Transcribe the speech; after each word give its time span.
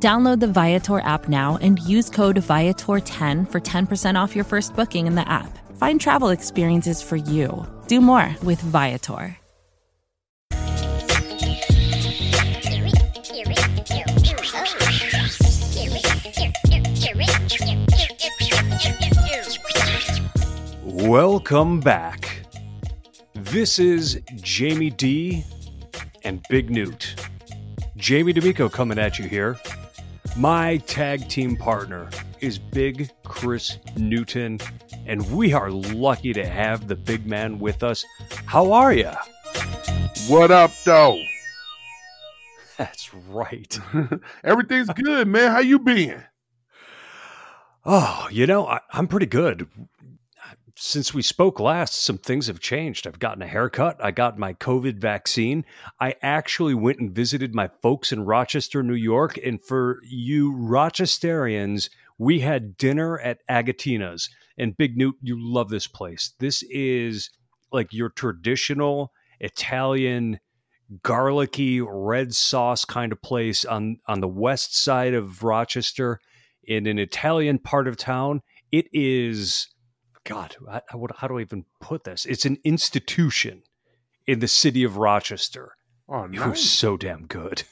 Download 0.00 0.38
the 0.38 0.46
Viator 0.46 1.00
app 1.00 1.28
now 1.28 1.58
and 1.60 1.80
use 1.80 2.08
code 2.08 2.36
Viator10 2.36 3.50
for 3.50 3.60
10% 3.60 4.14
off 4.14 4.36
your 4.36 4.44
first 4.44 4.76
booking 4.76 5.08
in 5.08 5.16
the 5.16 5.28
app. 5.28 5.58
Find 5.76 6.00
travel 6.00 6.28
experiences 6.28 7.02
for 7.02 7.16
you. 7.16 7.66
Do 7.88 8.00
more 8.00 8.32
with 8.44 8.60
Viator. 8.60 9.36
Welcome 20.84 21.80
back. 21.80 22.46
This 23.34 23.80
is 23.80 24.20
Jamie 24.36 24.90
D 24.90 25.42
and 26.22 26.40
Big 26.48 26.70
Newt. 26.70 27.16
Jamie 27.96 28.32
D'Amico 28.32 28.68
coming 28.68 28.96
at 28.96 29.18
you 29.18 29.26
here. 29.28 29.58
My 30.38 30.76
tag 30.76 31.28
team 31.28 31.56
partner 31.56 32.08
is 32.40 32.60
Big 32.60 33.10
Chris 33.24 33.78
Newton, 33.96 34.60
and 35.04 35.28
we 35.32 35.52
are 35.52 35.68
lucky 35.68 36.32
to 36.32 36.46
have 36.46 36.86
the 36.86 36.94
big 36.94 37.26
man 37.26 37.58
with 37.58 37.82
us. 37.82 38.04
How 38.46 38.70
are 38.70 38.92
you? 38.92 39.10
What 40.28 40.52
up, 40.52 40.70
though? 40.84 41.20
That's 42.76 43.12
right. 43.12 43.80
Everything's 44.44 44.90
good, 44.90 45.26
man. 45.26 45.50
How 45.50 45.58
you 45.58 45.80
been? 45.80 46.22
Oh, 47.84 48.28
you 48.30 48.46
know, 48.46 48.64
I, 48.64 48.78
I'm 48.92 49.08
pretty 49.08 49.26
good. 49.26 49.66
Since 50.80 51.12
we 51.12 51.22
spoke 51.22 51.58
last, 51.58 52.04
some 52.04 52.18
things 52.18 52.46
have 52.46 52.60
changed. 52.60 53.08
I've 53.08 53.18
gotten 53.18 53.42
a 53.42 53.48
haircut. 53.48 53.96
I 54.00 54.12
got 54.12 54.38
my 54.38 54.54
COVID 54.54 54.98
vaccine. 54.98 55.64
I 56.00 56.14
actually 56.22 56.74
went 56.74 57.00
and 57.00 57.10
visited 57.10 57.52
my 57.52 57.68
folks 57.82 58.12
in 58.12 58.24
Rochester, 58.24 58.84
New 58.84 58.94
York. 58.94 59.36
And 59.44 59.60
for 59.60 59.98
you 60.04 60.52
Rochesterians, 60.52 61.90
we 62.16 62.38
had 62.38 62.76
dinner 62.76 63.18
at 63.18 63.40
Agatina's. 63.48 64.30
And 64.56 64.76
Big 64.76 64.96
Newt, 64.96 65.16
you 65.20 65.36
love 65.36 65.68
this 65.68 65.88
place. 65.88 66.34
This 66.38 66.62
is 66.70 67.30
like 67.72 67.92
your 67.92 68.10
traditional 68.10 69.12
Italian 69.40 70.38
garlicky 71.02 71.80
red 71.80 72.36
sauce 72.36 72.84
kind 72.84 73.10
of 73.10 73.20
place 73.20 73.64
on 73.64 73.98
on 74.06 74.20
the 74.20 74.28
west 74.28 74.76
side 74.76 75.14
of 75.14 75.42
Rochester 75.42 76.20
in 76.62 76.86
an 76.86 77.00
Italian 77.00 77.58
part 77.58 77.88
of 77.88 77.96
town. 77.96 78.42
It 78.70 78.86
is 78.92 79.66
God, 80.28 80.56
how, 80.88 81.06
how 81.16 81.26
do 81.26 81.38
I 81.38 81.40
even 81.40 81.64
put 81.80 82.04
this? 82.04 82.26
It's 82.26 82.44
an 82.44 82.58
institution 82.62 83.62
in 84.26 84.40
the 84.40 84.48
city 84.48 84.84
of 84.84 84.98
Rochester. 84.98 85.72
Oh, 86.06 86.26
nice. 86.26 86.46
Was 86.46 86.70
so 86.70 86.98
damn 86.98 87.26
good. 87.26 87.62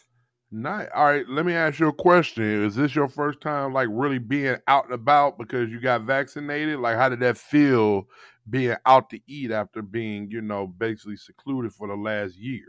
Nice. 0.50 0.88
All 0.94 1.04
right, 1.04 1.28
let 1.28 1.44
me 1.44 1.52
ask 1.52 1.78
you 1.78 1.88
a 1.88 1.92
question. 1.92 2.64
Is 2.64 2.74
this 2.74 2.94
your 2.94 3.08
first 3.08 3.42
time 3.42 3.74
like 3.74 3.88
really 3.90 4.18
being 4.18 4.56
out 4.68 4.86
and 4.86 4.94
about 4.94 5.36
because 5.36 5.70
you 5.70 5.80
got 5.80 6.02
vaccinated? 6.02 6.78
Like 6.78 6.96
how 6.96 7.10
did 7.10 7.20
that 7.20 7.36
feel 7.36 8.04
being 8.48 8.74
out 8.86 9.10
to 9.10 9.20
eat 9.26 9.50
after 9.50 9.82
being, 9.82 10.30
you 10.30 10.40
know, 10.40 10.66
basically 10.66 11.16
secluded 11.16 11.74
for 11.74 11.88
the 11.88 11.94
last 11.94 12.36
year? 12.36 12.64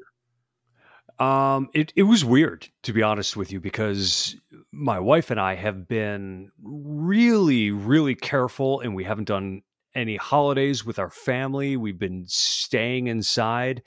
Um, 1.20 1.70
it, 1.74 1.94
it 1.96 2.04
was 2.04 2.26
weird 2.26 2.68
to 2.84 2.94
be 2.94 3.04
honest 3.04 3.38
with 3.38 3.52
you 3.52 3.60
because 3.60 4.36
my 4.72 5.00
wife 5.00 5.32
and 5.32 5.40
I 5.40 5.56
have 5.56 5.88
been 5.88 6.52
really, 6.62 7.72
really 7.72 8.16
careful 8.16 8.82
and 8.82 8.96
we 8.96 9.06
haven't 9.06 9.30
done 9.30 9.62
any 9.98 10.16
holidays 10.16 10.86
with 10.86 11.00
our 11.00 11.10
family. 11.10 11.76
We've 11.76 12.00
been 12.00 12.26
staying 12.28 13.08
inside 13.08 13.82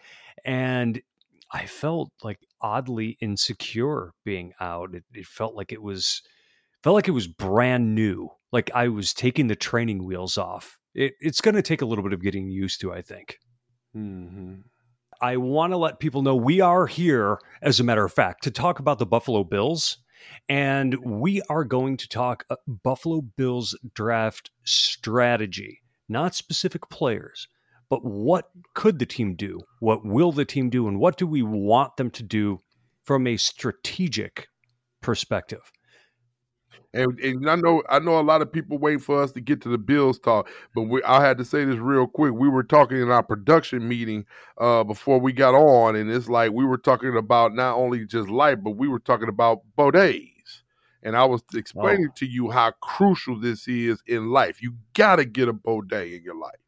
and 0.44 1.00
I 1.52 1.66
felt 1.66 2.10
like 2.22 2.38
oddly 2.60 3.16
insecure 3.20 4.12
being 4.24 4.52
out. 4.60 4.94
It, 4.94 5.04
it 5.14 5.26
felt 5.26 5.54
like 5.54 5.72
it 5.72 5.82
was 5.82 6.22
felt 6.82 6.94
like 6.94 7.08
it 7.08 7.12
was 7.12 7.26
brand 7.26 7.94
new. 7.94 8.30
Like 8.52 8.70
I 8.74 8.88
was 8.88 9.14
taking 9.14 9.46
the 9.46 9.56
training 9.56 10.04
wheels 10.04 10.36
off. 10.36 10.78
It, 10.94 11.14
it's 11.20 11.40
going 11.40 11.54
to 11.54 11.62
take 11.62 11.82
a 11.82 11.86
little 11.86 12.04
bit 12.04 12.12
of 12.12 12.22
getting 12.22 12.48
used 12.48 12.80
to, 12.80 12.92
I 12.92 13.02
think. 13.02 13.38
Mm-hmm. 13.96 14.54
I 15.22 15.36
want 15.36 15.72
to 15.72 15.76
let 15.76 16.00
people 16.00 16.22
know 16.22 16.34
we 16.34 16.60
are 16.60 16.86
here, 16.86 17.38
as 17.62 17.78
a 17.78 17.84
matter 17.84 18.04
of 18.04 18.12
fact, 18.12 18.44
to 18.44 18.50
talk 18.50 18.78
about 18.78 18.98
the 18.98 19.06
Buffalo 19.06 19.44
Bills. 19.44 19.98
And 20.48 20.96
we 21.04 21.42
are 21.48 21.64
going 21.64 21.96
to 21.98 22.08
talk 22.08 22.44
uh, 22.50 22.56
Buffalo 22.66 23.20
Bills 23.20 23.76
draft 23.94 24.50
strategy, 24.64 25.80
not 26.10 26.34
specific 26.34 26.90
players, 26.90 27.48
but 27.88 28.04
what 28.04 28.50
could 28.74 28.98
the 28.98 29.06
team 29.06 29.34
do? 29.34 29.60
What 29.80 30.04
will 30.04 30.32
the 30.32 30.44
team 30.44 30.70
do? 30.70 30.88
And 30.88 30.98
what 30.98 31.16
do 31.16 31.26
we 31.26 31.42
want 31.42 31.96
them 31.96 32.10
to 32.10 32.22
do 32.22 32.60
from 33.04 33.26
a 33.26 33.36
strategic 33.36 34.48
perspective? 35.00 35.72
And, 36.92 37.18
and 37.20 37.48
I 37.48 37.54
know 37.54 37.82
I 37.88 38.00
know 38.00 38.18
a 38.18 38.22
lot 38.22 38.42
of 38.42 38.52
people 38.52 38.76
wait 38.76 39.00
for 39.00 39.22
us 39.22 39.30
to 39.32 39.40
get 39.40 39.60
to 39.62 39.68
the 39.68 39.78
Bills 39.78 40.18
talk, 40.18 40.48
but 40.74 40.82
we, 40.82 41.00
I 41.04 41.24
had 41.24 41.38
to 41.38 41.44
say 41.44 41.64
this 41.64 41.76
real 41.76 42.08
quick. 42.08 42.32
We 42.34 42.48
were 42.48 42.64
talking 42.64 43.00
in 43.00 43.10
our 43.10 43.22
production 43.22 43.86
meeting 43.86 44.24
uh, 44.58 44.82
before 44.82 45.20
we 45.20 45.32
got 45.32 45.54
on, 45.54 45.94
and 45.94 46.10
it's 46.10 46.28
like 46.28 46.50
we 46.50 46.64
were 46.64 46.78
talking 46.78 47.16
about 47.16 47.54
not 47.54 47.76
only 47.76 48.04
just 48.06 48.28
life, 48.28 48.58
but 48.62 48.72
we 48.72 48.88
were 48.88 48.98
talking 48.98 49.28
about 49.28 49.60
bodets. 49.78 50.29
And 51.02 51.16
I 51.16 51.24
was 51.24 51.42
explaining 51.54 52.08
oh. 52.10 52.14
to 52.16 52.26
you 52.26 52.50
how 52.50 52.72
crucial 52.82 53.38
this 53.38 53.66
is 53.66 54.02
in 54.06 54.30
life. 54.30 54.62
You 54.62 54.74
got 54.94 55.16
to 55.16 55.24
get 55.24 55.48
a 55.48 55.52
bidet 55.52 56.12
in 56.12 56.22
your 56.22 56.36
life. 56.38 56.60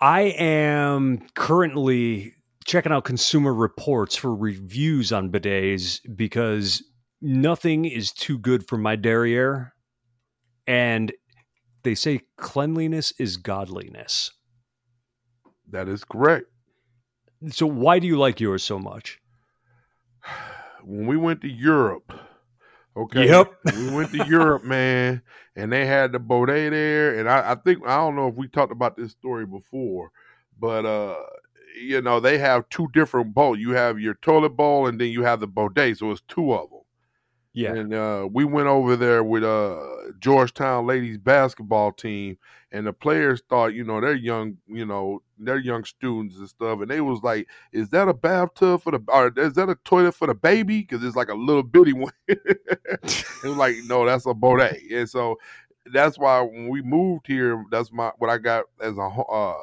I 0.00 0.22
am 0.38 1.26
currently 1.34 2.34
checking 2.64 2.92
out 2.92 3.04
consumer 3.04 3.52
reports 3.52 4.16
for 4.16 4.34
reviews 4.34 5.12
on 5.12 5.30
bidets 5.30 6.00
because 6.16 6.82
nothing 7.20 7.84
is 7.84 8.12
too 8.12 8.38
good 8.38 8.66
for 8.66 8.78
my 8.78 8.96
derriere. 8.96 9.74
And 10.66 11.12
they 11.82 11.94
say 11.94 12.20
cleanliness 12.36 13.12
is 13.18 13.36
godliness. 13.36 14.30
That 15.70 15.88
is 15.88 16.04
correct. 16.04 16.46
So 17.50 17.66
why 17.66 17.98
do 17.98 18.06
you 18.06 18.18
like 18.18 18.40
yours 18.40 18.62
so 18.62 18.78
much? 18.78 19.18
When 20.82 21.06
we 21.06 21.18
went 21.18 21.42
to 21.42 21.48
Europe, 21.48 22.10
okay. 23.04 23.28
Yep. 23.28 23.54
we 23.76 23.90
went 23.90 24.12
to 24.12 24.20
Europe, 24.20 24.64
man, 24.64 25.22
and 25.56 25.72
they 25.72 25.86
had 25.86 26.12
the 26.12 26.20
bidet 26.20 26.72
there. 26.72 27.18
And 27.18 27.28
I, 27.28 27.52
I 27.52 27.56
think 27.56 27.86
I 27.86 27.96
don't 27.98 28.16
know 28.16 28.28
if 28.28 28.36
we 28.36 28.48
talked 28.48 28.72
about 28.72 28.96
this 28.96 29.12
story 29.12 29.46
before, 29.46 30.12
but 30.60 30.86
uh 30.86 31.16
you 31.80 32.02
know, 32.02 32.20
they 32.20 32.38
have 32.38 32.68
two 32.70 32.88
different 32.94 33.34
bowls. 33.34 33.58
You 33.58 33.72
have 33.72 34.00
your 34.00 34.14
toilet 34.14 34.50
bowl 34.50 34.88
and 34.88 35.00
then 35.00 35.08
you 35.10 35.24
have 35.24 35.40
the 35.40 35.48
bidet. 35.48 35.98
So 35.98 36.12
it's 36.12 36.22
two 36.28 36.52
of 36.54 36.70
them. 36.70 36.79
Yeah. 37.52 37.74
And 37.74 37.92
uh, 37.92 38.28
we 38.32 38.44
went 38.44 38.68
over 38.68 38.94
there 38.94 39.24
with 39.24 39.42
uh, 39.42 39.80
Georgetown 40.20 40.86
ladies 40.86 41.18
basketball 41.18 41.90
team, 41.92 42.38
and 42.70 42.86
the 42.86 42.92
players 42.92 43.42
thought, 43.48 43.74
you 43.74 43.82
know, 43.82 44.00
they're 44.00 44.14
young, 44.14 44.58
you 44.68 44.86
know, 44.86 45.22
they're 45.36 45.58
young 45.58 45.84
students 45.84 46.36
and 46.36 46.48
stuff, 46.48 46.80
and 46.80 46.88
they 46.88 47.00
was 47.00 47.22
like, 47.24 47.48
"Is 47.72 47.88
that 47.90 48.06
a 48.06 48.14
bathtub 48.14 48.82
for 48.82 48.92
the, 48.92 49.02
or 49.08 49.32
is 49.36 49.54
that 49.54 49.68
a 49.68 49.74
toilet 49.84 50.12
for 50.12 50.28
the 50.28 50.34
baby? 50.34 50.80
Because 50.82 51.02
it's 51.02 51.16
like 51.16 51.28
a 51.28 51.34
little 51.34 51.64
bitty 51.64 51.92
one." 51.92 52.12
it 52.28 53.42
was 53.42 53.56
like, 53.56 53.74
no, 53.86 54.06
that's 54.06 54.26
a 54.26 54.34
bidet, 54.34 54.82
and 54.92 55.08
so 55.10 55.36
that's 55.86 56.18
why 56.18 56.40
when 56.42 56.68
we 56.68 56.82
moved 56.82 57.26
here, 57.26 57.64
that's 57.72 57.90
my 57.90 58.12
what 58.18 58.30
I 58.30 58.38
got 58.38 58.66
as 58.80 58.96
a 58.96 59.02
uh, 59.02 59.54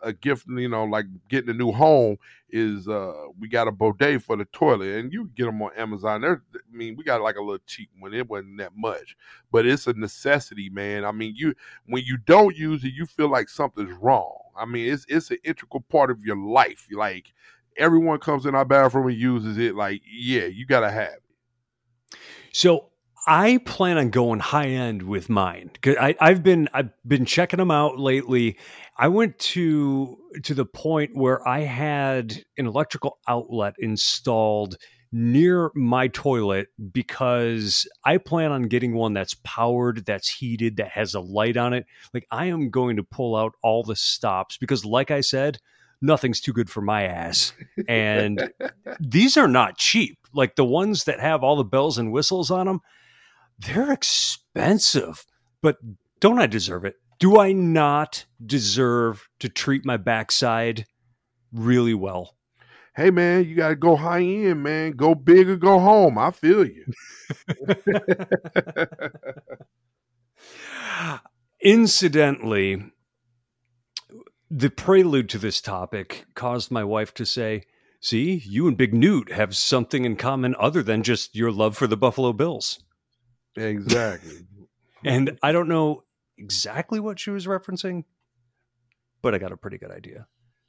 a 0.00 0.12
gift, 0.12 0.46
you 0.48 0.68
know, 0.68 0.84
like 0.84 1.06
getting 1.28 1.50
a 1.50 1.54
new 1.54 1.72
home 1.72 2.16
is 2.50 2.86
uh 2.86 3.12
we 3.38 3.48
got 3.48 3.66
a 3.66 3.72
bidet 3.72 4.22
for 4.22 4.36
the 4.36 4.44
toilet 4.46 4.88
and 4.96 5.12
you 5.12 5.28
get 5.34 5.46
them 5.46 5.60
on 5.62 5.70
Amazon. 5.76 6.20
There 6.20 6.42
I 6.54 6.76
mean, 6.76 6.96
we 6.96 7.04
got 7.04 7.20
like 7.20 7.36
a 7.36 7.42
little 7.42 7.62
cheap 7.66 7.90
one. 7.98 8.14
It 8.14 8.28
wasn't 8.28 8.58
that 8.58 8.72
much. 8.76 9.16
But 9.50 9.66
it's 9.66 9.86
a 9.86 9.92
necessity, 9.92 10.70
man. 10.70 11.04
I 11.04 11.12
mean, 11.12 11.34
you 11.36 11.54
when 11.86 12.04
you 12.04 12.16
don't 12.16 12.56
use 12.56 12.84
it, 12.84 12.92
you 12.94 13.06
feel 13.06 13.28
like 13.28 13.48
something's 13.48 13.96
wrong. 14.00 14.38
I 14.56 14.64
mean, 14.64 14.92
it's 14.92 15.04
it's 15.08 15.30
an 15.30 15.38
integral 15.44 15.84
part 15.88 16.10
of 16.10 16.22
your 16.22 16.36
life. 16.36 16.86
Like 16.90 17.32
everyone 17.76 18.18
comes 18.18 18.46
in 18.46 18.54
our 18.54 18.64
bathroom 18.64 19.08
and 19.08 19.16
uses 19.16 19.58
it, 19.58 19.74
like, 19.74 20.02
yeah, 20.10 20.46
you 20.46 20.66
gotta 20.66 20.90
have 20.90 21.14
it. 21.14 22.18
So 22.52 22.90
I 23.26 23.58
plan 23.58 23.98
on 23.98 24.10
going 24.10 24.38
high 24.38 24.68
end 24.68 25.02
with 25.02 25.28
mine 25.28 25.70
because 25.72 25.96
I've 25.98 26.42
been 26.42 26.68
I've 26.72 26.90
been 27.06 27.24
checking 27.24 27.58
them 27.58 27.70
out 27.72 27.98
lately. 27.98 28.56
I 28.98 29.08
went 29.08 29.38
to 29.38 30.18
to 30.44 30.54
the 30.54 30.64
point 30.64 31.14
where 31.14 31.46
I 31.46 31.60
had 31.60 32.42
an 32.56 32.66
electrical 32.66 33.18
outlet 33.28 33.74
installed 33.78 34.76
near 35.12 35.70
my 35.74 36.08
toilet 36.08 36.68
because 36.92 37.88
I 38.04 38.18
plan 38.18 38.52
on 38.52 38.64
getting 38.64 38.94
one 38.94 39.12
that's 39.12 39.34
powered, 39.44 40.04
that's 40.04 40.28
heated, 40.28 40.76
that 40.76 40.88
has 40.88 41.14
a 41.14 41.20
light 41.20 41.56
on 41.56 41.72
it. 41.72 41.86
Like 42.12 42.26
I 42.30 42.46
am 42.46 42.70
going 42.70 42.96
to 42.96 43.02
pull 43.02 43.36
out 43.36 43.52
all 43.62 43.82
the 43.82 43.96
stops 43.96 44.56
because 44.56 44.84
like 44.84 45.10
I 45.10 45.20
said, 45.20 45.58
nothing's 46.00 46.40
too 46.40 46.52
good 46.52 46.70
for 46.70 46.80
my 46.80 47.04
ass. 47.04 47.52
And 47.88 48.50
these 49.00 49.36
are 49.36 49.48
not 49.48 49.78
cheap. 49.78 50.18
Like 50.32 50.56
the 50.56 50.64
ones 50.64 51.04
that 51.04 51.20
have 51.20 51.42
all 51.42 51.56
the 51.56 51.64
bells 51.64 51.98
and 51.98 52.12
whistles 52.12 52.50
on 52.50 52.66
them, 52.66 52.80
they're 53.58 53.92
expensive. 53.92 55.24
But 55.62 55.78
don't 56.20 56.38
I 56.38 56.46
deserve 56.46 56.84
it? 56.84 56.96
Do 57.18 57.38
I 57.38 57.52
not 57.52 58.26
deserve 58.44 59.28
to 59.40 59.48
treat 59.48 59.84
my 59.84 59.96
backside 59.96 60.86
really 61.52 61.94
well? 61.94 62.36
hey 62.96 63.10
man, 63.10 63.44
you 63.44 63.54
gotta 63.54 63.76
go 63.76 63.94
high 63.94 64.22
end, 64.22 64.62
man. 64.62 64.92
Go 64.92 65.14
big 65.14 65.48
or 65.48 65.56
go 65.56 65.78
home. 65.78 66.18
I 66.18 66.30
feel 66.30 66.66
you. 66.66 66.86
Incidentally, 71.62 72.92
the 74.50 74.70
prelude 74.70 75.28
to 75.30 75.38
this 75.38 75.60
topic 75.60 76.26
caused 76.34 76.70
my 76.70 76.84
wife 76.84 77.12
to 77.14 77.26
say, 77.26 77.64
See, 78.00 78.42
you 78.44 78.68
and 78.68 78.76
Big 78.76 78.94
Newt 78.94 79.32
have 79.32 79.56
something 79.56 80.04
in 80.04 80.16
common 80.16 80.54
other 80.58 80.82
than 80.82 81.02
just 81.02 81.34
your 81.34 81.50
love 81.50 81.76
for 81.76 81.86
the 81.86 81.96
Buffalo 81.96 82.32
Bills. 82.32 82.80
Exactly. 83.56 84.46
and 85.04 85.38
I 85.42 85.52
don't 85.52 85.68
know 85.68 86.04
exactly 86.38 87.00
what 87.00 87.18
she 87.18 87.30
was 87.30 87.46
referencing, 87.46 88.04
but 89.22 89.34
I 89.34 89.38
got 89.38 89.52
a 89.52 89.56
pretty 89.56 89.78
good 89.78 89.90
idea. 89.90 90.26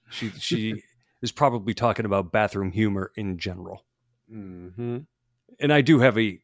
She 0.10 0.30
she 0.32 0.84
is 1.22 1.32
probably 1.32 1.74
talking 1.74 2.06
about 2.06 2.32
bathroom 2.32 2.72
humor 2.72 3.12
in 3.16 3.38
general. 3.38 3.86
Mm-hmm. 4.32 5.00
And 5.60 5.74
I 5.74 5.82
do 5.82 6.00
have 6.00 6.18
a 6.18 6.40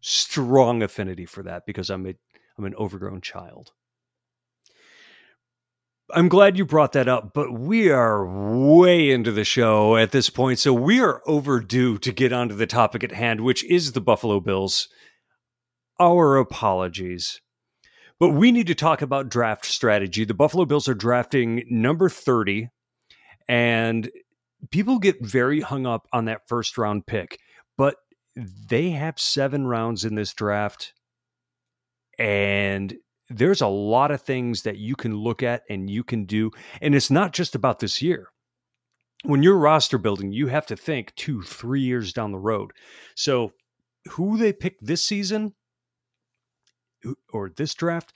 strong 0.00 0.82
affinity 0.82 1.26
for 1.26 1.42
that 1.42 1.66
because 1.66 1.90
I'm 1.90 2.06
a 2.06 2.14
I'm 2.56 2.64
an 2.64 2.74
overgrown 2.74 3.20
child. 3.20 3.72
I'm 6.10 6.28
glad 6.28 6.56
you 6.56 6.64
brought 6.64 6.92
that 6.92 7.06
up, 7.06 7.34
but 7.34 7.52
we 7.52 7.90
are 7.90 8.26
way 8.26 9.10
into 9.10 9.30
the 9.30 9.44
show 9.44 9.96
at 9.96 10.10
this 10.10 10.30
point, 10.30 10.58
so 10.58 10.72
we 10.72 11.00
are 11.00 11.20
overdue 11.26 11.98
to 11.98 12.12
get 12.12 12.32
onto 12.32 12.54
the 12.54 12.66
topic 12.66 13.04
at 13.04 13.12
hand, 13.12 13.42
which 13.42 13.62
is 13.64 13.92
the 13.92 14.00
Buffalo 14.00 14.40
Bills. 14.40 14.88
Our 16.00 16.38
apologies. 16.38 17.42
But 18.20 18.30
we 18.30 18.50
need 18.50 18.66
to 18.66 18.74
talk 18.74 19.00
about 19.02 19.28
draft 19.28 19.64
strategy. 19.64 20.24
The 20.24 20.34
Buffalo 20.34 20.64
Bills 20.64 20.88
are 20.88 20.94
drafting 20.94 21.64
number 21.70 22.08
30 22.08 22.68
and 23.48 24.10
people 24.70 24.98
get 24.98 25.24
very 25.24 25.60
hung 25.60 25.86
up 25.86 26.06
on 26.12 26.26
that 26.26 26.48
first 26.48 26.76
round 26.78 27.06
pick, 27.06 27.38
but 27.76 27.96
they 28.36 28.90
have 28.90 29.18
seven 29.18 29.66
rounds 29.66 30.04
in 30.04 30.14
this 30.14 30.34
draft. 30.34 30.92
And 32.18 32.94
there's 33.28 33.60
a 33.60 33.68
lot 33.68 34.10
of 34.10 34.22
things 34.22 34.62
that 34.62 34.76
you 34.78 34.96
can 34.96 35.14
look 35.14 35.42
at 35.42 35.62
and 35.68 35.88
you 35.88 36.02
can 36.02 36.24
do. 36.24 36.50
And 36.80 36.94
it's 36.94 37.10
not 37.10 37.32
just 37.32 37.54
about 37.54 37.78
this 37.78 38.02
year. 38.02 38.28
When 39.24 39.42
you're 39.42 39.56
roster 39.56 39.98
building, 39.98 40.32
you 40.32 40.46
have 40.48 40.66
to 40.66 40.76
think 40.76 41.14
two, 41.14 41.42
three 41.42 41.80
years 41.80 42.12
down 42.12 42.32
the 42.32 42.38
road. 42.38 42.72
So, 43.16 43.52
who 44.10 44.38
they 44.38 44.52
pick 44.52 44.78
this 44.80 45.04
season 45.04 45.54
or 47.32 47.50
this 47.50 47.74
draft 47.74 48.12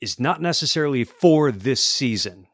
is 0.00 0.18
not 0.18 0.40
necessarily 0.40 1.04
for 1.04 1.52
this 1.52 1.82
season. 1.82 2.46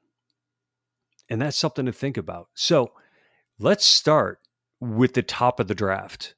And 1.29 1.41
that's 1.41 1.57
something 1.57 1.87
to 1.87 1.93
think 1.93 2.17
about. 2.17 2.49
So 2.55 2.93
let's 3.59 3.85
start 3.85 4.41
with 4.81 5.15
the 5.15 5.23
top 5.23 5.61
of 5.61 5.69
the 5.69 5.75
draft. 5.75 6.35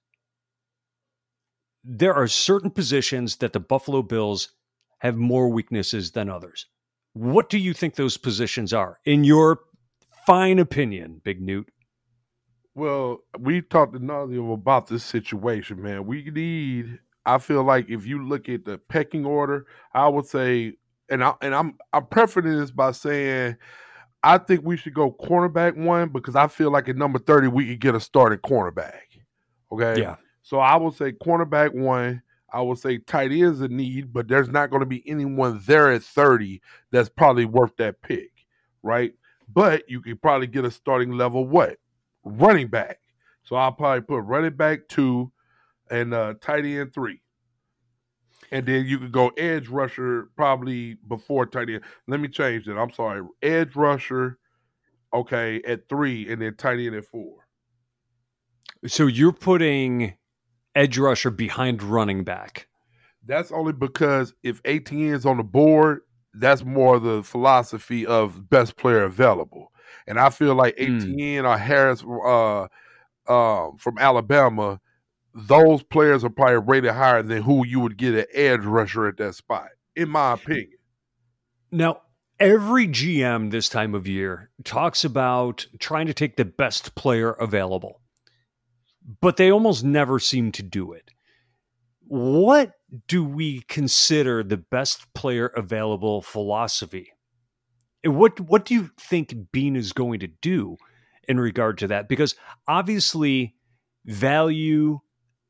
There 1.85 2.15
are 2.15 2.27
certain 2.29 2.71
positions 2.71 3.37
that 3.37 3.53
the 3.53 3.61
Buffalo 3.61 4.03
Bills 4.03 4.51
have 4.99 5.17
more 5.17 5.49
weaknesses 5.49 6.11
than 6.11 6.29
others. 6.29 6.67
What 7.13 7.49
do 7.49 7.59
you 7.59 7.73
think 7.73 7.95
those 7.95 8.17
positions 8.17 8.73
are, 8.73 8.99
in 9.05 9.25
your 9.25 9.61
fine 10.27 10.59
opinion, 10.59 11.21
Big 11.25 11.41
Newt? 11.41 11.69
Well, 12.75 13.21
we 13.39 13.63
talked 13.63 13.95
to 13.95 14.53
about 14.53 14.87
this 14.87 15.05
situation, 15.05 15.83
man. 15.83 16.07
We 16.07 16.31
need. 16.31 16.99
I 17.29 17.37
feel 17.37 17.63
like 17.63 17.91
if 17.91 18.07
you 18.07 18.27
look 18.27 18.49
at 18.49 18.65
the 18.65 18.79
pecking 18.79 19.27
order, 19.27 19.67
I 19.93 20.09
would 20.09 20.25
say, 20.25 20.79
and 21.11 21.23
I 21.23 21.35
and 21.43 21.55
I'm 21.55 21.77
I'm 21.93 22.07
preferring 22.07 22.59
this 22.59 22.71
by 22.71 22.93
saying 22.93 23.57
I 24.23 24.39
think 24.39 24.65
we 24.65 24.79
should 24.79 24.95
go 24.95 25.13
cornerback 25.13 25.77
one 25.77 26.09
because 26.09 26.37
I 26.37 26.47
feel 26.47 26.71
like 26.71 26.89
at 26.89 26.97
number 26.97 27.19
30 27.19 27.49
we 27.49 27.67
could 27.67 27.81
get 27.81 27.95
a 27.95 28.01
starting 28.01 28.39
cornerback. 28.39 29.03
Okay. 29.71 30.01
Yeah. 30.01 30.17
So 30.43 30.59
I 30.59 30.77
will 30.77 30.91
say 30.91 31.13
cornerback 31.13 31.75
one. 31.75 32.23
I 32.51 32.63
will 32.63 32.77
say 32.77 32.97
tight 32.97 33.31
end 33.31 33.43
is 33.43 33.61
a 33.61 33.69
need, 33.69 34.11
but 34.11 34.27
there's 34.27 34.49
not 34.49 34.71
going 34.71 34.81
to 34.81 34.87
be 34.87 35.07
anyone 35.07 35.61
there 35.67 35.93
at 35.93 36.03
30 36.03 36.63
that's 36.91 37.11
probably 37.11 37.45
worth 37.45 37.77
that 37.77 38.01
pick, 38.01 38.31
right? 38.83 39.13
But 39.53 39.83
you 39.87 40.01
could 40.01 40.23
probably 40.23 40.47
get 40.47 40.65
a 40.65 40.71
starting 40.71 41.13
level 41.13 41.47
what? 41.47 41.77
Running 42.25 42.69
back. 42.69 43.01
So 43.45 43.57
I'll 43.57 43.73
probably 43.73 44.01
put 44.01 44.21
running 44.21 44.57
back 44.57 44.89
two 44.89 45.31
and 45.91 46.15
uh, 46.15 46.35
tight 46.41 46.65
end 46.65 46.93
three 46.93 47.21
and 48.51 48.67
then 48.67 48.87
you 48.87 48.99
could 48.99 49.13
go 49.13 49.29
edge 49.37 49.69
rusher 49.69 50.31
probably 50.37 50.95
before 51.07 51.47
tight 51.47 51.69
end. 51.69 51.83
Let 52.07 52.21
me 52.21 52.29
change 52.29 52.67
that. 52.67 52.79
I'm 52.79 52.93
sorry, 52.93 53.23
edge 53.43 53.77
rusher, 53.77 54.39
okay, 55.13 55.61
at 55.67 55.89
three, 55.89 56.31
and 56.31 56.41
then 56.41 56.55
tight 56.57 56.81
end 56.81 56.95
at 56.95 57.05
four. 57.05 57.47
So 58.87 59.07
you're 59.07 59.33
putting 59.33 60.15
edge 60.75 60.99
rusher 60.99 61.31
behind 61.31 61.83
running 61.83 62.25
back. 62.25 62.69
That's 63.27 63.53
only 63.53 63.73
because 63.73 64.33
if 64.43 64.61
Etienne 64.65 65.15
is 65.15 65.27
on 65.27 65.37
the 65.37 65.43
board, 65.43 66.01
that's 66.33 66.65
more 66.65 66.99
the 66.99 67.23
philosophy 67.23 68.07
of 68.07 68.49
best 68.49 68.77
player 68.77 69.03
available. 69.03 69.73
And 70.07 70.19
I 70.19 70.31
feel 70.31 70.55
like 70.55 70.75
Etienne 70.79 71.45
mm. 71.45 71.49
or 71.49 71.59
Harris 71.59 72.03
uh, 72.05 72.69
uh, 73.31 73.71
from 73.77 73.99
Alabama 73.99 74.81
those 75.35 75.83
players 75.83 76.25
are 76.25 76.31
probably 76.31 76.57
rated 76.57 76.93
higher 76.93 77.23
than 77.23 77.43
who 77.43 77.65
you 77.67 77.81
would 77.81 77.97
get 77.97 78.15
an 78.15 78.27
edge 78.33 78.65
rusher 78.65 79.07
at 79.07 79.17
that 79.19 79.35
spot, 79.35 79.69
in 79.95 80.09
my 80.09 80.33
opinion. 80.33 80.79
Now, 81.71 82.01
every 82.41 82.89
GM 82.89 83.51
this 83.51 83.69
time 83.69 83.95
of 83.95 84.07
year 84.07 84.51
talks 84.65 85.05
about 85.05 85.67
trying 85.79 86.07
to 86.07 86.15
take 86.15 86.37
the 86.37 86.45
best 86.45 86.95
player 86.95 87.33
available, 87.33 88.01
but 89.21 89.37
they 89.37 89.51
almost 89.51 89.85
never 89.85 90.19
seem 90.19 90.53
to 90.53 90.63
do 90.63 90.93
it. 90.93 91.11
What 92.07 92.73
do 93.07 93.23
we 93.23 93.63
consider 93.69 94.43
the 94.43 94.57
best 94.57 95.13
player 95.13 95.49
available 95.49 96.23
philosophy? 96.23 97.13
What 98.05 98.41
what 98.41 98.65
do 98.65 98.75
you 98.75 98.91
think 98.99 99.35
Beane 99.53 99.77
is 99.77 99.93
going 99.93 100.21
to 100.21 100.29
do 100.29 100.77
in 101.29 101.39
regard 101.39 101.77
to 101.79 101.89
that? 101.89 102.09
Because 102.09 102.35
obviously, 102.67 103.57
value 104.07 105.01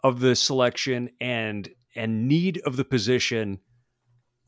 of 0.02 0.20
the 0.20 0.36
selection 0.36 1.10
and 1.20 1.68
and 1.94 2.28
need 2.28 2.60
of 2.64 2.76
the 2.76 2.84
position 2.84 3.58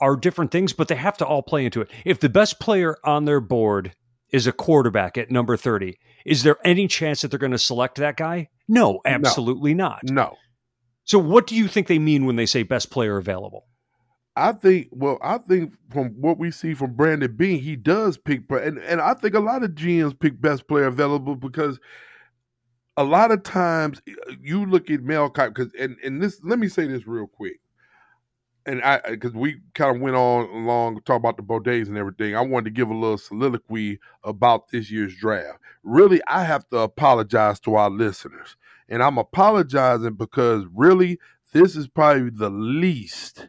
are 0.00 0.16
different 0.16 0.50
things, 0.50 0.72
but 0.72 0.88
they 0.88 0.94
have 0.94 1.16
to 1.18 1.26
all 1.26 1.42
play 1.42 1.64
into 1.64 1.80
it. 1.80 1.90
If 2.04 2.20
the 2.20 2.28
best 2.28 2.58
player 2.60 2.96
on 3.04 3.24
their 3.24 3.40
board 3.40 3.92
is 4.32 4.46
a 4.46 4.52
quarterback 4.52 5.18
at 5.18 5.30
number 5.30 5.56
30, 5.56 5.98
is 6.24 6.42
there 6.42 6.56
any 6.64 6.86
chance 6.86 7.20
that 7.20 7.28
they're 7.30 7.38
going 7.38 7.52
to 7.52 7.58
select 7.58 7.96
that 7.96 8.16
guy? 8.16 8.48
No, 8.68 9.00
absolutely 9.04 9.74
no. 9.74 9.88
not. 9.88 10.00
No. 10.04 10.36
So 11.04 11.18
what 11.18 11.46
do 11.46 11.56
you 11.56 11.66
think 11.66 11.86
they 11.86 11.98
mean 11.98 12.24
when 12.24 12.36
they 12.36 12.46
say 12.46 12.62
best 12.62 12.90
player 12.90 13.16
available? 13.16 13.66
I 14.36 14.52
think 14.52 14.88
well, 14.92 15.18
I 15.22 15.38
think 15.38 15.74
from 15.90 16.10
what 16.20 16.38
we 16.38 16.50
see 16.50 16.72
from 16.74 16.94
Brandon 16.94 17.34
Beane, 17.36 17.60
he 17.60 17.74
does 17.74 18.16
pick 18.16 18.42
and, 18.50 18.78
and 18.78 19.00
I 19.00 19.14
think 19.14 19.34
a 19.34 19.40
lot 19.40 19.64
of 19.64 19.72
GMs 19.72 20.18
pick 20.18 20.40
best 20.40 20.68
player 20.68 20.86
available 20.86 21.34
because 21.34 21.80
a 22.96 23.04
lot 23.04 23.30
of 23.30 23.42
times 23.42 24.00
uh, 24.08 24.34
you 24.40 24.66
look 24.66 24.90
at 24.90 25.02
Mel 25.02 25.28
because 25.28 25.72
and 25.78 25.96
and 26.04 26.22
this 26.22 26.40
let 26.42 26.58
me 26.58 26.68
say 26.68 26.86
this 26.86 27.06
real 27.06 27.26
quick, 27.26 27.60
and 28.66 28.82
I 28.82 29.00
because 29.08 29.32
we 29.32 29.60
kind 29.74 29.96
of 29.96 30.02
went 30.02 30.16
on 30.16 30.48
along 30.50 31.00
talk 31.02 31.16
about 31.16 31.36
the 31.36 31.42
Bodays 31.42 31.88
and 31.88 31.96
everything. 31.96 32.36
I 32.36 32.40
wanted 32.42 32.66
to 32.66 32.70
give 32.70 32.90
a 32.90 32.94
little 32.94 33.18
soliloquy 33.18 33.98
about 34.24 34.68
this 34.68 34.90
year's 34.90 35.16
draft. 35.16 35.58
Really, 35.82 36.20
I 36.26 36.44
have 36.44 36.68
to 36.70 36.78
apologize 36.78 37.60
to 37.60 37.74
our 37.76 37.90
listeners, 37.90 38.56
and 38.88 39.02
I'm 39.02 39.18
apologizing 39.18 40.14
because 40.14 40.64
really 40.74 41.18
this 41.52 41.76
is 41.76 41.88
probably 41.88 42.30
the 42.30 42.50
least 42.50 43.48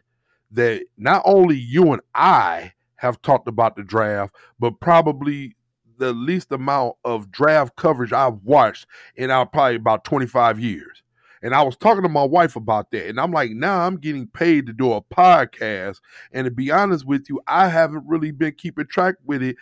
that 0.50 0.84
not 0.96 1.22
only 1.24 1.56
you 1.56 1.92
and 1.92 2.02
I 2.14 2.72
have 2.96 3.20
talked 3.22 3.48
about 3.48 3.76
the 3.76 3.82
draft, 3.82 4.34
but 4.58 4.80
probably 4.80 5.56
the 5.98 6.12
least 6.12 6.52
amount 6.52 6.96
of 7.04 7.30
draft 7.30 7.76
coverage 7.76 8.12
I've 8.12 8.42
watched 8.42 8.86
in 9.16 9.30
our 9.30 9.46
probably 9.46 9.76
about 9.76 10.04
25 10.04 10.58
years. 10.60 11.02
And 11.42 11.54
I 11.54 11.62
was 11.62 11.76
talking 11.76 12.04
to 12.04 12.08
my 12.08 12.24
wife 12.24 12.54
about 12.54 12.90
that. 12.92 13.08
And 13.08 13.18
I'm 13.18 13.32
like, 13.32 13.50
now 13.50 13.80
I'm 13.80 13.96
getting 13.96 14.28
paid 14.28 14.66
to 14.66 14.72
do 14.72 14.92
a 14.92 15.02
podcast. 15.02 16.00
And 16.32 16.44
to 16.44 16.50
be 16.50 16.70
honest 16.70 17.04
with 17.04 17.26
you, 17.28 17.40
I 17.48 17.68
haven't 17.68 18.04
really 18.06 18.30
been 18.30 18.52
keeping 18.52 18.86
track 18.86 19.16
with 19.24 19.42
it 19.42 19.56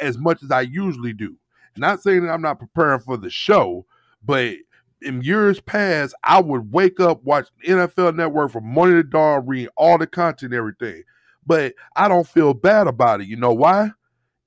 as 0.00 0.16
much 0.16 0.42
as 0.42 0.50
I 0.50 0.62
usually 0.62 1.12
do. 1.12 1.36
Not 1.76 2.02
saying 2.02 2.24
that 2.24 2.32
I'm 2.32 2.40
not 2.40 2.58
preparing 2.58 3.00
for 3.00 3.18
the 3.18 3.28
show, 3.28 3.84
but 4.24 4.54
in 5.02 5.20
years 5.20 5.60
past, 5.60 6.14
I 6.24 6.40
would 6.40 6.72
wake 6.72 7.00
up, 7.00 7.22
watch 7.22 7.48
NFL 7.66 8.16
Network 8.16 8.50
from 8.50 8.64
morning 8.64 8.96
to 8.96 9.02
dawn, 9.02 9.46
read 9.46 9.68
all 9.76 9.98
the 9.98 10.06
content, 10.06 10.54
everything. 10.54 11.02
But 11.46 11.74
I 11.94 12.08
don't 12.08 12.26
feel 12.26 12.54
bad 12.54 12.86
about 12.86 13.20
it. 13.20 13.28
You 13.28 13.36
know 13.36 13.52
why? 13.52 13.90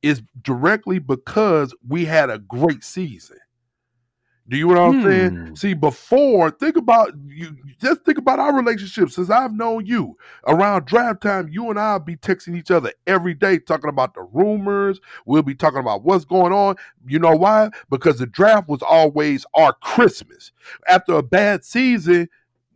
It's 0.02 0.22
directly 0.42 1.00
because 1.00 1.74
we 1.88 2.06
had 2.06 2.30
a 2.30 2.40
great 2.40 2.84
season. 2.84 3.38
Do 4.50 4.58
you 4.58 4.68
know 4.68 4.88
what 4.88 4.96
I'm 4.96 5.02
hmm. 5.02 5.08
saying? 5.08 5.56
See, 5.58 5.74
before, 5.76 6.50
think 6.50 6.76
about 6.76 7.14
you 7.28 7.56
just 7.80 8.04
think 8.04 8.18
about 8.18 8.40
our 8.40 8.56
relationship 8.56 9.12
since 9.12 9.30
I've 9.30 9.54
known 9.54 9.86
you. 9.86 10.18
Around 10.48 10.86
draft 10.86 11.22
time, 11.22 11.50
you 11.52 11.70
and 11.70 11.80
I'll 11.80 12.00
be 12.00 12.16
texting 12.16 12.58
each 12.58 12.72
other 12.72 12.92
every 13.06 13.36
day, 13.36 13.60
talking 13.60 13.92
about 13.92 14.16
the 14.16 14.24
rumors. 14.24 15.00
We'll 15.28 15.44
be 15.44 15.54
talking 15.54 15.80
about 15.80 16.04
what's 16.04 16.26
going 16.26 16.52
on. 16.52 16.78
You 17.06 17.20
know 17.20 17.36
why? 17.36 17.70
Because 17.92 18.18
the 18.18 18.26
draft 18.26 18.68
was 18.68 18.82
always 18.82 19.46
our 19.54 19.74
Christmas. 19.74 20.52
After 20.90 21.14
a 21.14 21.24
bad 21.24 21.64
season, 21.64 22.28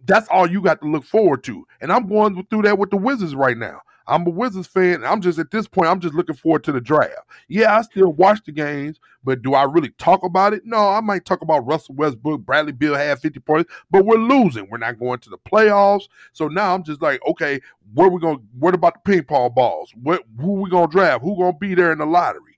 that's 0.06 0.28
all 0.28 0.48
you 0.48 0.62
got 0.62 0.80
to 0.82 0.88
look 0.88 1.06
forward 1.06 1.44
to. 1.46 1.66
And 1.82 1.92
I'm 1.92 2.08
going 2.08 2.46
through 2.52 2.64
that 2.64 2.78
with 2.78 2.92
the 2.92 2.98
Wizards 2.98 3.34
right 3.34 3.58
now. 3.58 3.82
I'm 4.08 4.28
a 4.28 4.30
Wizards 4.30 4.68
fan. 4.68 5.04
I'm 5.04 5.22
just 5.22 5.40
at 5.40 5.52
this 5.52 5.68
point, 5.68 5.88
I'm 5.88 6.00
just 6.00 6.14
looking 6.14 6.36
forward 6.36 6.64
to 6.66 6.72
the 6.72 6.82
draft. 6.82 7.14
Yeah, 7.48 7.78
I 7.78 7.82
still 7.84 8.12
watch 8.12 8.44
the 8.46 8.52
games, 8.52 9.00
but 9.24 9.42
do 9.42 9.54
I 9.54 9.64
really 9.64 9.90
talk 9.92 10.24
about 10.24 10.54
it? 10.54 10.64
No, 10.66 10.90
I 10.90 11.00
might 11.00 11.26
talk 11.26 11.42
about 11.42 11.66
Russell 11.66 11.96
Westbrook, 11.96 12.42
Bradley 12.42 12.74
Beal 12.74 12.96
had 12.96 13.20
50 13.20 13.40
points, 13.40 13.72
but 13.90 14.06
we're 14.06 14.18
losing. 14.18 14.70
We're 14.70 14.78
not 14.78 15.00
going 15.00 15.20
to 15.20 15.30
the 15.30 15.38
playoffs. 15.38 16.08
So 16.34 16.48
now 16.48 16.74
I'm 16.74 16.84
just 16.84 17.02
like, 17.02 17.22
okay, 17.28 17.62
where 17.94 18.08
are 18.08 18.12
we 18.12 18.20
going? 18.20 18.46
What 18.60 18.74
about 18.74 18.96
the 18.96 19.12
ping 19.12 19.24
pong 19.24 19.52
balls? 19.54 19.94
What 20.02 20.24
who 20.40 20.54
we 20.54 20.70
gonna 20.70 20.88
draft? 20.88 21.24
Who 21.24 21.38
gonna 21.38 21.58
be 21.58 21.74
there 21.74 21.92
in 21.92 22.00
the 22.00 22.06
lottery? 22.06 22.58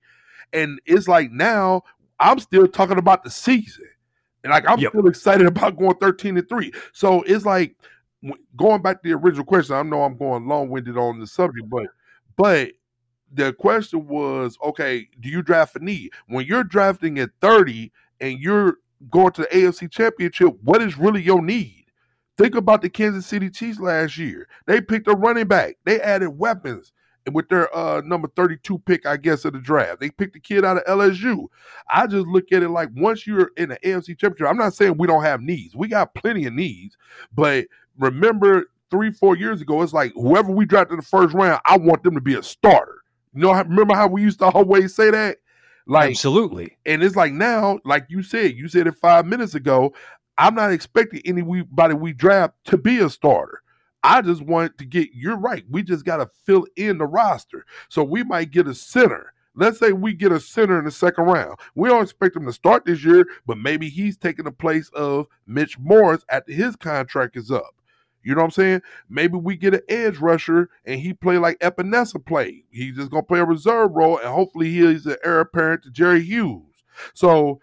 And 0.54 0.80
it's 0.86 1.08
like 1.08 1.32
now 1.32 1.84
I'm 2.20 2.40
still 2.40 2.68
talking 2.68 2.98
about 2.98 3.24
the 3.24 3.30
season. 3.30 3.86
And 4.44 4.52
like 4.52 4.68
I'm 4.68 4.80
yep. 4.80 4.92
still 4.92 5.08
excited 5.08 5.48
about 5.48 5.78
going 5.78 5.96
13 5.96 6.38
and 6.38 6.48
3. 6.48 6.72
So 6.94 7.22
it's 7.24 7.46
like 7.46 7.76
going 8.56 8.82
back 8.82 9.02
to 9.02 9.10
the 9.10 9.16
original 9.16 9.46
question, 9.46 9.76
I 9.76 9.84
know 9.84 10.04
I'm 10.04 10.18
going 10.18 10.48
long 10.48 10.70
winded 10.70 10.98
on 10.98 11.20
the 11.20 11.28
subject, 11.28 11.70
but 11.70 11.88
but 12.36 12.72
the 13.32 13.54
question 13.54 14.08
was, 14.08 14.58
okay, 14.64 15.08
do 15.20 15.30
you 15.30 15.42
draft 15.42 15.74
for 15.74 15.80
need? 15.80 16.12
When 16.28 16.46
you're 16.46 16.64
drafting 16.64 17.20
at 17.20 17.32
30 17.42 17.92
and 18.22 18.40
you're 18.40 18.78
going 19.10 19.32
to 19.34 19.42
the 19.42 19.48
AFC 19.48 19.92
Championship, 19.92 20.56
what 20.64 20.82
is 20.82 20.98
really 20.98 21.22
your 21.22 21.42
need? 21.42 21.86
Think 22.38 22.56
about 22.56 22.82
the 22.82 22.90
Kansas 22.90 23.26
City 23.26 23.50
Chiefs 23.50 23.80
last 23.80 24.18
year. 24.18 24.48
They 24.68 24.82
picked 24.82 25.08
a 25.08 25.14
running 25.14 25.48
back. 25.48 25.78
They 25.86 26.02
added 26.02 26.30
weapons 26.30 26.94
and 27.26 27.34
with 27.34 27.50
their 27.50 27.76
uh, 27.76 28.02
number 28.02 28.28
32 28.36 28.80
pick, 28.80 29.06
I 29.06 29.18
guess, 29.18 29.46
of 29.46 29.54
the 29.54 29.60
draft. 29.60 30.00
They 30.00 30.10
picked 30.10 30.34
the 30.34 30.40
kid 30.40 30.64
out 30.64 30.78
of 30.78 30.86
LSU. 30.86 31.48
I 31.90 32.08
just 32.08 32.28
look 32.28 32.52
at 32.52 32.64
it 32.64 32.70
like 32.70 32.90
once 32.96 33.26
you're 33.26 33.52
in 33.58 33.70
the 33.70 33.78
AFC 33.78 34.18
Championship, 34.18 34.48
I'm 34.48 34.58
not 34.58 34.76
saying 34.76 34.98
we 34.98 35.08
don't 35.08 35.24
have 35.24 35.42
needs. 35.42 35.76
We 35.76 35.88
got 35.88 36.14
plenty 36.14 36.46
of 36.46 36.54
needs, 36.54 36.98
but 37.34 37.66
remember 37.98 38.66
three, 38.92 39.12
four 39.12 39.36
years 39.38 39.62
ago, 39.62 39.82
it's 39.82 39.94
like 39.94 40.14
whoever 40.14 40.52
we 40.52 40.66
drafted 40.66 40.94
in 40.94 41.00
the 41.00 41.06
first 41.06 41.34
round, 41.34 41.62
I 41.66 41.78
want 41.78 42.04
them 42.04 42.16
to 42.16 42.22
be 42.22 42.36
a 42.36 42.44
starter. 42.44 43.02
You 43.34 43.42
know, 43.42 43.54
remember 43.54 43.96
how 43.96 44.08
we 44.08 44.22
used 44.22 44.40
to 44.40 44.46
always 44.46 44.96
say 44.96 45.12
that? 45.12 45.38
Like 45.88 46.12
absolutely. 46.12 46.78
And 46.86 47.04
it's 47.04 47.16
like 47.16 47.34
now, 47.34 47.80
like 47.86 48.06
you 48.10 48.24
said, 48.24 48.56
you 48.56 48.68
said 48.68 48.88
it 48.88 48.96
five 48.96 49.26
minutes 49.26 49.56
ago. 49.56 49.94
I'm 50.38 50.56
not 50.56 50.72
expecting 50.72 51.22
anybody 51.26 51.94
we 51.94 52.14
draft 52.14 52.56
to 52.66 52.78
be 52.78 53.00
a 53.00 53.10
starter. 53.10 53.62
I 54.04 54.22
just 54.22 54.42
want 54.42 54.78
to 54.78 54.86
get. 54.86 55.10
You're 55.14 55.38
right. 55.38 55.64
We 55.70 55.82
just 55.84 56.06
got 56.06 56.18
to 56.18 56.30
fill 56.46 56.66
in 56.76 56.98
the 56.98 57.06
roster. 57.06 57.66
So 57.90 58.04
we 58.04 58.24
might 58.24 58.52
get 58.52 58.68
a 58.68 58.76
center. 58.76 59.34
Let's 59.56 59.80
say 59.80 59.94
we 59.94 60.14
get 60.14 60.34
a 60.34 60.40
center 60.40 60.78
in 60.78 60.86
the 60.86 60.92
second 60.92 61.26
round. 61.26 61.58
We 61.76 61.88
don't 61.88 62.04
expect 62.04 62.36
him 62.36 62.46
to 62.46 62.54
start 62.54 62.86
this 62.86 63.04
year, 63.06 63.26
but 63.46 63.58
maybe 63.58 63.88
he's 63.90 64.18
taking 64.18 64.46
the 64.46 64.52
place 64.52 64.90
of 64.94 65.28
Mitch 65.48 65.80
Morse 65.80 66.26
after 66.30 66.52
his 66.52 66.76
contract 66.76 67.38
is 67.38 67.52
up. 67.52 67.75
You 68.26 68.34
know 68.34 68.42
what 68.42 68.46
I'm 68.46 68.52
saying? 68.52 68.82
Maybe 69.08 69.38
we 69.38 69.56
get 69.56 69.76
an 69.76 69.82
edge 69.88 70.18
rusher 70.18 70.70
and 70.84 71.00
he 71.00 71.14
play 71.14 71.38
like 71.38 71.60
Epenesa 71.60 72.26
played. 72.26 72.64
He's 72.72 72.96
just 72.96 73.12
gonna 73.12 73.24
play 73.24 73.40
a 73.40 73.46
reserve 73.46 73.92
role 73.92 74.18
and 74.18 74.28
hopefully 74.28 74.72
he's 74.72 75.04
the 75.04 75.20
heir 75.24 75.42
apparent 75.42 75.84
to 75.84 75.92
Jerry 75.92 76.24
Hughes. 76.24 76.84
So 77.14 77.60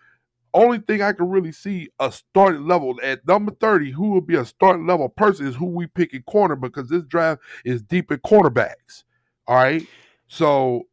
only 0.55 0.79
thing 0.79 1.03
I 1.03 1.13
can 1.15 1.29
really 1.29 1.51
see 1.51 1.89
a 1.99 2.13
starting 2.13 2.69
level 2.69 2.99
at 3.03 3.27
number 3.27 3.53
30, 3.53 3.91
who 3.91 4.11
will 4.11 4.21
be 4.21 4.37
a 4.37 4.45
starting 4.45 4.87
level 4.87 5.09
person 5.09 5.47
is 5.47 5.57
who 5.57 5.67
we 5.67 5.89
pick 5.89 6.15
in 6.15 6.23
corner 6.23 6.55
because 6.55 6.89
this 6.89 7.03
draft 7.05 7.43
is 7.65 7.83
deep 7.83 8.13
in 8.13 8.19
cornerbacks. 8.19 9.03
All 9.49 9.57
right. 9.57 9.85
So 10.29 10.87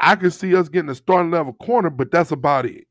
I 0.00 0.16
can 0.16 0.32
see 0.32 0.56
us 0.56 0.68
getting 0.68 0.90
a 0.90 0.94
starting 0.96 1.30
level 1.30 1.52
corner, 1.52 1.90
but 1.90 2.10
that's 2.10 2.32
about 2.32 2.66
it. 2.66 2.86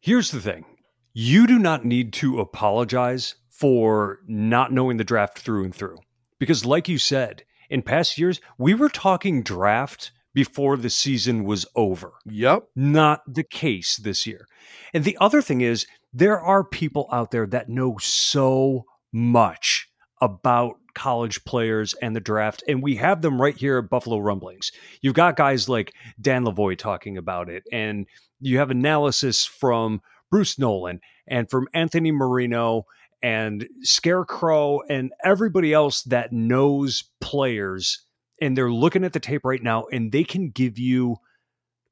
Here's 0.00 0.32
the 0.32 0.40
thing. 0.40 0.64
You 1.12 1.46
do 1.46 1.58
not 1.58 1.84
need 1.84 2.12
to 2.14 2.40
apologize 2.40 3.36
for 3.58 4.20
not 4.26 4.72
knowing 4.72 4.96
the 4.96 5.04
draft 5.04 5.38
through 5.38 5.64
and 5.64 5.74
through. 5.74 5.98
Because, 6.38 6.64
like 6.64 6.88
you 6.88 6.98
said, 6.98 7.44
in 7.70 7.82
past 7.82 8.18
years, 8.18 8.40
we 8.58 8.74
were 8.74 8.88
talking 8.88 9.42
draft 9.42 10.12
before 10.34 10.76
the 10.76 10.90
season 10.90 11.44
was 11.44 11.64
over. 11.74 12.12
Yep. 12.26 12.68
Not 12.76 13.22
the 13.26 13.42
case 13.42 13.96
this 13.96 14.26
year. 14.26 14.46
And 14.92 15.04
the 15.04 15.16
other 15.20 15.40
thing 15.40 15.62
is, 15.62 15.86
there 16.12 16.40
are 16.40 16.62
people 16.62 17.08
out 17.10 17.30
there 17.30 17.46
that 17.46 17.70
know 17.70 17.96
so 17.98 18.84
much 19.12 19.88
about 20.20 20.74
college 20.94 21.44
players 21.44 21.94
and 21.94 22.14
the 22.14 22.20
draft, 22.20 22.62
and 22.68 22.82
we 22.82 22.96
have 22.96 23.22
them 23.22 23.40
right 23.40 23.56
here 23.56 23.78
at 23.78 23.90
Buffalo 23.90 24.18
Rumblings. 24.18 24.72
You've 25.00 25.14
got 25.14 25.36
guys 25.36 25.68
like 25.68 25.92
Dan 26.20 26.44
Lavoie 26.44 26.76
talking 26.76 27.16
about 27.16 27.48
it, 27.48 27.64
and 27.72 28.06
you 28.40 28.58
have 28.58 28.70
analysis 28.70 29.44
from 29.44 30.00
Bruce 30.30 30.58
Nolan 30.58 31.00
and 31.26 31.50
from 31.50 31.68
Anthony 31.74 32.12
Marino 32.12 32.86
and 33.22 33.68
Scarecrow 33.82 34.80
and 34.88 35.12
everybody 35.24 35.72
else 35.72 36.02
that 36.04 36.32
knows 36.32 37.04
players 37.20 38.04
and 38.40 38.56
they're 38.56 38.70
looking 38.70 39.04
at 39.04 39.12
the 39.12 39.20
tape 39.20 39.44
right 39.44 39.62
now 39.62 39.86
and 39.90 40.12
they 40.12 40.24
can 40.24 40.50
give 40.50 40.78
you 40.78 41.16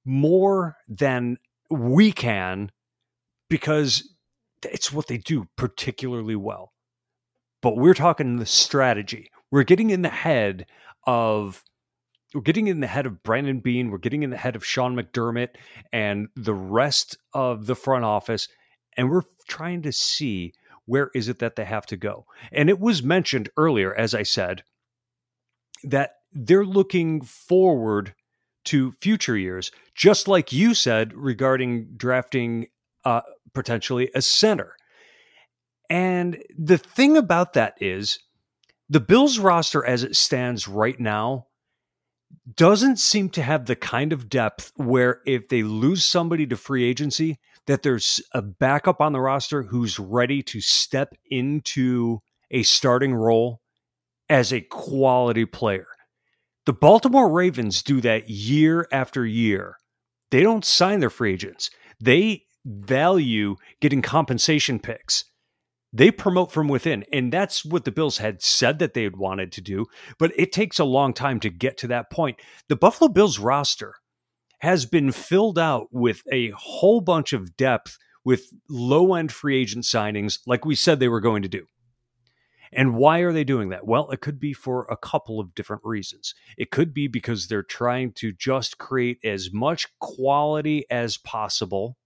more 0.04 0.76
than 0.88 1.38
we 1.70 2.12
can 2.12 2.70
because 3.48 4.14
it's 4.62 4.92
what 4.92 5.06
they 5.06 5.18
do 5.18 5.46
particularly 5.56 6.36
well. 6.36 6.72
But 7.62 7.76
we're 7.76 7.94
talking 7.94 8.36
the 8.36 8.46
strategy. 8.46 9.30
We're 9.50 9.64
getting 9.64 9.90
in 9.90 10.02
the 10.02 10.10
head 10.10 10.66
of 11.06 11.64
we're 12.34 12.42
getting 12.42 12.66
in 12.66 12.80
the 12.80 12.86
head 12.88 13.06
of 13.06 13.22
Brandon 13.22 13.60
Beane, 13.60 13.90
we're 13.90 13.98
getting 13.98 14.24
in 14.24 14.30
the 14.30 14.36
head 14.36 14.56
of 14.56 14.64
Sean 14.64 14.96
McDermott 14.96 15.50
and 15.92 16.28
the 16.34 16.54
rest 16.54 17.16
of 17.32 17.66
the 17.66 17.76
front 17.76 18.04
office 18.04 18.48
and 18.96 19.10
we're 19.10 19.22
trying 19.48 19.82
to 19.82 19.92
see 19.92 20.52
where 20.86 21.10
is 21.14 21.28
it 21.28 21.38
that 21.38 21.56
they 21.56 21.64
have 21.64 21.86
to 21.86 21.96
go? 21.96 22.26
And 22.52 22.68
it 22.68 22.78
was 22.78 23.02
mentioned 23.02 23.48
earlier, 23.56 23.94
as 23.94 24.14
I 24.14 24.22
said, 24.22 24.64
that 25.84 26.16
they're 26.32 26.64
looking 26.64 27.20
forward 27.22 28.14
to 28.66 28.92
future 28.92 29.36
years, 29.36 29.70
just 29.94 30.26
like 30.26 30.52
you 30.52 30.74
said 30.74 31.12
regarding 31.14 31.88
drafting 31.96 32.68
uh, 33.04 33.20
potentially 33.52 34.10
a 34.14 34.22
center. 34.22 34.76
And 35.90 36.42
the 36.58 36.78
thing 36.78 37.16
about 37.16 37.52
that 37.52 37.74
is 37.80 38.18
the 38.88 39.00
Bills 39.00 39.38
roster 39.38 39.84
as 39.84 40.02
it 40.02 40.16
stands 40.16 40.66
right 40.66 40.98
now 40.98 41.46
doesn't 42.56 42.98
seem 42.98 43.28
to 43.30 43.42
have 43.42 43.66
the 43.66 43.76
kind 43.76 44.12
of 44.12 44.28
depth 44.28 44.72
where 44.76 45.20
if 45.26 45.48
they 45.48 45.62
lose 45.62 46.04
somebody 46.04 46.46
to 46.46 46.56
free 46.56 46.84
agency, 46.84 47.38
that 47.66 47.82
there's 47.82 48.20
a 48.32 48.42
backup 48.42 49.00
on 49.00 49.12
the 49.12 49.20
roster 49.20 49.62
who's 49.62 49.98
ready 49.98 50.42
to 50.42 50.60
step 50.60 51.14
into 51.30 52.18
a 52.50 52.62
starting 52.62 53.14
role 53.14 53.60
as 54.28 54.52
a 54.52 54.60
quality 54.60 55.44
player. 55.44 55.86
The 56.66 56.72
Baltimore 56.72 57.30
Ravens 57.30 57.82
do 57.82 58.00
that 58.00 58.30
year 58.30 58.88
after 58.90 59.26
year. 59.26 59.76
They 60.30 60.42
don't 60.42 60.64
sign 60.64 61.00
their 61.00 61.10
free 61.10 61.32
agents. 61.32 61.70
They 62.00 62.44
value 62.64 63.56
getting 63.80 64.02
compensation 64.02 64.78
picks. 64.78 65.24
They 65.92 66.10
promote 66.10 66.50
from 66.50 66.66
within. 66.68 67.04
And 67.12 67.32
that's 67.32 67.64
what 67.64 67.84
the 67.84 67.92
Bills 67.92 68.18
had 68.18 68.42
said 68.42 68.78
that 68.80 68.94
they 68.94 69.04
had 69.04 69.16
wanted 69.16 69.52
to 69.52 69.60
do. 69.60 69.86
But 70.18 70.32
it 70.36 70.52
takes 70.52 70.78
a 70.78 70.84
long 70.84 71.12
time 71.12 71.38
to 71.40 71.50
get 71.50 71.78
to 71.78 71.86
that 71.88 72.10
point. 72.10 72.40
The 72.68 72.76
Buffalo 72.76 73.08
Bills 73.08 73.38
roster 73.38 73.94
has 74.64 74.86
been 74.86 75.12
filled 75.12 75.58
out 75.58 75.88
with 75.92 76.22
a 76.32 76.48
whole 76.50 77.02
bunch 77.02 77.32
of 77.34 77.54
depth 77.56 77.98
with 78.24 78.50
low 78.68 79.14
end 79.14 79.30
free 79.30 79.60
agent 79.60 79.84
signings, 79.84 80.38
like 80.46 80.64
we 80.64 80.74
said 80.74 80.98
they 80.98 81.08
were 81.08 81.20
going 81.20 81.42
to 81.42 81.48
do. 81.48 81.66
And 82.72 82.96
why 82.96 83.18
are 83.18 83.32
they 83.32 83.44
doing 83.44 83.68
that? 83.68 83.86
Well, 83.86 84.10
it 84.10 84.22
could 84.22 84.40
be 84.40 84.54
for 84.54 84.86
a 84.90 84.96
couple 84.96 85.38
of 85.38 85.54
different 85.54 85.82
reasons. 85.84 86.34
It 86.56 86.70
could 86.70 86.94
be 86.94 87.06
because 87.06 87.46
they're 87.46 87.62
trying 87.62 88.12
to 88.14 88.32
just 88.32 88.78
create 88.78 89.18
as 89.22 89.52
much 89.52 89.86
quality 90.00 90.86
as 90.90 91.18
possible, 91.18 91.98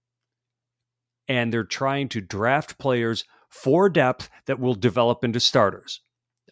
and 1.29 1.51
they're 1.51 1.63
trying 1.63 2.09
to 2.09 2.21
draft 2.21 2.77
players 2.77 3.23
for 3.47 3.89
depth 3.89 4.29
that 4.47 4.59
will 4.59 4.75
develop 4.75 5.23
into 5.23 5.39
starters. 5.39 6.01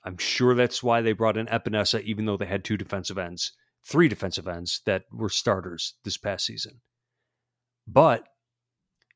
I'm 0.06 0.18
sure 0.18 0.56
that's 0.56 0.82
why 0.82 1.02
they 1.02 1.12
brought 1.12 1.38
in 1.38 1.48
Epenesa, 1.48 2.02
even 2.04 2.26
though 2.26 2.38
they 2.38 2.46
had 2.46 2.64
two 2.64 2.78
defensive 2.78 3.18
ends 3.18 3.52
three 3.86 4.08
defensive 4.08 4.48
ends 4.48 4.82
that 4.86 5.04
were 5.12 5.30
starters 5.30 5.96
this 6.04 6.18
past 6.18 6.46
season. 6.46 6.82
But 7.88 8.28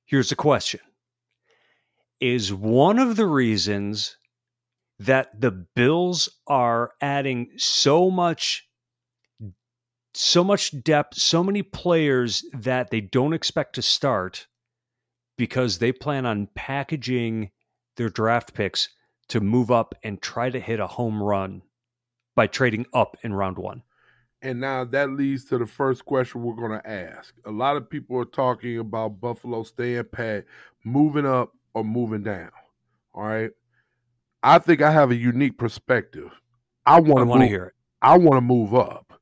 here's 0.06 0.30
the 0.30 0.36
question 0.36 0.80
is 2.20 2.54
one 2.54 3.00
of 3.00 3.16
the 3.16 3.26
reasons 3.26 4.18
that 5.00 5.42
the 5.42 5.52
Bills 5.52 6.30
are 6.48 6.92
adding 7.02 7.50
so 7.58 8.12
much 8.12 8.68
so 10.14 10.44
much 10.44 10.84
depth, 10.84 11.18
so 11.18 11.44
many 11.44 11.64
players 11.64 12.44
that 12.54 12.90
they 12.90 13.02
don't 13.02 13.34
expect 13.34 13.76
to 13.76 13.82
start 13.82 14.48
because 15.38 15.80
they 15.80 15.92
plan 15.92 16.26
on 16.26 16.50
packaging 16.54 17.50
their 17.96 18.10
draft 18.10 18.54
picks 18.54 18.90
to 19.30 19.40
move 19.40 19.72
up 19.72 19.96
and 20.04 20.22
try 20.22 20.50
to 20.50 20.60
hit 20.60 20.80
a 20.80 20.88
home 20.88 21.24
run 21.24 21.62
by 22.36 22.48
trading 22.48 22.86
up 22.94 23.18
in 23.24 23.34
round 23.34 23.58
1. 23.58 23.82
And 24.42 24.60
now 24.60 24.84
that 24.86 25.12
leads 25.12 25.46
to 25.46 25.58
the 25.58 25.68
first 25.68 26.06
question 26.06 26.42
we're 26.42 26.56
going 26.56 26.80
to 26.80 26.90
ask. 26.90 27.34
A 27.46 27.52
lot 27.52 27.78
of 27.78 27.90
people 27.90 28.18
are 28.18 28.26
talking 28.26 28.80
about 28.80 29.22
Buffalo 29.22 29.64
staying 29.64 30.06
pat, 30.12 30.46
moving 30.84 31.28
up 31.28 31.54
or 31.74 31.84
moving 31.84 32.24
down. 32.24 32.50
All 33.14 33.24
right. 33.24 33.52
I 34.44 34.58
think 34.58 34.82
I 34.82 34.92
have 34.92 35.12
a 35.12 35.16
unique 35.16 35.58
perspective. 35.58 36.32
I 36.86 37.00
want 37.00 37.30
to 37.42 37.48
hear 37.48 37.66
it. 37.66 37.74
I 38.02 38.18
want 38.18 38.38
to 38.38 38.42
move 38.42 38.74
up. 38.74 39.14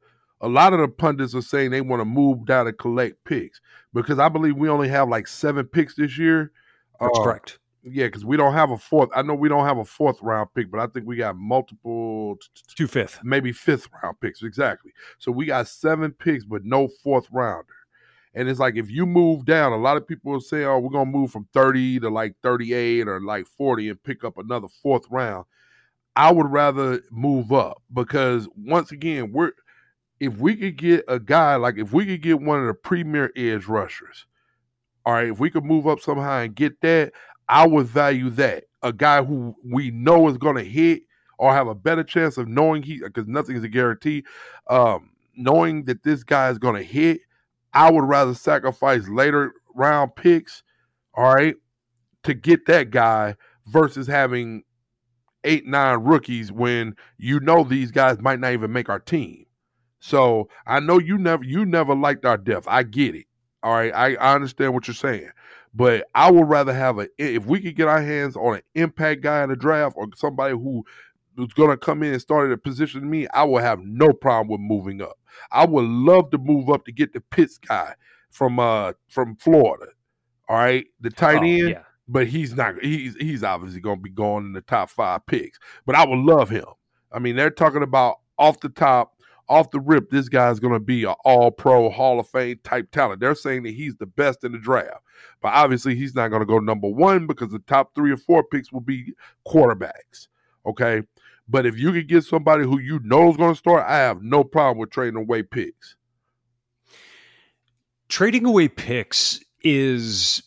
A 0.42 0.48
lot 0.48 0.72
of 0.72 0.80
the 0.80 0.88
pundits 0.88 1.36
are 1.36 1.42
saying 1.42 1.72
they 1.72 1.82
want 1.82 2.00
to 2.00 2.06
move 2.06 2.46
down 2.46 2.68
and 2.68 2.78
collect 2.78 3.22
picks 3.26 3.60
because 3.94 4.20
I 4.20 4.30
believe 4.30 4.56
we 4.56 4.70
only 4.70 4.88
have 4.88 5.10
like 5.10 5.28
seven 5.28 5.66
picks 5.66 5.96
this 5.96 6.18
year. 6.18 6.54
That's 7.02 7.18
uh, 7.20 7.24
correct. 7.24 7.59
Yeah, 7.84 8.08
because 8.08 8.26
we 8.26 8.36
don't 8.36 8.54
have 8.54 8.72
a 8.72 8.78
fourth. 8.78 9.10
I 9.16 9.22
know 9.22 9.36
we 9.36 9.48
don't 9.48 9.66
have 9.66 9.78
a 9.78 9.86
fourth 9.86 10.22
round 10.22 10.50
pick, 10.54 10.70
but 10.70 10.82
I 10.82 10.88
think 10.88 11.08
we 11.08 11.16
got 11.16 11.38
multiple 11.38 12.38
two 12.76 12.88
fifth, 12.88 13.20
maybe 13.24 13.54
fifth 13.54 13.88
round 14.04 14.20
picks. 14.20 14.44
Exactly. 14.44 14.92
So 15.18 15.32
we 15.32 15.46
got 15.46 15.68
seven 15.68 16.12
picks, 16.12 16.44
but 16.44 16.66
no 16.66 16.90
fourth 17.02 17.28
rounder. 17.32 17.74
And 18.34 18.50
it's 18.50 18.60
like 18.60 18.76
if 18.76 18.92
you 18.92 19.06
move 19.06 19.46
down, 19.46 19.72
a 19.72 19.78
lot 19.78 19.98
of 19.98 20.08
people 20.08 20.34
will 20.34 20.42
say, 20.42 20.66
"Oh, 20.66 20.78
we're 20.80 20.90
gonna 20.90 21.10
move 21.10 21.32
from 21.32 21.48
30 21.54 22.00
to 22.02 22.10
like 22.10 22.36
38 22.44 23.08
or 23.08 23.22
like 23.22 23.48
40 23.48 23.90
and 23.90 24.04
pick 24.04 24.24
up 24.24 24.38
another 24.38 24.68
fourth 24.84 25.06
round." 25.10 25.46
I 26.16 26.32
would 26.32 26.52
rather 26.52 27.02
move 27.12 27.54
up 27.54 27.82
because 27.94 28.48
once 28.58 28.92
again, 28.92 29.32
we're 29.32 29.54
if 30.20 30.38
we 30.38 30.56
could 30.56 30.78
get 30.78 31.06
a 31.08 31.20
guy 31.20 31.56
like 31.56 31.78
if 31.78 31.94
we 31.94 32.06
could 32.06 32.22
get 32.22 32.42
one 32.42 32.60
of 32.60 32.68
the 32.68 32.74
premier 32.74 33.32
edge 33.38 33.68
rushers, 33.68 34.26
all 35.06 35.14
right, 35.14 35.30
if 35.30 35.40
we 35.40 35.50
could 35.50 35.66
move 35.66 35.88
up 35.88 36.00
somehow 36.02 36.40
and 36.40 36.56
get 36.56 36.80
that, 36.82 37.14
I 37.50 37.68
would 37.68 37.88
value 37.88 38.30
that. 38.32 38.66
A 38.82 38.94
guy 38.94 39.24
who 39.24 39.56
we 39.66 39.92
know 39.92 40.30
is 40.30 40.38
going 40.38 40.56
to 40.56 40.64
hit 40.64 41.04
or 41.38 41.52
have 41.52 41.68
a 41.68 41.76
better 41.76 42.04
chance 42.04 42.38
of 42.38 42.48
knowing 42.48 42.84
he 42.84 43.00
because 43.00 43.28
nothing 43.28 43.58
is 43.58 43.64
a 43.64 43.68
guarantee. 43.68 44.24
Um, 44.70 45.10
knowing 45.36 45.84
that 45.86 46.04
this 46.04 46.24
guy 46.24 46.50
is 46.50 46.58
going 46.58 46.76
to 46.76 46.84
hit, 46.84 47.22
I 47.74 47.92
would 47.92 48.06
rather 48.06 48.34
sacrifice 48.34 49.08
later 49.10 49.54
round 49.76 50.16
picks, 50.16 50.64
all 51.16 51.34
right, 51.34 51.56
to 52.24 52.34
get 52.34 52.66
that 52.68 52.92
guy 52.92 53.36
versus 53.68 54.08
having 54.08 54.64
eight, 55.44 55.66
nine 55.66 56.00
rookies 56.00 56.52
when 56.52 56.96
you 57.18 57.40
know 57.40 57.64
these 57.64 57.92
guys 57.92 58.20
might 58.20 58.40
not 58.40 58.54
even 58.54 58.72
make 58.72 58.90
our 58.90 59.00
team. 59.00 59.46
So 60.00 60.50
I 60.66 60.80
know 60.80 61.00
you 61.00 61.18
never 61.18 61.44
you 61.44 61.66
never 61.66 61.96
liked 61.96 62.26
our 62.26 62.38
depth. 62.38 62.68
I 62.70 62.84
get 62.84 63.16
it. 63.16 63.26
All 63.64 63.74
right. 63.74 63.94
I, 63.94 64.16
I 64.16 64.36
understand 64.36 64.74
what 64.74 64.88
you're 64.88 64.96
saying. 64.96 65.30
But 65.74 66.08
I 66.16 66.32
would 66.32 66.50
rather 66.50 66.74
have 66.74 67.00
a 67.00 67.08
if 67.18 67.46
we 67.46 67.62
could 67.62 67.76
get 67.76 67.88
our 67.88 68.02
hands 68.02 68.36
on 68.36 68.56
an 68.56 68.62
impact 68.76 69.22
guy 69.22 69.44
in 69.44 69.50
the 69.50 69.56
draft 69.56 69.96
or 69.98 70.08
somebody 70.16 70.54
who 70.54 70.84
who's 71.36 71.54
gonna 71.54 71.78
come 71.78 72.04
in 72.04 72.14
and 72.14 72.22
start 72.22 72.48
at 72.48 72.54
a 72.54 72.58
position 72.58 73.02
to 73.02 73.08
me, 73.08 73.28
I 73.28 73.44
will 73.44 73.60
have 73.60 73.80
no 73.80 74.12
problem 74.12 74.50
with 74.50 74.62
moving 74.62 75.02
up. 75.02 75.18
I 75.52 75.66
would 75.66 75.86
love 75.86 76.32
to 76.32 76.38
move 76.38 76.70
up 76.70 76.86
to 76.86 76.92
get 76.92 77.14
the 77.14 77.22
Pitts 77.22 77.58
guy 77.58 77.94
from 78.32 78.60
uh 78.60 78.94
from 79.08 79.36
Florida. 79.36 79.92
All 80.48 80.58
right, 80.58 80.86
the 81.00 81.12
tight 81.12 81.42
oh, 81.42 81.46
end. 81.46 81.70
Yeah. 81.70 81.84
But 82.08 82.26
he's 82.26 82.56
not. 82.56 82.82
He's 82.82 83.16
he's 83.18 83.44
obviously 83.44 83.82
going 83.82 83.98
to 83.98 84.02
be 84.02 84.10
going 84.10 84.46
in 84.48 84.54
the 84.54 84.62
top 84.62 84.90
five 84.90 85.24
picks. 85.28 85.60
But 85.86 85.96
I 85.96 86.08
would 86.08 86.18
love 86.18 86.50
him. 86.50 86.66
I 87.12 87.20
mean, 87.20 87.36
they're 87.36 87.52
talking 87.52 87.84
about 87.84 88.16
off 88.40 88.60
the 88.60 88.70
top, 88.70 89.14
off 89.50 89.72
the 89.72 89.80
rip. 89.80 90.10
This 90.10 90.30
guy's 90.30 90.60
going 90.60 90.74
to 90.74 90.80
be 90.80 91.04
an 91.04 91.16
All 91.26 91.52
Pro, 91.52 91.90
Hall 91.90 92.20
of 92.20 92.28
Fame 92.30 92.60
type 92.64 92.92
talent. 92.92 93.20
They're 93.20 93.36
saying 93.36 93.64
that 93.64 93.74
he's 93.74 93.96
the 93.96 94.06
best 94.06 94.44
in 94.44 94.52
the 94.52 94.60
draft. 94.60 95.04
But 95.42 95.50
obviously, 95.50 95.96
he's 95.96 96.16
not 96.16 96.30
going 96.30 96.42
to 96.42 96.46
go 96.46 96.60
number 96.60 96.88
one 96.88 97.28
because 97.28 97.50
the 97.50 97.60
top 97.60 97.96
three 97.96 98.12
or 98.12 98.18
four 98.18 98.44
picks 98.44 98.72
will 98.72 98.82
be 98.82 99.14
quarterbacks. 99.48 100.28
Okay, 100.66 101.02
but 101.48 101.66
if 101.66 101.80
you 101.80 101.92
could 101.92 102.08
get 102.08 102.24
somebody 102.24 102.64
who 102.64 102.80
you 102.80 103.00
know 103.04 103.30
is 103.30 103.38
going 103.38 103.54
to 103.54 103.58
start, 103.58 103.86
I 103.88 103.98
have 103.98 104.22
no 104.22 104.44
problem 104.44 104.78
with 104.78 104.92
trading 104.92 105.18
away 105.18 105.44
picks. 105.44 105.96
Trading 108.08 108.46
away 108.46 108.68
picks 108.68 109.40
is 109.64 110.44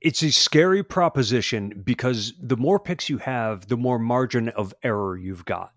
it's 0.00 0.22
a 0.22 0.30
scary 0.30 0.82
proposition 0.82 1.82
because 1.84 2.32
the 2.40 2.56
more 2.56 2.78
picks 2.78 3.08
you 3.08 3.18
have, 3.18 3.68
the 3.68 3.76
more 3.76 3.98
margin 3.98 4.50
of 4.50 4.74
error 4.82 5.16
you've 5.16 5.44
got. 5.44 5.73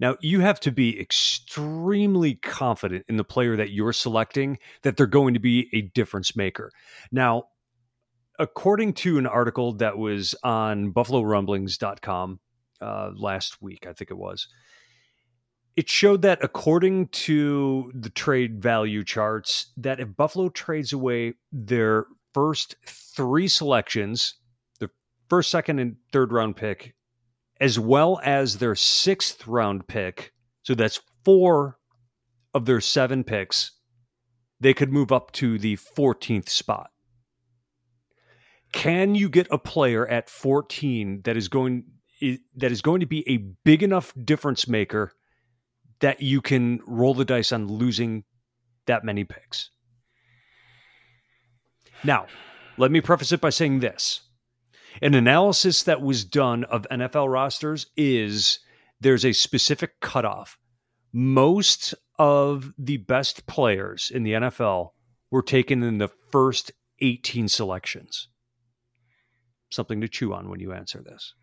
Now, 0.00 0.16
you 0.20 0.40
have 0.40 0.60
to 0.60 0.70
be 0.70 0.98
extremely 1.00 2.36
confident 2.36 3.04
in 3.08 3.16
the 3.16 3.24
player 3.24 3.56
that 3.56 3.70
you're 3.70 3.92
selecting 3.92 4.58
that 4.82 4.96
they're 4.96 5.06
going 5.06 5.34
to 5.34 5.40
be 5.40 5.68
a 5.72 5.82
difference 5.82 6.36
maker. 6.36 6.70
Now, 7.10 7.44
according 8.38 8.94
to 8.94 9.18
an 9.18 9.26
article 9.26 9.72
that 9.74 9.98
was 9.98 10.34
on 10.44 10.92
buffalorumblings.com 10.92 12.40
uh, 12.80 13.10
last 13.16 13.60
week, 13.60 13.86
I 13.88 13.92
think 13.92 14.10
it 14.10 14.18
was, 14.18 14.46
it 15.76 15.88
showed 15.88 16.22
that 16.22 16.42
according 16.42 17.08
to 17.08 17.92
the 17.94 18.10
trade 18.10 18.62
value 18.62 19.04
charts, 19.04 19.72
that 19.76 20.00
if 20.00 20.16
Buffalo 20.16 20.48
trades 20.48 20.92
away 20.92 21.34
their 21.52 22.06
first 22.34 22.76
three 22.86 23.48
selections, 23.48 24.34
the 24.80 24.90
first, 25.28 25.50
second, 25.50 25.78
and 25.78 25.96
third 26.12 26.32
round 26.32 26.56
pick, 26.56 26.94
as 27.60 27.78
well 27.78 28.20
as 28.22 28.58
their 28.58 28.74
sixth 28.74 29.46
round 29.46 29.86
pick, 29.88 30.32
so 30.62 30.74
that's 30.74 31.00
four 31.24 31.78
of 32.54 32.66
their 32.66 32.80
seven 32.80 33.24
picks, 33.24 33.72
they 34.60 34.74
could 34.74 34.92
move 34.92 35.12
up 35.12 35.32
to 35.32 35.58
the 35.58 35.76
14th 35.76 36.48
spot. 36.48 36.90
Can 38.72 39.14
you 39.14 39.28
get 39.28 39.46
a 39.50 39.58
player 39.58 40.06
at 40.06 40.28
14 40.28 41.22
that 41.24 41.36
is 41.36 41.48
going 41.48 41.84
that 42.56 42.72
is 42.72 42.82
going 42.82 43.00
to 43.00 43.06
be 43.06 43.28
a 43.28 43.36
big 43.64 43.82
enough 43.82 44.12
difference 44.24 44.66
maker 44.66 45.12
that 46.00 46.20
you 46.20 46.40
can 46.40 46.80
roll 46.84 47.14
the 47.14 47.24
dice 47.24 47.52
on 47.52 47.66
losing 47.66 48.24
that 48.86 49.04
many 49.04 49.24
picks? 49.24 49.70
Now, 52.04 52.26
let 52.76 52.90
me 52.90 53.00
preface 53.00 53.32
it 53.32 53.40
by 53.40 53.50
saying 53.50 53.80
this. 53.80 54.27
An 55.02 55.14
analysis 55.14 55.82
that 55.84 56.02
was 56.02 56.24
done 56.24 56.64
of 56.64 56.86
NFL 56.90 57.30
rosters 57.30 57.86
is 57.96 58.60
there's 59.00 59.24
a 59.24 59.32
specific 59.32 60.00
cutoff. 60.00 60.58
Most 61.12 61.94
of 62.18 62.72
the 62.78 62.96
best 62.96 63.46
players 63.46 64.10
in 64.12 64.24
the 64.24 64.32
NFL 64.32 64.90
were 65.30 65.42
taken 65.42 65.82
in 65.82 65.98
the 65.98 66.10
first 66.30 66.72
18 67.00 67.48
selections 67.48 68.28
something 69.70 70.00
to 70.00 70.08
chew 70.08 70.32
on 70.32 70.48
when 70.48 70.60
you 70.60 70.72
answer 70.72 71.02
this. 71.02 71.34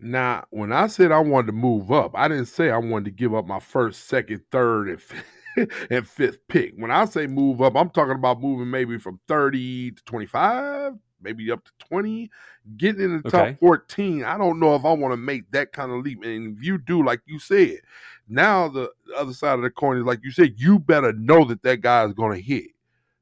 Now, 0.00 0.44
when 0.50 0.72
I 0.72 0.88
said 0.88 1.12
I 1.12 1.20
wanted 1.20 1.48
to 1.48 1.52
move 1.52 1.92
up, 1.92 2.12
I 2.14 2.28
didn't 2.28 2.46
say 2.46 2.70
I 2.70 2.78
wanted 2.78 3.04
to 3.06 3.10
give 3.12 3.34
up 3.34 3.46
my 3.46 3.60
first, 3.60 4.08
second, 4.08 4.42
third, 4.50 4.88
and 4.88 5.00
fifth, 5.00 5.24
and 5.90 6.08
fifth 6.08 6.38
pick. 6.48 6.72
When 6.76 6.90
I 6.90 7.04
say 7.04 7.26
move 7.26 7.62
up, 7.62 7.76
I'm 7.76 7.90
talking 7.90 8.16
about 8.16 8.40
moving 8.40 8.70
maybe 8.70 8.98
from 8.98 9.20
30 9.28 9.92
to 9.92 10.04
25, 10.04 10.94
maybe 11.22 11.50
up 11.50 11.64
to 11.64 11.70
20, 11.88 12.30
getting 12.76 13.02
in 13.02 13.22
the 13.22 13.28
okay. 13.28 13.50
top 13.50 13.60
14. 13.60 14.24
I 14.24 14.38
don't 14.38 14.58
know 14.58 14.74
if 14.74 14.84
I 14.84 14.92
want 14.92 15.12
to 15.12 15.16
make 15.16 15.50
that 15.52 15.72
kind 15.72 15.92
of 15.92 16.04
leap. 16.04 16.22
And 16.24 16.56
if 16.56 16.64
you 16.64 16.78
do, 16.78 17.04
like 17.04 17.20
you 17.26 17.38
said, 17.38 17.78
now 18.28 18.68
the 18.68 18.90
other 19.16 19.32
side 19.32 19.54
of 19.54 19.62
the 19.62 19.70
coin 19.70 19.98
is 19.98 20.04
like 20.04 20.20
you 20.22 20.30
said, 20.30 20.54
you 20.56 20.78
better 20.78 21.12
know 21.12 21.44
that 21.44 21.62
that 21.62 21.80
guy 21.80 22.04
is 22.04 22.12
going 22.12 22.36
to 22.36 22.42
hit. 22.42 22.66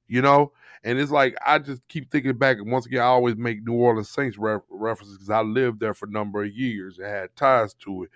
You 0.09 0.23
know, 0.23 0.53
and 0.83 0.99
it's 0.99 1.11
like 1.11 1.37
I 1.45 1.59
just 1.59 1.87
keep 1.89 2.11
thinking 2.11 2.37
back, 2.37 2.57
and 2.59 2.71
once 2.71 2.87
again, 2.87 3.03
I 3.03 3.07
always 3.07 3.37
make 3.37 3.63
New 3.65 3.75
Orleans 3.75 4.09
Saints 4.09 4.39
ref- 4.39 4.63
references 4.71 5.17
because 5.17 5.31
I 5.31 5.43
lived 5.43 5.79
there 5.79 5.95
for 5.95 6.07
a 6.07 6.11
number 6.11 6.43
of 6.43 6.53
years 6.53 6.99
and 6.99 7.07
had 7.07 7.37
ties 7.37 7.75
to 7.85 8.05
it. 8.05 8.11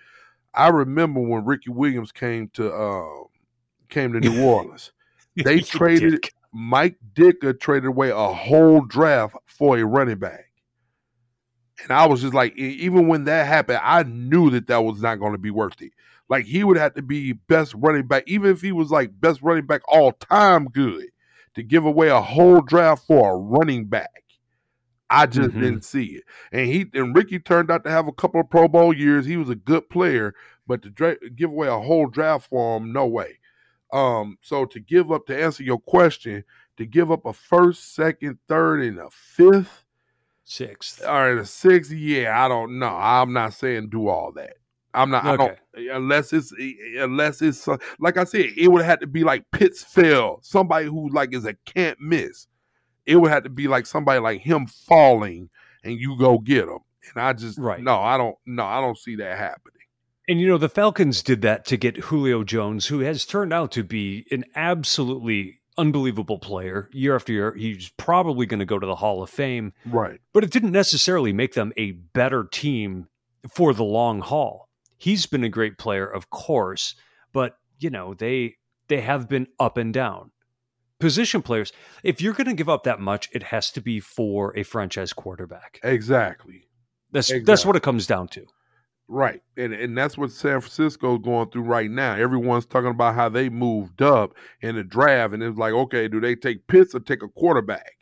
I 0.53 0.69
remember 0.69 1.19
when 1.19 1.45
Ricky 1.45 1.69
Williams 1.69 2.11
came 2.11 2.49
to 2.49 2.73
uh, 2.73 3.23
came 3.89 4.13
to 4.13 4.19
New 4.19 4.43
Orleans. 4.45 4.91
They 5.35 5.59
traded. 5.61 6.25
Mike 6.57 6.95
Ditka 7.13 7.59
traded 7.59 7.89
away 7.89 8.11
a 8.11 8.27
whole 8.27 8.79
draft 8.79 9.35
for 9.45 9.77
a 9.77 9.83
running 9.83 10.19
back. 10.19 10.45
And 11.83 11.91
I 11.91 12.07
was 12.07 12.21
just 12.21 12.33
like, 12.33 12.55
even 12.55 13.09
when 13.09 13.25
that 13.25 13.45
happened, 13.45 13.81
I 13.83 14.03
knew 14.03 14.49
that 14.51 14.67
that 14.67 14.85
was 14.85 15.01
not 15.01 15.19
going 15.19 15.33
to 15.33 15.37
be 15.37 15.51
worth 15.51 15.81
it. 15.81 15.91
Like 16.29 16.45
he 16.45 16.63
would 16.63 16.77
have 16.77 16.93
to 16.93 17.01
be 17.01 17.33
best 17.33 17.75
running 17.75 18.07
back, 18.07 18.23
even 18.27 18.51
if 18.51 18.61
he 18.61 18.71
was 18.71 18.89
like 18.89 19.19
best 19.19 19.41
running 19.41 19.65
back 19.65 19.81
all 19.85 20.13
time 20.13 20.67
good 20.67 21.07
to 21.55 21.61
give 21.61 21.83
away 21.83 22.07
a 22.07 22.21
whole 22.21 22.61
draft 22.61 23.05
for 23.05 23.33
a 23.33 23.37
running 23.37 23.87
back. 23.87 24.23
I 25.09 25.25
just 25.25 25.49
mm-hmm. 25.49 25.59
didn't 25.59 25.83
see 25.83 26.05
it. 26.05 26.23
And 26.53 26.67
he 26.67 26.85
and 26.93 27.13
Ricky 27.13 27.37
turned 27.37 27.69
out 27.69 27.83
to 27.83 27.91
have 27.91 28.07
a 28.07 28.13
couple 28.13 28.39
of 28.39 28.49
Pro 28.49 28.69
Bowl 28.69 28.93
years. 28.93 29.25
He 29.25 29.35
was 29.35 29.49
a 29.49 29.55
good 29.55 29.89
player, 29.89 30.33
but 30.65 30.81
to 30.83 30.89
dra- 30.89 31.17
give 31.35 31.49
away 31.49 31.67
a 31.67 31.81
whole 31.81 32.07
draft 32.07 32.47
for 32.47 32.77
him, 32.77 32.93
no 32.93 33.05
way. 33.05 33.39
Um, 33.93 34.37
so 34.41 34.65
to 34.65 34.79
give 34.79 35.11
up 35.11 35.25
to 35.27 35.43
answer 35.43 35.63
your 35.63 35.79
question, 35.79 36.43
to 36.77 36.85
give 36.85 37.11
up 37.11 37.25
a 37.25 37.33
first, 37.33 37.95
second, 37.95 38.39
third, 38.47 38.81
and 38.81 38.99
a 38.99 39.09
fifth, 39.09 39.83
sixth, 40.43 41.01
or 41.05 41.37
a 41.37 41.45
sixth. 41.45 41.91
Yeah, 41.91 42.43
I 42.43 42.47
don't 42.47 42.79
know. 42.79 42.87
I'm 42.87 43.33
not 43.33 43.53
saying 43.53 43.89
do 43.89 44.07
all 44.07 44.31
that. 44.33 44.57
I'm 44.93 45.09
not. 45.09 45.25
Okay. 45.25 45.33
I 45.33 45.37
don't 45.37 45.57
unless 45.91 46.33
it's 46.33 46.53
unless 46.97 47.41
it's 47.41 47.67
uh, 47.67 47.77
like 47.99 48.17
I 48.17 48.23
said, 48.23 48.51
it 48.57 48.71
would 48.71 48.85
have 48.85 48.99
to 48.99 49.07
be 49.07 49.23
like 49.23 49.49
Pitts 49.51 49.83
fell, 49.83 50.39
somebody 50.41 50.85
who 50.85 51.09
like 51.09 51.33
is 51.33 51.45
a 51.45 51.53
can't 51.65 51.99
miss. 51.99 52.47
It 53.05 53.17
would 53.17 53.31
have 53.31 53.43
to 53.43 53.49
be 53.49 53.67
like 53.67 53.85
somebody 53.85 54.19
like 54.19 54.41
him 54.41 54.67
falling, 54.67 55.49
and 55.83 55.99
you 55.99 56.17
go 56.17 56.39
get 56.39 56.67
him. 56.67 56.79
And 57.13 57.23
I 57.23 57.33
just 57.33 57.59
right. 57.59 57.81
no, 57.81 57.99
I 57.99 58.17
don't. 58.17 58.35
No, 58.45 58.65
I 58.65 58.81
don't 58.81 58.97
see 58.97 59.15
that 59.17 59.37
happening. 59.37 59.74
And 60.27 60.39
you 60.39 60.47
know, 60.47 60.57
the 60.57 60.69
Falcons 60.69 61.21
did 61.21 61.41
that 61.43 61.65
to 61.65 61.77
get 61.77 61.97
Julio 61.97 62.43
Jones, 62.43 62.87
who 62.87 62.99
has 62.99 63.25
turned 63.25 63.53
out 63.53 63.71
to 63.73 63.83
be 63.83 64.25
an 64.31 64.45
absolutely 64.55 65.59
unbelievable 65.77 66.39
player 66.39 66.89
year 66.91 67.15
after 67.15 67.33
year. 67.33 67.53
He's 67.53 67.89
probably 67.97 68.45
going 68.45 68.59
to 68.59 68.65
go 68.65 68.79
to 68.79 68.87
the 68.87 68.95
Hall 68.95 69.21
of 69.21 69.29
Fame. 69.29 69.73
Right. 69.85 70.19
But 70.33 70.43
it 70.43 70.51
didn't 70.51 70.71
necessarily 70.71 71.33
make 71.33 71.53
them 71.53 71.73
a 71.77 71.91
better 71.91 72.43
team 72.45 73.07
for 73.53 73.73
the 73.73 73.83
long 73.83 74.21
haul. 74.21 74.69
He's 74.97 75.25
been 75.25 75.43
a 75.43 75.49
great 75.49 75.77
player, 75.77 76.07
of 76.07 76.29
course, 76.29 76.95
but 77.33 77.57
you 77.79 77.89
know, 77.89 78.13
they 78.13 78.55
they 78.87 79.01
have 79.01 79.27
been 79.27 79.47
up 79.59 79.77
and 79.77 79.93
down. 79.93 80.31
Position 80.99 81.41
players, 81.41 81.73
if 82.03 82.21
you're 82.21 82.33
going 82.33 82.47
to 82.47 82.53
give 82.53 82.69
up 82.69 82.83
that 82.83 83.01
much, 83.01 83.29
it 83.33 83.43
has 83.43 83.69
to 83.71 83.81
be 83.81 83.99
for 83.99 84.57
a 84.57 84.63
franchise 84.63 85.11
quarterback. 85.11 85.79
Exactly. 85.83 86.67
That's 87.11 87.29
exactly. 87.29 87.45
that's 87.45 87.65
what 87.65 87.75
it 87.75 87.83
comes 87.83 88.07
down 88.07 88.29
to. 88.29 88.45
Right. 89.07 89.41
And 89.55 89.73
and 89.73 89.97
that's 89.97 90.17
what 90.17 90.31
San 90.31 90.59
Francisco 90.61 91.15
is 91.15 91.21
going 91.21 91.49
through 91.51 91.63
right 91.63 91.91
now. 91.91 92.15
Everyone's 92.15 92.65
talking 92.65 92.89
about 92.89 93.13
how 93.13 93.29
they 93.29 93.49
moved 93.49 94.01
up 94.01 94.33
in 94.61 94.75
the 94.75 94.83
draft. 94.83 95.33
And 95.33 95.43
it's 95.43 95.57
like, 95.57 95.73
okay, 95.73 96.07
do 96.07 96.19
they 96.19 96.35
take 96.35 96.65
Pitts 96.67 96.95
or 96.95 96.99
take 96.99 97.21
a 97.21 97.27
quarterback? 97.27 97.97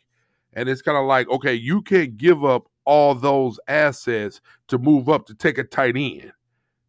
And 0.54 0.68
it's 0.68 0.82
kind 0.82 0.96
of 0.96 1.04
like, 1.04 1.28
okay, 1.28 1.52
you 1.52 1.82
can't 1.82 2.16
give 2.16 2.44
up 2.44 2.68
all 2.86 3.14
those 3.14 3.58
assets 3.68 4.40
to 4.68 4.78
move 4.78 5.08
up 5.08 5.26
to 5.26 5.34
take 5.34 5.58
a 5.58 5.64
tight 5.64 5.96
end. 5.96 6.32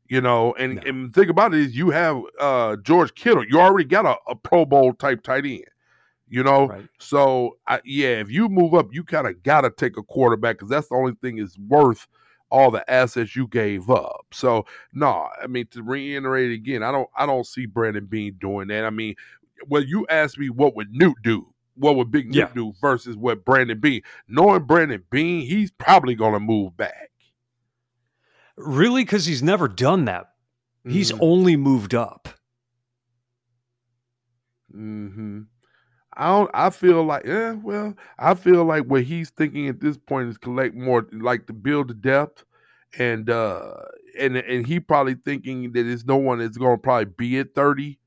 You 0.08 0.21
know, 0.21 0.54
and, 0.60 0.75
no. 0.75 0.82
and 0.86 1.13
think 1.13 1.30
about 1.30 1.54
it 1.54 1.62
is 1.62 1.75
you 1.75 1.89
have 1.89 2.21
uh 2.39 2.78
George 2.78 3.13
Kittle. 3.15 3.45
You 3.45 3.60
already 3.60 3.86
got 3.86 4.06
a, 4.06 4.15
a 4.30 4.36
Pro 4.36 4.65
Bowl 4.65 4.93
type 4.93 5.23
tight 5.23 5.45
end. 5.45 5.65
You 6.30 6.43
know, 6.43 6.67
right. 6.67 6.88
so 6.99 7.58
I, 7.67 7.82
yeah, 7.84 8.19
if 8.19 8.32
you 8.32 8.47
move 8.47 8.73
up, 8.73 8.93
you 8.93 9.04
kind 9.04 9.28
of 9.28 9.43
got 9.43 9.62
to 9.62 9.69
take 9.69 9.97
a 9.97 10.04
quarterback 10.04 10.56
because 10.56 10.69
that's 10.69 10.88
the 10.88 10.95
only 10.95 11.15
thing 11.21 11.38
is 11.38 11.58
worth– 11.60 12.08
all 12.49 12.71
the 12.71 12.89
assets 12.91 13.36
you 13.36 13.47
gave 13.47 13.89
up. 13.89 14.25
So 14.31 14.65
no, 14.93 15.29
I 15.41 15.47
mean 15.47 15.67
to 15.71 15.84
reiterate 15.84 16.51
again, 16.51 16.84
I 16.84 16.91
don't 16.91 17.10
I 17.15 17.25
don't 17.25 17.45
see 17.45 17.65
Brandon 17.65 18.05
Beane 18.05 18.38
doing 18.39 18.67
that. 18.69 18.86
I 18.86 18.89
mean, 18.89 19.15
well, 19.67 19.84
you 19.84 20.05
asked 20.10 20.38
me 20.38 20.49
what 20.49 20.75
would 20.75 20.91
Newt 20.91 21.17
do? 21.23 21.47
What 21.75 21.95
would 21.97 22.12
Big 22.12 22.27
Newt 22.27 22.36
yeah. 22.36 22.51
do 22.53 22.73
versus 22.79 23.17
what 23.17 23.43
Brandon 23.43 23.79
Beane? 23.79 24.01
Knowing 24.27 24.63
Brandon 24.63 25.03
Beane, 25.10 25.45
he's 25.45 25.71
probably 25.71 26.15
gonna 26.15 26.39
move 26.39 26.77
back. 26.77 27.12
Really? 28.58 29.03
Because 29.03 29.25
he's 29.25 29.43
never 29.43 29.67
done 29.67 30.05
that. 30.05 30.27
He's 30.88 31.12
mm-hmm. 31.12 31.23
only 31.23 31.58
moved 31.58 31.95
up. 31.95 32.29
Hmm. 34.71 35.41
I 36.17 36.28
don't. 36.28 36.51
I 36.54 36.69
feel 36.69 37.04
like, 37.04 37.25
yeah. 37.25 37.54
Well, 37.54 37.93
I 38.17 38.36
feel 38.36 38.63
like 38.63 38.86
what 38.86 39.04
he's 39.04 39.30
thinking 39.30 39.67
at 39.67 39.82
this 39.82 39.97
point 39.97 40.30
is 40.30 40.38
collect 40.38 40.75
more, 40.75 41.08
like 41.12 41.47
to 41.47 41.54
build 41.54 41.89
the 41.89 41.93
depth, 41.93 42.45
and 42.97 43.30
uh, 43.30 43.73
and 44.17 44.38
and 44.38 44.65
he 44.65 44.80
probably 44.80 45.15
thinking 45.15 45.73
that 45.73 45.84
there's 45.84 46.06
no 46.06 46.15
one 46.15 46.39
that's 46.39 46.58
going 46.58 46.78
to 46.78 46.82
probably 46.82 47.13
be 47.17 47.38
at 47.39 47.54
thirty, 47.54 47.99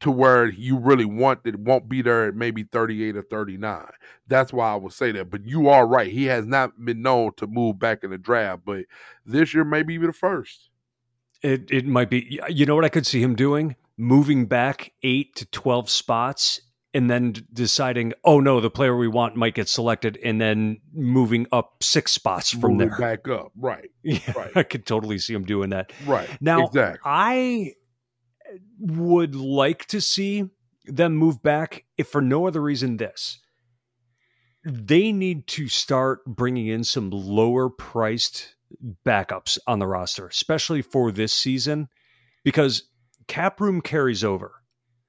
to 0.00 0.10
where 0.10 0.46
you 0.46 0.76
really 0.76 1.04
want 1.04 1.44
that 1.44 1.58
won't 1.60 1.88
be 1.88 2.02
there 2.02 2.26
at 2.26 2.34
maybe 2.34 2.64
thirty 2.64 3.04
eight 3.04 3.16
or 3.16 3.22
thirty 3.22 3.56
nine. 3.56 3.86
That's 4.26 4.52
why 4.52 4.72
I 4.72 4.76
would 4.76 4.92
say 4.92 5.12
that. 5.12 5.30
But 5.30 5.46
you 5.46 5.68
are 5.68 5.86
right. 5.86 6.10
He 6.10 6.24
has 6.24 6.44
not 6.44 6.72
been 6.84 7.02
known 7.02 7.32
to 7.36 7.46
move 7.46 7.78
back 7.78 8.02
in 8.02 8.10
the 8.10 8.18
draft, 8.18 8.62
but 8.64 8.84
this 9.24 9.54
year 9.54 9.64
maybe 9.64 9.96
be 9.96 10.06
the 10.06 10.12
first. 10.12 10.70
It 11.40 11.70
it 11.70 11.86
might 11.86 12.10
be. 12.10 12.40
You 12.48 12.66
know 12.66 12.74
what 12.74 12.84
I 12.84 12.88
could 12.88 13.06
see 13.06 13.22
him 13.22 13.36
doing? 13.36 13.76
moving 13.96 14.46
back 14.46 14.92
eight 15.02 15.34
to 15.36 15.46
12 15.46 15.88
spots 15.88 16.60
and 16.94 17.10
then 17.10 17.34
deciding, 17.52 18.12
oh 18.24 18.38
no, 18.38 18.60
the 18.60 18.70
player 18.70 18.96
we 18.96 19.08
want 19.08 19.34
might 19.34 19.54
get 19.54 19.68
selected, 19.68 20.16
and 20.22 20.40
then 20.40 20.80
moving 20.94 21.46
up 21.50 21.82
six 21.82 22.12
spots 22.12 22.50
from 22.50 22.74
moving 22.74 22.88
there. 22.88 22.98
Back 22.98 23.28
up, 23.28 23.52
right? 23.56 23.90
Yeah, 24.04 24.18
right. 24.36 24.52
I 24.54 24.62
could 24.62 24.86
totally 24.86 25.18
see 25.18 25.34
him 25.34 25.44
doing 25.44 25.70
that. 25.70 25.90
Right. 26.06 26.28
Now, 26.40 26.66
exactly. 26.66 27.00
I 27.04 27.72
would 28.78 29.34
like 29.34 29.86
to 29.86 30.00
see 30.00 30.50
them 30.84 31.16
move 31.16 31.42
back, 31.42 31.84
if 31.96 32.08
for 32.08 32.20
no 32.20 32.46
other 32.46 32.60
reason, 32.60 32.98
this. 32.98 33.40
They 34.64 35.10
need 35.10 35.46
to 35.48 35.68
start 35.68 36.24
bringing 36.26 36.68
in 36.68 36.84
some 36.84 37.10
lower 37.10 37.70
priced 37.70 38.54
backups 39.04 39.58
on 39.66 39.78
the 39.78 39.86
roster, 39.86 40.26
especially 40.26 40.82
for 40.82 41.10
this 41.10 41.32
season, 41.32 41.88
because 42.44 42.84
cap 43.26 43.60
room 43.60 43.80
carries 43.80 44.22
over. 44.22 44.52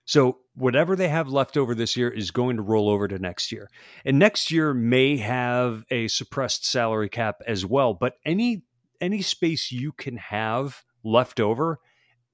So 0.05 0.37
whatever 0.53 0.95
they 0.95 1.09
have 1.09 1.27
left 1.27 1.57
over 1.57 1.75
this 1.75 1.97
year 1.97 2.09
is 2.09 2.31
going 2.31 2.57
to 2.57 2.61
roll 2.61 2.89
over 2.89 3.07
to 3.07 3.19
next 3.19 3.51
year. 3.51 3.69
And 4.05 4.19
next 4.19 4.51
year 4.51 4.73
may 4.73 5.17
have 5.17 5.83
a 5.89 6.07
suppressed 6.07 6.65
salary 6.65 7.09
cap 7.09 7.41
as 7.47 7.65
well, 7.65 7.93
but 7.93 8.15
any 8.25 8.63
any 9.01 9.21
space 9.21 9.71
you 9.71 9.91
can 9.91 10.17
have 10.17 10.83
left 11.03 11.39
over 11.39 11.79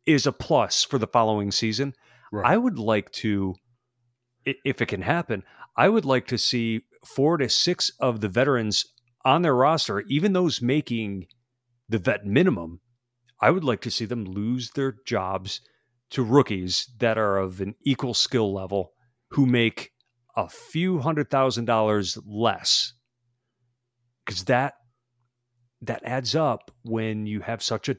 is 0.06 0.28
a 0.28 0.32
plus 0.32 0.84
for 0.84 1.00
the 1.00 1.08
following 1.08 1.52
season. 1.52 1.94
Right. 2.32 2.54
I 2.54 2.58
would 2.58 2.78
like 2.78 3.12
to 3.14 3.56
if 4.46 4.82
it 4.82 4.88
can 4.88 5.02
happen, 5.02 5.44
I 5.78 5.90
would 5.90 6.06
like 6.06 6.28
to 6.28 6.38
see 6.38 6.82
4 7.06 7.38
to 7.38 7.50
6 7.50 7.92
of 8.00 8.22
the 8.22 8.30
veterans 8.30 8.86
on 9.24 9.44
their 9.44 9.56
roster, 9.56 10.02
even 10.02 10.34
those 10.34 10.62
making 10.62 11.28
the 11.88 12.00
vet 12.00 12.26
minimum, 12.26 12.80
I 13.42 13.52
would 13.52 13.64
like 13.64 13.82
to 13.82 13.92
see 13.92 14.06
them 14.06 14.26
lose 14.26 14.72
their 14.72 14.96
jobs 15.06 15.62
to 16.12 16.24
rookies 16.24 16.90
that 17.00 17.18
are 17.18 17.38
of 17.38 17.62
an 17.62 17.76
equal 17.86 18.14
skill 18.14 18.54
level 18.54 18.92
who 19.32 19.46
make 19.46 19.92
a 20.36 20.48
few 20.48 21.00
hundred 21.00 21.30
thousand 21.30 21.66
dollars 21.66 22.18
less. 22.26 22.94
Because 24.26 24.46
that 24.46 24.76
that 25.82 26.04
adds 26.06 26.36
up 26.36 26.72
when 26.84 27.26
you 27.26 27.42
have 27.42 27.64
such 27.64 27.90
a 27.90 27.98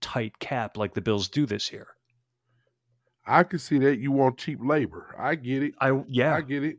tight 0.00 0.38
cap 0.38 0.76
like 0.76 0.94
the 0.94 1.00
bills 1.00 1.28
do 1.28 1.46
this 1.46 1.72
year. 1.72 1.88
I 3.26 3.42
can 3.42 3.58
see 3.58 3.78
that 3.78 3.98
you 3.98 4.12
want 4.12 4.38
cheap 4.38 4.58
labor. 4.62 5.14
I 5.18 5.34
get 5.34 5.62
it. 5.62 5.74
I 5.80 6.02
yeah. 6.08 6.34
I 6.34 6.42
get 6.42 6.62
it. 6.62 6.78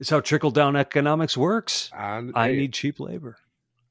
It's 0.00 0.10
how 0.10 0.20
trickle 0.20 0.50
down 0.50 0.74
economics 0.74 1.36
works. 1.36 1.88
I, 1.96 2.28
I 2.34 2.52
need 2.52 2.72
cheap 2.72 2.98
labor. 2.98 3.36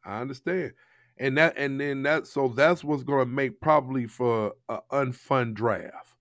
I 0.06 0.20
understand 0.20 0.74
and 1.22 1.38
that 1.38 1.56
and 1.56 1.80
then 1.80 2.02
that 2.04 2.26
so 2.26 2.48
that's 2.48 2.84
what's 2.84 3.04
going 3.04 3.20
to 3.20 3.32
make 3.32 3.62
probably 3.62 4.08
for 4.08 4.54
an 4.68 4.80
unfun 4.92 5.54
draft. 5.54 6.16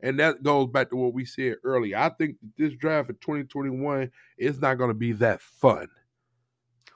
And 0.00 0.18
that 0.20 0.42
goes 0.42 0.68
back 0.68 0.90
to 0.90 0.96
what 0.96 1.12
we 1.12 1.24
said 1.24 1.56
earlier. 1.64 1.96
I 1.96 2.10
think 2.10 2.36
that 2.40 2.50
this 2.56 2.74
draft 2.74 3.08
in 3.08 3.16
2021 3.16 4.10
is 4.38 4.60
not 4.60 4.78
going 4.78 4.90
to 4.90 4.94
be 4.94 5.12
that 5.12 5.40
fun. 5.40 5.88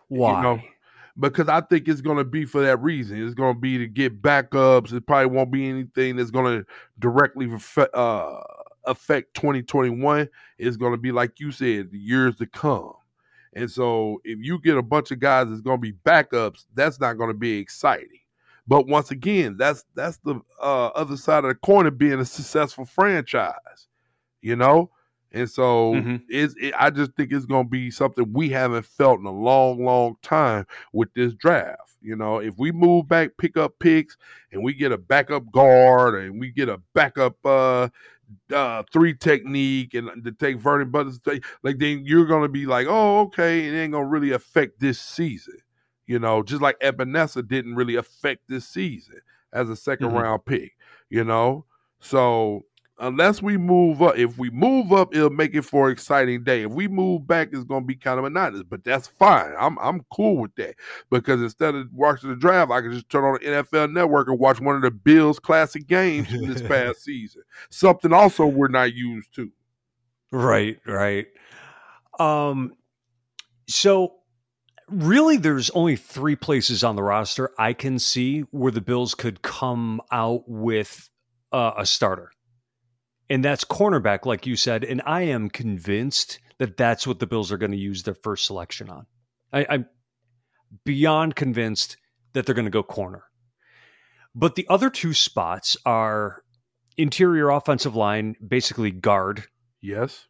Why? 0.07 0.37
you 0.37 0.43
know, 0.43 0.63
because 1.19 1.49
i 1.49 1.61
think 1.61 1.89
it's 1.89 2.01
going 2.01 2.19
to 2.19 2.25
be 2.25 2.45
for 2.45 2.63
that 2.63 2.81
reason. 2.81 3.25
It's 3.25 3.35
going 3.35 3.55
to 3.55 3.61
be 3.61 3.77
to 3.79 3.89
get 3.89 4.23
backups. 4.23 4.93
It 4.93 5.07
probably 5.07 5.35
won't 5.35 5.51
be 5.51 5.69
anything 5.69 6.15
that's 6.17 6.31
going 6.31 6.61
to 6.61 6.67
directly 7.01 7.51
uh, 7.93 8.41
affect 8.85 9.35
2021 9.35 10.29
it's 10.57 10.77
going 10.77 10.93
to 10.93 10.99
be 10.99 11.13
like 11.13 11.39
you 11.39 11.53
said 11.53 11.91
the 11.91 11.99
years 11.99 12.37
to 12.37 12.47
come 12.47 12.95
and 13.55 13.71
so 13.71 14.21
if 14.25 14.39
you 14.41 14.61
get 14.61 14.77
a 14.77 14.83
bunch 14.83 15.11
of 15.11 15.19
guys 15.19 15.49
that's 15.49 15.61
going 15.61 15.79
to 15.79 15.83
be 15.83 15.93
backups, 15.93 16.65
that's 16.75 17.01
not 17.01 17.19
going 17.19 17.31
to 17.31 17.39
be 17.39 17.59
exciting. 17.59 18.21
But 18.67 18.87
once 18.87 19.11
again, 19.11 19.57
that's 19.57 19.85
that's 19.95 20.19
the 20.19 20.41
uh, 20.61 20.89
other 20.89 21.17
side 21.17 21.45
of 21.45 21.49
the 21.49 21.55
coin 21.55 21.87
of 21.87 21.97
being 21.97 22.21
a 22.21 22.25
successful 22.25 22.85
franchise, 22.85 23.89
you 24.43 24.57
know. 24.57 24.91
And 25.33 25.49
so 25.49 25.95
mm-hmm. 25.95 26.17
it's, 26.29 26.55
it, 26.61 26.75
I 26.79 26.91
just 26.91 27.13
think 27.13 27.33
it's 27.33 27.47
going 27.47 27.67
to 27.67 27.71
be 27.71 27.91
something 27.91 28.33
we 28.33 28.49
haven't 28.49 28.87
felt 28.87 29.21
in 29.21 29.27
a 29.27 29.33
long, 29.33 29.85
long 29.85 30.17
time 30.23 30.67
with 30.93 31.13
this 31.15 31.35
draft. 31.35 31.97
You 32.01 32.17
know, 32.17 32.39
if 32.39 32.55
we 32.59 32.73
move 32.73 33.09
back, 33.09 33.31
pick 33.39 33.57
up 33.57 33.79
picks, 33.79 34.17
and 34.53 34.63
we 34.63 34.73
get 34.73 34.93
a 34.93 34.99
backup 34.99 35.51
guard, 35.51 36.15
and 36.15 36.39
we 36.41 36.51
get 36.51 36.69
a 36.69 36.81
backup 36.95 37.37
uh, 37.45 37.89
uh, 38.53 38.83
three 38.93 39.15
technique 39.15 39.95
and 39.95 40.25
to 40.25 40.33
take 40.33 40.59
Vernon 40.59 40.91
Butler, 40.91 41.13
like 41.63 41.79
then 41.79 42.03
you're 42.05 42.27
gonna 42.27 42.49
be 42.49 42.67
like, 42.67 42.87
oh, 42.89 43.21
okay, 43.21 43.67
it 43.67 43.77
ain't 43.77 43.93
gonna 43.93 44.07
really 44.07 44.33
affect 44.33 44.81
this 44.81 45.01
season. 45.01 45.59
You 46.07 46.19
know, 46.19 46.43
just 46.43 46.63
like 46.63 46.79
Epenesa 46.81 47.47
didn't 47.47 47.75
really 47.75 47.97
affect 47.97 48.49
this 48.49 48.67
season 48.67 49.21
as 49.53 49.69
a 49.69 49.75
2nd 49.75 49.99
mm-hmm. 49.99 50.17
round 50.17 50.45
pick. 50.45 50.73
You 51.11 51.25
know, 51.25 51.65
so 52.01 52.65
unless 53.01 53.43
we 53.43 53.57
move 53.57 54.03
up, 54.03 54.17
if 54.17 54.39
we 54.39 54.51
move 54.51 54.93
up, 54.93 55.15
it'll 55.15 55.31
make 55.31 55.55
it 55.55 55.63
for 55.63 55.87
an 55.87 55.93
exciting 55.93 56.45
day. 56.45 56.63
If 56.63 56.73
we 56.73 56.89
move 56.89 57.27
back, 57.27 57.49
it's 57.53 57.65
going 57.65 57.83
to 57.83 57.87
be 57.87 57.95
kind 57.95 58.19
of 58.19 58.25
monotonous, 58.25 58.65
but 58.69 58.85
that's 58.85 59.09
fine. 59.09 59.53
I'm 59.59 59.79
I'm 59.79 60.05
cool 60.13 60.39
with 60.39 60.55
that 60.57 60.75
because 61.11 61.41
instead 61.41 61.75
of 61.75 61.89
watching 61.93 62.31
the 62.31 62.37
draft, 62.37 62.71
I 62.71 62.81
can 62.81 62.93
just 62.93 63.09
turn 63.09 63.25
on 63.25 63.35
the 63.35 63.47
NFL 63.47 63.93
Network 63.93 64.29
and 64.29 64.39
watch 64.39 64.61
one 64.61 64.77
of 64.77 64.83
the 64.83 64.91
Bills' 64.91 65.39
classic 65.39 65.87
games 65.87 66.29
from 66.29 66.47
this 66.47 66.63
past 66.69 67.03
season. 67.03 67.43
Something 67.71 68.13
also 68.13 68.47
we're 68.47 68.69
not 68.69 68.95
used 68.95 69.35
to. 69.37 69.51
Right, 70.31 70.79
right. 70.87 71.27
Um, 72.19 72.75
so 73.67 74.15
really, 74.89 75.37
there's 75.37 75.71
only 75.71 75.97
three 75.97 76.37
places 76.37 76.83
on 76.85 76.97
the 76.97 77.03
roster 77.03 77.51
I 77.59 77.73
can 77.73 77.99
see 77.99 78.41
where 78.51 78.73
the 78.73 78.81
Bills 78.81 79.15
could 79.15 79.43
come 79.43 80.01
out 80.11 80.49
with 80.49 81.09
uh, 81.53 81.73
a 81.77 81.87
starter, 81.87 82.31
and 83.31 83.45
that's 83.45 83.65
cornerback, 83.65 84.25
like 84.27 84.47
you 84.47 84.57
said. 84.57 84.85
And 84.85 85.03
I 85.05 85.23
am 85.23 85.51
convinced 85.51 86.39
that 86.59 86.77
that's 86.77 87.07
what 87.07 87.19
the 87.19 87.27
Bills 87.27 87.53
are 87.53 87.59
going 87.59 87.73
to 87.73 87.79
use 87.79 88.03
their 88.03 88.15
first 88.15 88.47
selection 88.47 88.89
on. 88.91 89.07
I, 89.53 89.67
I'm 89.69 89.87
beyond 90.85 91.37
convinced 91.37 91.97
that 92.33 92.47
they're 92.47 92.55
going 92.55 92.65
to 92.65 92.71
go 92.71 92.83
corner. 92.83 93.25
But 94.35 94.55
the 94.55 94.67
other 94.69 94.91
two 94.91 95.15
spots 95.15 95.77
are 95.85 96.43
interior 96.97 97.51
offensive 97.51 97.97
line, 97.97 98.37
basically 98.47 98.91
guard. 98.91 99.45
Yes. 99.81 100.27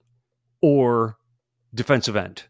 Or 0.60 1.16
defensive 1.74 2.16
end. 2.16 2.44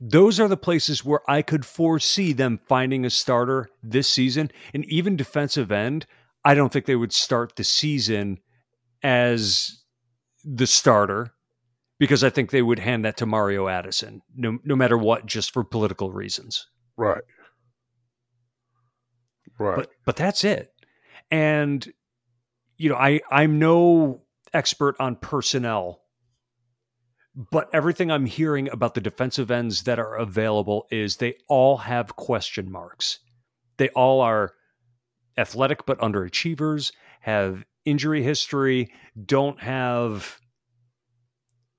Those 0.00 0.40
are 0.40 0.48
the 0.48 0.56
places 0.56 1.04
where 1.04 1.20
I 1.28 1.42
could 1.42 1.64
foresee 1.64 2.32
them 2.32 2.60
finding 2.68 3.04
a 3.04 3.10
starter 3.10 3.68
this 3.82 4.08
season. 4.08 4.50
And 4.74 4.84
even 4.86 5.16
defensive 5.16 5.72
end, 5.72 6.06
I 6.44 6.54
don't 6.54 6.72
think 6.72 6.86
they 6.86 6.96
would 6.96 7.12
start 7.12 7.56
the 7.56 7.64
season 7.64 8.38
as 9.04 9.84
the 10.44 10.66
starter 10.66 11.32
because 11.98 12.24
I 12.24 12.30
think 12.30 12.50
they 12.50 12.62
would 12.62 12.80
hand 12.80 13.04
that 13.04 13.16
to 13.18 13.26
Mario 13.26 13.68
Addison, 13.68 14.22
no, 14.34 14.58
no 14.64 14.74
matter 14.74 14.98
what, 14.98 15.26
just 15.26 15.52
for 15.52 15.62
political 15.62 16.10
reasons. 16.10 16.66
Right. 16.96 17.22
Right. 19.58 19.76
But 19.76 19.90
but 20.04 20.16
that's 20.16 20.42
it. 20.42 20.72
And 21.30 21.86
you 22.76 22.88
know, 22.88 22.96
I 22.96 23.20
I'm 23.30 23.60
no 23.60 24.22
expert 24.52 24.96
on 24.98 25.16
personnel, 25.16 26.00
but 27.36 27.68
everything 27.72 28.10
I'm 28.10 28.26
hearing 28.26 28.68
about 28.70 28.94
the 28.94 29.00
defensive 29.00 29.50
ends 29.50 29.84
that 29.84 30.00
are 30.00 30.16
available 30.16 30.86
is 30.90 31.16
they 31.16 31.36
all 31.48 31.76
have 31.76 32.16
question 32.16 32.70
marks. 32.70 33.20
They 33.76 33.90
all 33.90 34.20
are 34.20 34.54
athletic 35.38 35.86
but 35.86 35.98
underachievers, 36.00 36.92
have 37.20 37.64
injury 37.84 38.22
history, 38.22 38.92
don't 39.24 39.60
have 39.60 40.38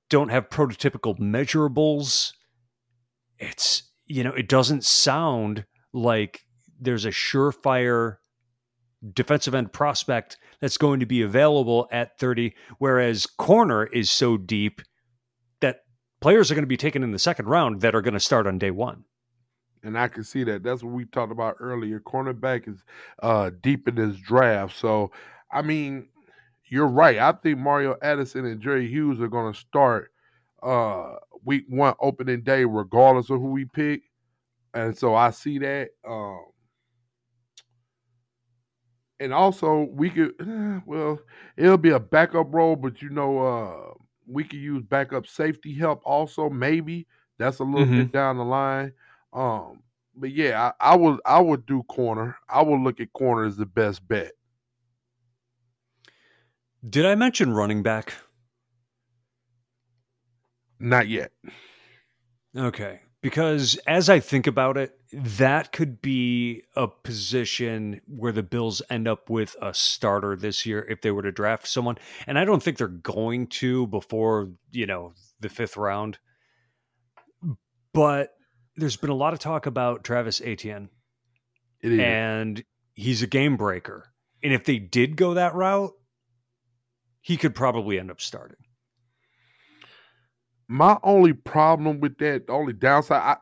don't 0.08 0.28
have 0.28 0.48
prototypical 0.48 1.18
measurables. 1.18 2.32
It's 3.38 3.82
you 4.06 4.22
know, 4.22 4.32
it 4.32 4.48
doesn't 4.48 4.84
sound 4.84 5.64
like 5.92 6.42
there's 6.80 7.04
a 7.04 7.10
surefire 7.10 8.16
defensive 9.12 9.54
end 9.54 9.72
prospect 9.72 10.36
that's 10.60 10.78
going 10.78 11.00
to 11.00 11.06
be 11.06 11.22
available 11.22 11.88
at 11.90 12.18
30, 12.18 12.54
whereas 12.78 13.26
corner 13.26 13.84
is 13.84 14.10
so 14.10 14.36
deep 14.36 14.80
that 15.60 15.80
players 16.20 16.50
are 16.50 16.54
going 16.54 16.62
to 16.62 16.68
be 16.68 16.76
taken 16.76 17.02
in 17.02 17.12
the 17.12 17.18
second 17.18 17.46
round 17.46 17.80
that 17.80 17.94
are 17.94 18.02
going 18.02 18.14
to 18.14 18.20
start 18.20 18.46
on 18.46 18.58
day 18.58 18.70
one. 18.70 19.04
And 19.82 19.98
I 19.98 20.08
can 20.08 20.24
see 20.24 20.42
that. 20.44 20.62
That's 20.62 20.82
what 20.82 20.92
we 20.92 21.04
talked 21.04 21.30
about 21.30 21.56
earlier. 21.60 22.00
Cornerback 22.00 22.68
is 22.68 22.82
uh, 23.22 23.50
deep 23.60 23.86
in 23.86 23.94
this 23.94 24.16
draft. 24.16 24.76
So, 24.76 25.12
I 25.50 25.62
mean, 25.62 26.08
you're 26.68 26.88
right. 26.88 27.18
I 27.18 27.32
think 27.32 27.58
Mario 27.58 27.96
Addison 28.02 28.44
and 28.46 28.60
Jerry 28.60 28.88
Hughes 28.88 29.20
are 29.20 29.28
going 29.28 29.52
to 29.52 29.58
start 29.58 30.10
uh, 30.62 31.14
week 31.44 31.64
one 31.68 31.94
opening 32.00 32.42
day, 32.42 32.64
regardless 32.64 33.30
of 33.30 33.40
who 33.40 33.50
we 33.50 33.64
pick. 33.66 34.02
And 34.74 34.96
so 34.96 35.14
I 35.14 35.30
see 35.30 35.58
that. 35.58 35.90
Um, 36.06 36.40
and 39.20 39.32
also 39.32 39.88
we 39.92 40.10
could 40.10 40.32
well 40.86 41.18
it'll 41.56 41.78
be 41.78 41.90
a 41.90 42.00
backup 42.00 42.52
role 42.52 42.76
but 42.76 43.00
you 43.02 43.10
know 43.10 43.38
uh 43.38 43.94
we 44.26 44.44
could 44.44 44.58
use 44.58 44.82
backup 44.82 45.26
safety 45.26 45.74
help 45.74 46.00
also 46.04 46.50
maybe 46.50 47.06
that's 47.38 47.60
a 47.60 47.64
little 47.64 47.86
mm-hmm. 47.86 48.02
bit 48.02 48.12
down 48.12 48.36
the 48.36 48.44
line 48.44 48.92
um 49.32 49.80
but 50.16 50.30
yeah 50.30 50.72
I, 50.80 50.92
I 50.92 50.96
would 50.96 51.20
i 51.24 51.40
would 51.40 51.66
do 51.66 51.82
corner 51.84 52.36
i 52.48 52.62
would 52.62 52.80
look 52.80 53.00
at 53.00 53.12
corner 53.12 53.44
as 53.44 53.56
the 53.56 53.66
best 53.66 54.06
bet 54.06 54.32
did 56.88 57.06
i 57.06 57.14
mention 57.14 57.52
running 57.52 57.82
back 57.82 58.14
not 60.78 61.08
yet 61.08 61.32
okay 62.56 63.00
because 63.26 63.76
as 63.88 64.08
I 64.08 64.20
think 64.20 64.46
about 64.46 64.76
it, 64.76 64.96
that 65.12 65.72
could 65.72 66.00
be 66.00 66.62
a 66.76 66.86
position 66.86 68.00
where 68.06 68.30
the 68.30 68.44
Bills 68.44 68.82
end 68.88 69.08
up 69.08 69.28
with 69.28 69.56
a 69.60 69.74
starter 69.74 70.36
this 70.36 70.64
year 70.64 70.86
if 70.88 71.00
they 71.00 71.10
were 71.10 71.22
to 71.22 71.32
draft 71.32 71.66
someone. 71.66 71.98
And 72.28 72.38
I 72.38 72.44
don't 72.44 72.62
think 72.62 72.78
they're 72.78 72.86
going 72.86 73.48
to 73.48 73.88
before, 73.88 74.50
you 74.70 74.86
know, 74.86 75.12
the 75.40 75.48
fifth 75.48 75.76
round. 75.76 76.18
But 77.92 78.30
there's 78.76 78.96
been 78.96 79.10
a 79.10 79.14
lot 79.14 79.32
of 79.32 79.40
talk 79.40 79.66
about 79.66 80.04
Travis 80.04 80.40
Etienne. 80.44 80.90
And 81.82 82.62
he's 82.94 83.22
a 83.22 83.26
game 83.26 83.56
breaker. 83.56 84.12
And 84.40 84.52
if 84.52 84.64
they 84.64 84.78
did 84.78 85.16
go 85.16 85.34
that 85.34 85.56
route, 85.56 85.94
he 87.26 87.36
could 87.36 87.54
probably 87.54 87.98
end 87.98 88.10
up 88.10 88.20
starting 88.20 88.56
my 90.68 90.98
only 91.02 91.32
problem 91.32 92.00
with 92.00 92.18
that, 92.18 92.46
the 92.46 92.52
only 92.52 92.72
downside, 92.72 93.22
I, 93.22 93.36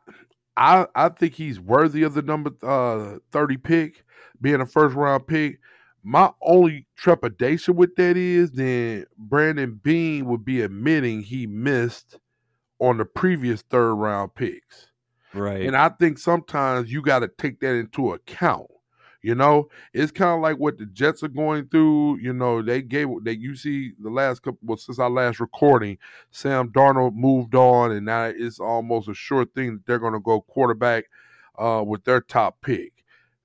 I, 0.57 0.87
I 0.95 1.09
think 1.09 1.35
he's 1.35 1.59
worthy 1.59 2.03
of 2.03 2.15
the 2.15 2.23
number 2.23 2.53
uh, 2.63 3.19
30 3.33 3.57
pick, 3.59 4.05
being 4.41 4.61
a 4.61 4.67
first 4.67 4.95
round 4.95 5.27
pick. 5.27 5.59
My 6.03 6.31
only 6.43 6.87
trepidation 6.97 7.77
with 7.77 7.97
that 7.97 8.17
is 8.17 8.53
then 8.53 9.07
Brandon 9.17 9.81
Beane 9.83 10.27
would 10.27 10.45
be 10.45 10.61
admitting 10.61 11.23
he 11.23 11.47
missed 11.47 12.19
on 12.79 12.99
the 12.99 13.07
previous 13.07 13.63
third 13.63 13.95
round 13.95 14.35
picks. 14.35 14.91
Right. 15.33 15.63
And 15.63 15.75
I 15.75 15.89
think 15.89 16.19
sometimes 16.19 16.93
you 16.93 17.01
got 17.01 17.21
to 17.21 17.29
take 17.29 17.61
that 17.61 17.75
into 17.75 18.13
account. 18.13 18.67
You 19.25 19.35
know, 19.35 19.71
it's 19.95 20.13
kind 20.13 20.35
of 20.35 20.43
like 20.43 20.59
what 20.59 20.77
the 20.77 20.85
Jets 20.85 21.23
are 21.23 21.29
going 21.29 21.67
through. 21.69 22.19
You 22.19 22.35
know, 22.35 22.61
they 22.61 22.83
gave 22.83 23.09
that 23.25 23.41
you 23.41 23.57
see 23.57 23.93
the 23.99 24.11
last 24.11 24.43
couple 24.43 24.59
well, 24.63 24.77
since 24.77 24.99
our 24.99 25.09
last 25.09 25.41
recording, 25.41 25.97
Sam 26.31 26.69
Darnold 26.69 27.15
moved 27.15 27.55
on, 27.55 27.93
and 27.93 28.05
now 28.05 28.25
it's 28.25 28.61
almost 28.61 29.09
a 29.09 29.15
sure 29.15 29.47
thing 29.47 29.73
that 29.73 29.87
they're 29.87 29.99
going 29.99 30.13
to 30.13 30.21
go 30.21 30.43
quarterback 30.43 31.07
uh, 31.59 31.83
with 31.87 32.05
their 32.05 32.21
top 32.21 32.61
pick. 32.61 32.93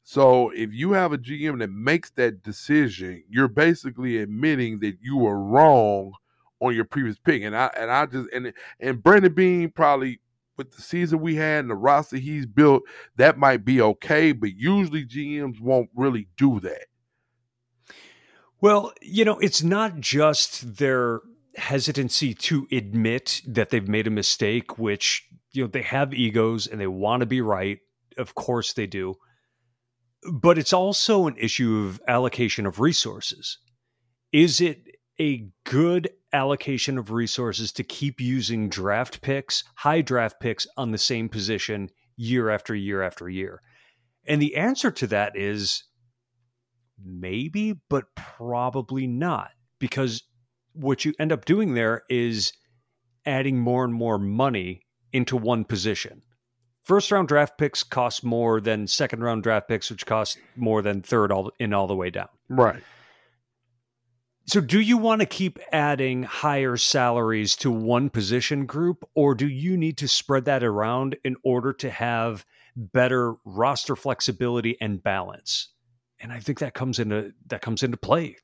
So 0.03 0.49
if 0.49 0.73
you 0.73 0.91
have 0.91 1.13
a 1.13 1.17
GM 1.17 1.59
that 1.59 1.71
makes 1.71 2.09
that 2.11 2.43
decision, 2.43 3.23
you're 3.29 3.47
basically 3.47 4.17
admitting 4.17 4.79
that 4.79 4.97
you 5.01 5.15
were 5.15 5.39
wrong 5.39 6.11
on 6.59 6.75
your 6.75 6.83
previous 6.83 7.17
pick. 7.19 7.41
And 7.41 7.55
I 7.55 7.71
and 7.77 7.89
I 7.89 8.05
just 8.05 8.27
and 8.33 8.51
and 8.81 9.01
Brandon 9.01 9.33
Beane 9.33 9.71
probably 9.71 10.19
with 10.60 10.76
the 10.76 10.82
season 10.84 11.22
we 11.22 11.36
had 11.36 11.62
and 11.62 11.72
the 11.72 11.76
roster 11.76 12.17
he's 12.17 12.45
built, 12.45 12.84
that 13.15 13.39
might 13.39 13.65
be 13.65 13.82
okay. 13.82 14.32
But 14.32 14.52
usually 14.56 15.06
GMs 15.06 15.60
won't 15.60 15.89
really 15.95 16.28
do 16.38 16.60
that. 16.60 16.86
Well, 18.62 18.93
you 19.02 19.26
know, 19.26 19.39
it's 19.39 19.63
not 19.63 20.00
just 20.00 20.76
their 20.78 21.22
hesitancy 21.56 22.34
to 22.36 22.67
admit 22.72 23.41
that 23.48 23.69
they've 23.69 23.88
made 23.88 24.06
a 24.06 24.12
mistake, 24.12 24.78
which, 24.78 25.26
you 25.54 25.63
know, 25.63 25.69
they 25.69 25.82
have 25.82 26.13
egos 26.13 26.67
and 26.67 26.80
they 26.80 26.88
want 26.88 27.22
to 27.22 27.26
be 27.26 27.41
right. 27.41 27.80
Of 28.17 28.36
course 28.36 28.74
they 28.74 28.86
do. 28.86 29.15
But 30.32 30.58
it's 30.58 30.74
also 30.74 31.28
an 31.28 31.38
issue 31.38 31.86
of 31.88 32.02
allocation 32.06 32.65
of 32.65 32.82
resources. 32.82 33.58
Is 34.34 34.60
it 34.60 34.88
a 35.19 35.47
good 35.65 36.10
allocation 36.32 36.97
of 36.97 37.12
resources 37.12 37.71
to 37.73 37.84
keep 37.84 38.19
using 38.21 38.69
draft 38.69 39.21
picks, 39.21 39.63
high 39.75 40.01
draft 40.01 40.39
picks 40.39 40.67
on 40.77 40.91
the 40.91 40.97
same 40.97 41.29
position 41.29 41.89
year 42.15 42.49
after 42.49 42.75
year 42.75 43.01
after 43.01 43.29
year? 43.29 43.62
And 44.27 44.41
the 44.41 44.55
answer 44.55 44.91
to 44.91 45.08
that 45.08 45.36
is 45.36 45.84
maybe, 47.03 47.79
but 47.89 48.05
probably 48.15 49.08
not. 49.08 49.51
Because 49.79 50.23
what 50.73 51.05
you 51.05 51.13
end 51.19 51.32
up 51.32 51.45
doing 51.45 51.73
there 51.73 52.03
is 52.10 52.53
adding 53.25 53.60
more 53.60 53.84
and 53.84 53.93
more 53.93 54.17
money 54.17 54.82
into 55.13 55.36
one 55.36 55.65
position. 55.65 56.21
First 56.84 57.12
round 57.12 57.27
draft 57.27 57.58
picks 57.58 57.84
cost 57.84 58.23
more 58.23 58.60
than 58.60 58.88
second 58.88 59.21
round 59.21 59.43
draft 59.43 59.67
picks, 59.67 59.89
which 59.89 60.05
cost 60.05 60.38
more 60.55 60.82
than 60.82 61.01
third 61.01 61.32
all 61.32 61.51
in 61.60 61.73
all 61.73 61.88
the 61.88 61.95
way 61.95 62.10
down. 62.10 62.29
Right. 62.49 62.82
So, 64.49 64.62
do 64.62 64.79
you 64.79 64.97
want 64.97 65.21
to 65.21 65.27
keep 65.27 65.59
adding 65.71 66.23
higher 66.23 66.75
salaries 66.75 67.55
to 67.57 67.69
one 67.69 68.09
position 68.09 68.65
group, 68.65 69.07
or 69.13 69.35
do 69.35 69.47
you 69.47 69.77
need 69.77 69.99
to 69.99 70.07
spread 70.07 70.45
that 70.45 70.63
around 70.63 71.15
in 71.23 71.35
order 71.43 71.71
to 71.73 71.91
have 71.91 72.47
better 72.75 73.35
roster 73.45 73.95
flexibility 73.95 74.75
and 74.81 75.03
balance? 75.03 75.67
And 76.19 76.33
I 76.33 76.39
think 76.39 76.57
that 76.59 76.73
comes 76.73 76.97
into 76.97 77.31
that 77.45 77.62
comes 77.62 77.83
into 77.83 77.97
play. 77.97 78.38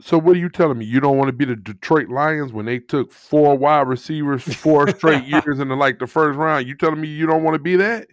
So, 0.00 0.16
what 0.16 0.36
are 0.36 0.38
you 0.38 0.48
telling 0.48 0.78
me? 0.78 0.84
You 0.84 1.00
don't 1.00 1.18
want 1.18 1.26
to 1.26 1.32
be 1.32 1.44
the 1.44 1.56
Detroit 1.56 2.08
Lions 2.08 2.52
when 2.52 2.66
they 2.66 2.78
took 2.78 3.10
four 3.10 3.58
wide 3.58 3.88
receivers 3.88 4.44
four 4.44 4.88
straight 4.96 5.24
years 5.24 5.58
in 5.58 5.66
the, 5.66 5.74
like 5.74 5.98
the 5.98 6.06
first 6.06 6.38
round? 6.38 6.68
You 6.68 6.76
telling 6.76 7.00
me 7.00 7.08
you 7.08 7.26
don't 7.26 7.42
want 7.42 7.56
to 7.56 7.60
be 7.60 7.74
that? 7.74 8.06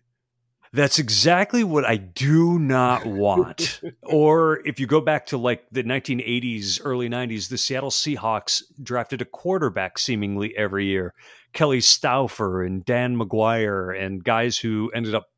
That's 0.73 0.99
exactly 0.99 1.65
what 1.65 1.83
I 1.83 1.97
do 1.97 2.57
not 2.57 3.05
want. 3.05 3.81
or 4.03 4.65
if 4.65 4.79
you 4.79 4.87
go 4.87 5.01
back 5.01 5.25
to 5.27 5.37
like 5.37 5.65
the 5.71 5.83
1980s, 5.83 6.79
early 6.83 7.09
90s, 7.09 7.49
the 7.49 7.57
Seattle 7.57 7.89
Seahawks 7.89 8.63
drafted 8.81 9.21
a 9.21 9.25
quarterback 9.25 9.99
seemingly 9.99 10.55
every 10.55 10.85
year. 10.85 11.13
Kelly 11.51 11.79
Stouffer 11.79 12.65
and 12.65 12.85
Dan 12.85 13.17
McGwire 13.17 13.99
and 14.01 14.23
guys 14.23 14.57
who 14.57 14.89
ended 14.95 15.13
up 15.13 15.29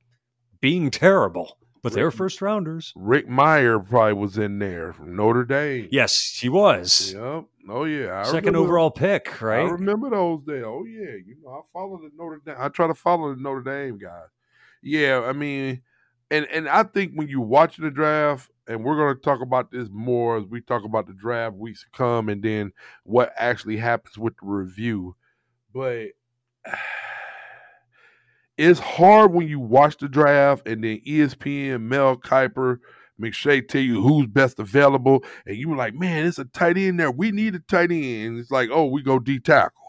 being 0.62 0.92
terrible, 0.92 1.58
but 1.82 1.94
they 1.94 2.04
were 2.04 2.12
first 2.12 2.40
rounders. 2.40 2.94
Rick 2.96 3.28
Mirer 3.28 3.80
probably 3.80 4.14
was 4.14 4.38
in 4.38 4.60
there 4.60 4.94
from 4.94 5.16
Notre 5.16 5.46
Dame. 5.46 5.88
Yes, 5.92 6.38
he 6.40 6.48
was. 6.48 7.14
Yep. 7.14 7.46
Oh 7.70 7.86
yeah. 7.86 8.20
I 8.20 8.24
Second 8.24 8.54
remember, 8.54 8.68
overall 8.68 8.92
pick, 8.92 9.42
right? 9.42 9.66
I 9.66 9.72
remember 9.72 10.12
those 10.12 10.42
days. 10.46 10.64
Oh 10.64 10.86
yeah. 10.86 11.16
You 11.26 11.38
know, 11.44 11.50
I 11.50 11.62
follow 11.74 11.98
the 11.98 12.12
Notre 12.16 12.40
Dame. 12.46 12.56
I 12.60 12.70
try 12.70 12.86
to 12.86 12.94
follow 12.94 13.34
the 13.34 13.42
Notre 13.42 13.64
Dame 13.64 13.98
guys 13.98 14.30
yeah, 14.84 15.22
I 15.26 15.34
mean, 15.34 15.82
and 16.30 16.46
and 16.52 16.68
I 16.68 16.84
think 16.84 17.14
when 17.16 17.28
you 17.28 17.42
watch 17.42 17.78
the 17.78 17.90
draft, 17.90 18.50
and 18.68 18.84
we're 18.84 18.98
going 18.98 19.16
to 19.16 19.22
talk 19.22 19.42
about 19.42 19.72
this 19.72 19.90
more 19.92 20.38
as 20.38 20.46
we 20.46 20.62
talk 20.62 20.84
about 20.84 21.08
the 21.08 21.14
draft 21.14 21.56
weeks 21.56 21.84
to 21.84 21.90
come, 21.98 22.30
and 22.30 22.44
then 22.44 22.72
what 23.04 23.34
actually 23.38 23.78
happens 23.78 24.18
with 24.18 24.34
the 24.42 24.46
review. 24.46 25.16
But 25.74 26.10
it's 28.58 28.80
hard 28.80 29.34
when 29.34 29.48
you 29.48 29.60
watch 29.60 29.98
the 29.98 30.08
draft 30.08 30.68
and 30.68 30.84
then 30.84 31.02
ESPN, 31.08 31.82
Mel 31.82 32.18
Kiper, 32.18 32.80
McShay 33.22 33.68
tell 33.68 33.82
you 33.82 34.02
who's 34.02 34.28
best 34.28 34.60
available, 34.60 35.24
and 35.46 35.58
you 35.58 35.70
were 35.70 35.76
like, 35.76 35.94
man, 35.94 36.26
it's 36.26 36.40
a 36.40 36.46
tight 36.46 36.78
end 36.78 37.00
there. 37.00 37.12
We 37.12 37.32
need 37.32 37.56
a 37.56 37.60
tight 37.60 37.92
end. 37.92 38.40
It's 38.40 38.52
like, 38.52 38.70
oh, 38.72 38.86
we 38.86 39.02
go 39.02 39.20
D 39.20 39.40
tackle, 39.40 39.83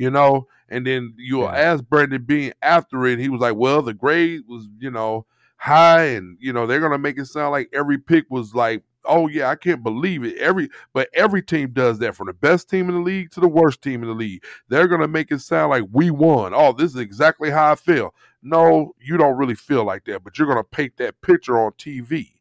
you 0.00 0.10
know. 0.10 0.48
And 0.70 0.86
then 0.86 1.14
you'll 1.18 1.42
yeah. 1.42 1.56
ask 1.56 1.84
Brandon 1.84 2.22
Beane 2.22 2.54
after 2.62 3.06
it. 3.06 3.18
He 3.18 3.28
was 3.28 3.40
like, 3.40 3.54
well, 3.54 3.82
the 3.82 3.92
grade 3.92 4.42
was, 4.48 4.66
you 4.78 4.90
know, 4.90 5.26
high. 5.56 6.04
And, 6.06 6.38
you 6.40 6.52
know, 6.52 6.66
they're 6.66 6.80
going 6.80 6.92
to 6.92 6.98
make 6.98 7.18
it 7.18 7.26
sound 7.26 7.50
like 7.52 7.68
every 7.74 7.98
pick 7.98 8.24
was 8.30 8.54
like, 8.54 8.82
oh, 9.04 9.28
yeah, 9.28 9.50
I 9.50 9.56
can't 9.56 9.82
believe 9.82 10.24
it. 10.24 10.38
Every, 10.38 10.70
but 10.94 11.10
every 11.12 11.42
team 11.42 11.72
does 11.72 11.98
that 11.98 12.16
from 12.16 12.28
the 12.28 12.32
best 12.32 12.70
team 12.70 12.88
in 12.88 12.94
the 12.94 13.00
league 13.02 13.30
to 13.32 13.40
the 13.40 13.48
worst 13.48 13.82
team 13.82 14.02
in 14.02 14.08
the 14.08 14.14
league. 14.14 14.42
They're 14.68 14.88
going 14.88 15.02
to 15.02 15.08
make 15.08 15.30
it 15.30 15.40
sound 15.40 15.70
like 15.70 15.84
we 15.92 16.10
won. 16.10 16.54
Oh, 16.54 16.72
this 16.72 16.92
is 16.92 16.98
exactly 16.98 17.50
how 17.50 17.72
I 17.72 17.74
feel. 17.74 18.14
No, 18.42 18.94
you 18.98 19.18
don't 19.18 19.36
really 19.36 19.54
feel 19.54 19.84
like 19.84 20.04
that, 20.06 20.24
but 20.24 20.38
you're 20.38 20.48
going 20.48 20.56
to 20.56 20.64
paint 20.64 20.96
that 20.96 21.20
picture 21.20 21.58
on 21.58 21.72
TV. 21.72 22.39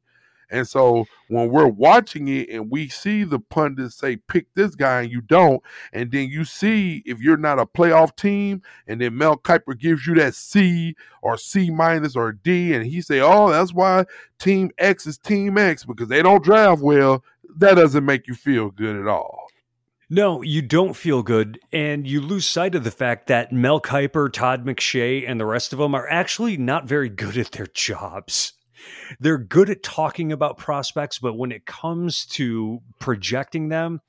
And 0.49 0.67
so 0.67 1.05
when 1.27 1.49
we're 1.49 1.67
watching 1.67 2.27
it 2.27 2.49
and 2.49 2.71
we 2.71 2.89
see 2.89 3.23
the 3.23 3.39
pundits 3.39 3.95
say, 3.95 4.15
pick 4.17 4.47
this 4.55 4.75
guy 4.75 5.01
and 5.01 5.11
you 5.11 5.21
don't, 5.21 5.61
and 5.93 6.11
then 6.11 6.29
you 6.29 6.43
see 6.43 7.03
if 7.05 7.19
you're 7.19 7.37
not 7.37 7.59
a 7.59 7.65
playoff 7.65 8.15
team, 8.15 8.61
and 8.87 8.99
then 8.99 9.17
Mel 9.17 9.37
Kiper 9.37 9.77
gives 9.77 10.07
you 10.07 10.15
that 10.15 10.35
C 10.35 10.95
or 11.21 11.37
C 11.37 11.69
minus 11.69 12.15
or 12.15 12.31
D, 12.31 12.73
and 12.73 12.85
he 12.85 13.01
say, 13.01 13.19
oh, 13.19 13.49
that's 13.49 13.73
why 13.73 14.05
team 14.39 14.71
X 14.77 15.05
is 15.05 15.17
team 15.17 15.57
X 15.57 15.85
because 15.85 16.07
they 16.07 16.21
don't 16.23 16.43
draft 16.43 16.81
well, 16.81 17.23
that 17.57 17.75
doesn't 17.75 18.05
make 18.05 18.27
you 18.27 18.33
feel 18.33 18.69
good 18.71 18.95
at 18.95 19.07
all. 19.07 19.47
No, 20.11 20.41
you 20.41 20.63
don't 20.63 20.95
feel 20.95 21.21
good, 21.21 21.59
and 21.71 22.07
you 22.07 22.19
lose 22.19 22.47
sight 22.47 22.73
of 22.73 22.83
the 22.83 22.89
fact 22.89 23.27
that 23.27 23.51
Mel 23.51 23.79
Kiper, 23.79 24.33
Todd 24.33 24.65
McShay, 24.65 25.23
and 25.29 25.39
the 25.39 25.45
rest 25.45 25.71
of 25.71 25.77
them 25.77 25.93
are 25.93 26.09
actually 26.09 26.57
not 26.57 26.87
very 26.87 27.09
good 27.09 27.37
at 27.37 27.51
their 27.51 27.67
jobs 27.67 28.53
they're 29.19 29.37
good 29.37 29.69
at 29.69 29.83
talking 29.83 30.31
about 30.31 30.57
prospects, 30.57 31.19
but 31.19 31.37
when 31.37 31.51
it 31.51 31.65
comes 31.65 32.25
to 32.27 32.81
projecting 32.99 33.69
them, 33.69 34.01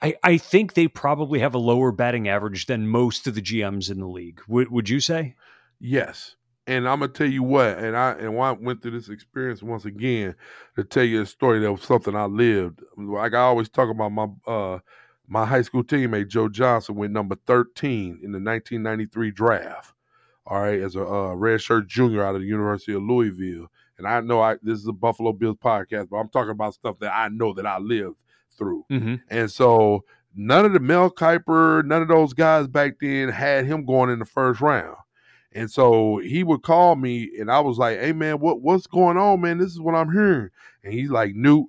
I, 0.00 0.16
I 0.22 0.38
think 0.38 0.74
they 0.74 0.88
probably 0.88 1.38
have 1.40 1.54
a 1.54 1.58
lower 1.58 1.92
batting 1.92 2.28
average 2.28 2.66
than 2.66 2.88
most 2.88 3.26
of 3.26 3.34
the 3.34 3.42
GMs 3.42 3.90
in 3.90 4.00
the 4.00 4.08
league. 4.08 4.40
W- 4.48 4.68
would 4.70 4.88
you 4.88 5.00
say? 5.00 5.36
Yes. 5.78 6.36
And 6.66 6.88
I'm 6.88 7.00
gonna 7.00 7.12
tell 7.12 7.30
you 7.30 7.42
what, 7.42 7.76
and 7.76 7.94
I 7.94 8.12
and 8.12 8.40
I 8.40 8.52
went 8.52 8.80
through 8.80 8.92
this 8.92 9.10
experience 9.10 9.62
once 9.62 9.84
again 9.84 10.34
to 10.76 10.84
tell 10.84 11.04
you 11.04 11.20
a 11.20 11.26
story 11.26 11.60
that 11.60 11.70
was 11.70 11.82
something 11.82 12.16
I 12.16 12.24
lived. 12.24 12.82
Like 12.96 13.34
I 13.34 13.40
always 13.40 13.68
talk 13.68 13.90
about 13.90 14.12
my 14.12 14.28
uh 14.46 14.78
my 15.28 15.44
high 15.44 15.60
school 15.60 15.84
teammate 15.84 16.28
Joe 16.28 16.48
Johnson 16.48 16.94
went 16.94 17.12
number 17.12 17.36
13 17.46 18.20
in 18.22 18.32
the 18.32 18.40
1993 18.40 19.30
draft 19.30 19.94
all 20.46 20.60
right, 20.60 20.80
as 20.80 20.96
a 20.96 21.02
uh, 21.02 21.34
redshirt 21.34 21.86
junior 21.86 22.24
out 22.24 22.34
of 22.34 22.42
the 22.42 22.46
University 22.46 22.94
of 22.94 23.02
Louisville. 23.02 23.66
And 23.98 24.06
I 24.06 24.20
know 24.20 24.40
I 24.40 24.56
this 24.62 24.78
is 24.78 24.86
a 24.86 24.92
Buffalo 24.92 25.32
Bills 25.32 25.56
podcast, 25.62 26.08
but 26.10 26.16
I'm 26.16 26.28
talking 26.28 26.50
about 26.50 26.74
stuff 26.74 26.98
that 27.00 27.14
I 27.14 27.28
know 27.28 27.52
that 27.54 27.66
I 27.66 27.78
lived 27.78 28.16
through. 28.56 28.84
Mm-hmm. 28.90 29.14
And 29.30 29.50
so 29.50 30.04
none 30.34 30.64
of 30.64 30.72
the 30.72 30.80
Mel 30.80 31.10
Kiper, 31.10 31.84
none 31.84 32.02
of 32.02 32.08
those 32.08 32.32
guys 32.32 32.66
back 32.66 32.94
then 33.00 33.28
had 33.28 33.66
him 33.66 33.84
going 33.84 34.10
in 34.10 34.18
the 34.18 34.24
first 34.24 34.60
round. 34.60 34.96
And 35.52 35.70
so 35.70 36.18
he 36.18 36.42
would 36.42 36.62
call 36.62 36.96
me 36.96 37.30
and 37.38 37.50
I 37.50 37.60
was 37.60 37.78
like, 37.78 38.00
Hey 38.00 38.12
man, 38.12 38.40
what 38.40 38.60
what's 38.60 38.86
going 38.86 39.16
on, 39.16 39.40
man? 39.40 39.58
This 39.58 39.70
is 39.70 39.80
what 39.80 39.94
I'm 39.94 40.12
hearing. 40.12 40.50
And 40.82 40.92
he's 40.92 41.10
like, 41.10 41.34
Newt, 41.34 41.66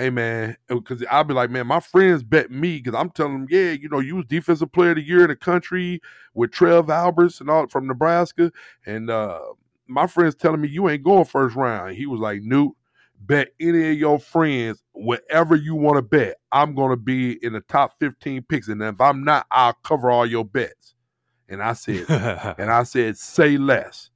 hey 0.00 0.10
man, 0.10 0.56
because 0.68 1.04
I'll 1.10 1.24
be 1.24 1.34
like, 1.34 1.50
man, 1.50 1.66
my 1.66 1.80
friends 1.80 2.22
bet 2.22 2.50
me 2.50 2.78
because 2.78 2.98
I'm 2.98 3.10
telling 3.10 3.32
them, 3.32 3.46
yeah, 3.50 3.72
you 3.72 3.88
know, 3.90 3.98
you 3.98 4.16
was 4.16 4.24
defensive 4.26 4.72
player 4.72 4.90
of 4.90 4.96
the 4.96 5.02
year 5.02 5.22
in 5.22 5.28
the 5.28 5.36
country 5.36 6.00
with 6.32 6.52
Trev 6.52 6.88
Alberts 6.88 7.40
and 7.40 7.50
all 7.50 7.66
from 7.68 7.86
Nebraska, 7.86 8.50
and 8.86 9.10
uh, 9.10 9.40
my 9.86 10.06
friends 10.06 10.34
telling 10.34 10.62
me 10.62 10.68
you 10.68 10.88
ain't 10.88 11.04
going 11.04 11.26
first 11.26 11.54
round. 11.54 11.94
he 11.96 12.06
was 12.06 12.18
like, 12.18 12.40
Newt, 12.42 12.72
bet 13.20 13.48
any 13.60 13.90
of 13.90 13.98
your 13.98 14.18
friends 14.18 14.82
whatever 14.92 15.54
you 15.54 15.74
want 15.74 15.96
to 15.96 16.02
bet. 16.02 16.36
I'm 16.50 16.74
gonna 16.74 16.96
be 16.96 17.32
in 17.44 17.52
the 17.52 17.60
top 17.60 17.98
15 18.00 18.42
picks, 18.44 18.68
and 18.68 18.82
if 18.82 19.00
I'm 19.00 19.22
not, 19.22 19.46
I'll 19.50 19.74
cover 19.84 20.10
all 20.10 20.24
your 20.24 20.46
bets. 20.46 20.94
And 21.48 21.62
I 21.62 21.74
said, 21.74 22.08
and 22.58 22.70
I 22.70 22.84
said, 22.84 23.18
say 23.18 23.58
less. 23.58 24.10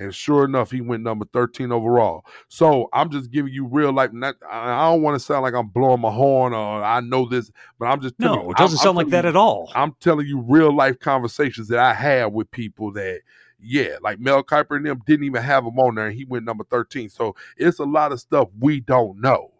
And 0.00 0.14
sure 0.14 0.46
enough, 0.46 0.70
he 0.70 0.80
went 0.80 1.02
number 1.02 1.26
13 1.34 1.70
overall. 1.70 2.24
So 2.48 2.88
I'm 2.94 3.10
just 3.10 3.30
giving 3.30 3.52
you 3.52 3.66
real 3.66 3.92
life. 3.92 4.14
Not, 4.14 4.34
I 4.50 4.90
don't 4.90 5.02
want 5.02 5.14
to 5.14 5.20
sound 5.20 5.42
like 5.42 5.52
I'm 5.52 5.68
blowing 5.68 6.00
my 6.00 6.10
horn 6.10 6.54
or 6.54 6.82
I 6.82 7.00
know 7.00 7.28
this, 7.28 7.52
but 7.78 7.84
I'm 7.84 8.00
just 8.00 8.18
no. 8.18 8.44
You, 8.44 8.50
it 8.52 8.56
doesn't 8.56 8.78
I'm, 8.78 8.82
sound 8.82 8.98
I'm 8.98 9.04
like 9.04 9.10
that 9.10 9.26
at 9.26 9.36
all. 9.36 9.70
I'm 9.74 9.94
telling 10.00 10.26
you 10.26 10.40
real 10.40 10.74
life 10.74 10.98
conversations 10.98 11.68
that 11.68 11.78
I 11.78 11.92
had 11.92 12.32
with 12.32 12.50
people 12.50 12.92
that 12.94 13.20
yeah, 13.62 13.96
like 14.00 14.18
Mel 14.18 14.42
Kiper 14.42 14.76
and 14.76 14.86
them 14.86 15.02
didn't 15.06 15.26
even 15.26 15.42
have 15.42 15.66
him 15.66 15.78
on 15.78 15.96
there, 15.96 16.06
and 16.06 16.16
he 16.16 16.24
went 16.24 16.46
number 16.46 16.64
13. 16.64 17.10
So 17.10 17.36
it's 17.58 17.78
a 17.78 17.84
lot 17.84 18.10
of 18.10 18.20
stuff 18.20 18.48
we 18.58 18.80
don't 18.80 19.20
know. 19.20 19.52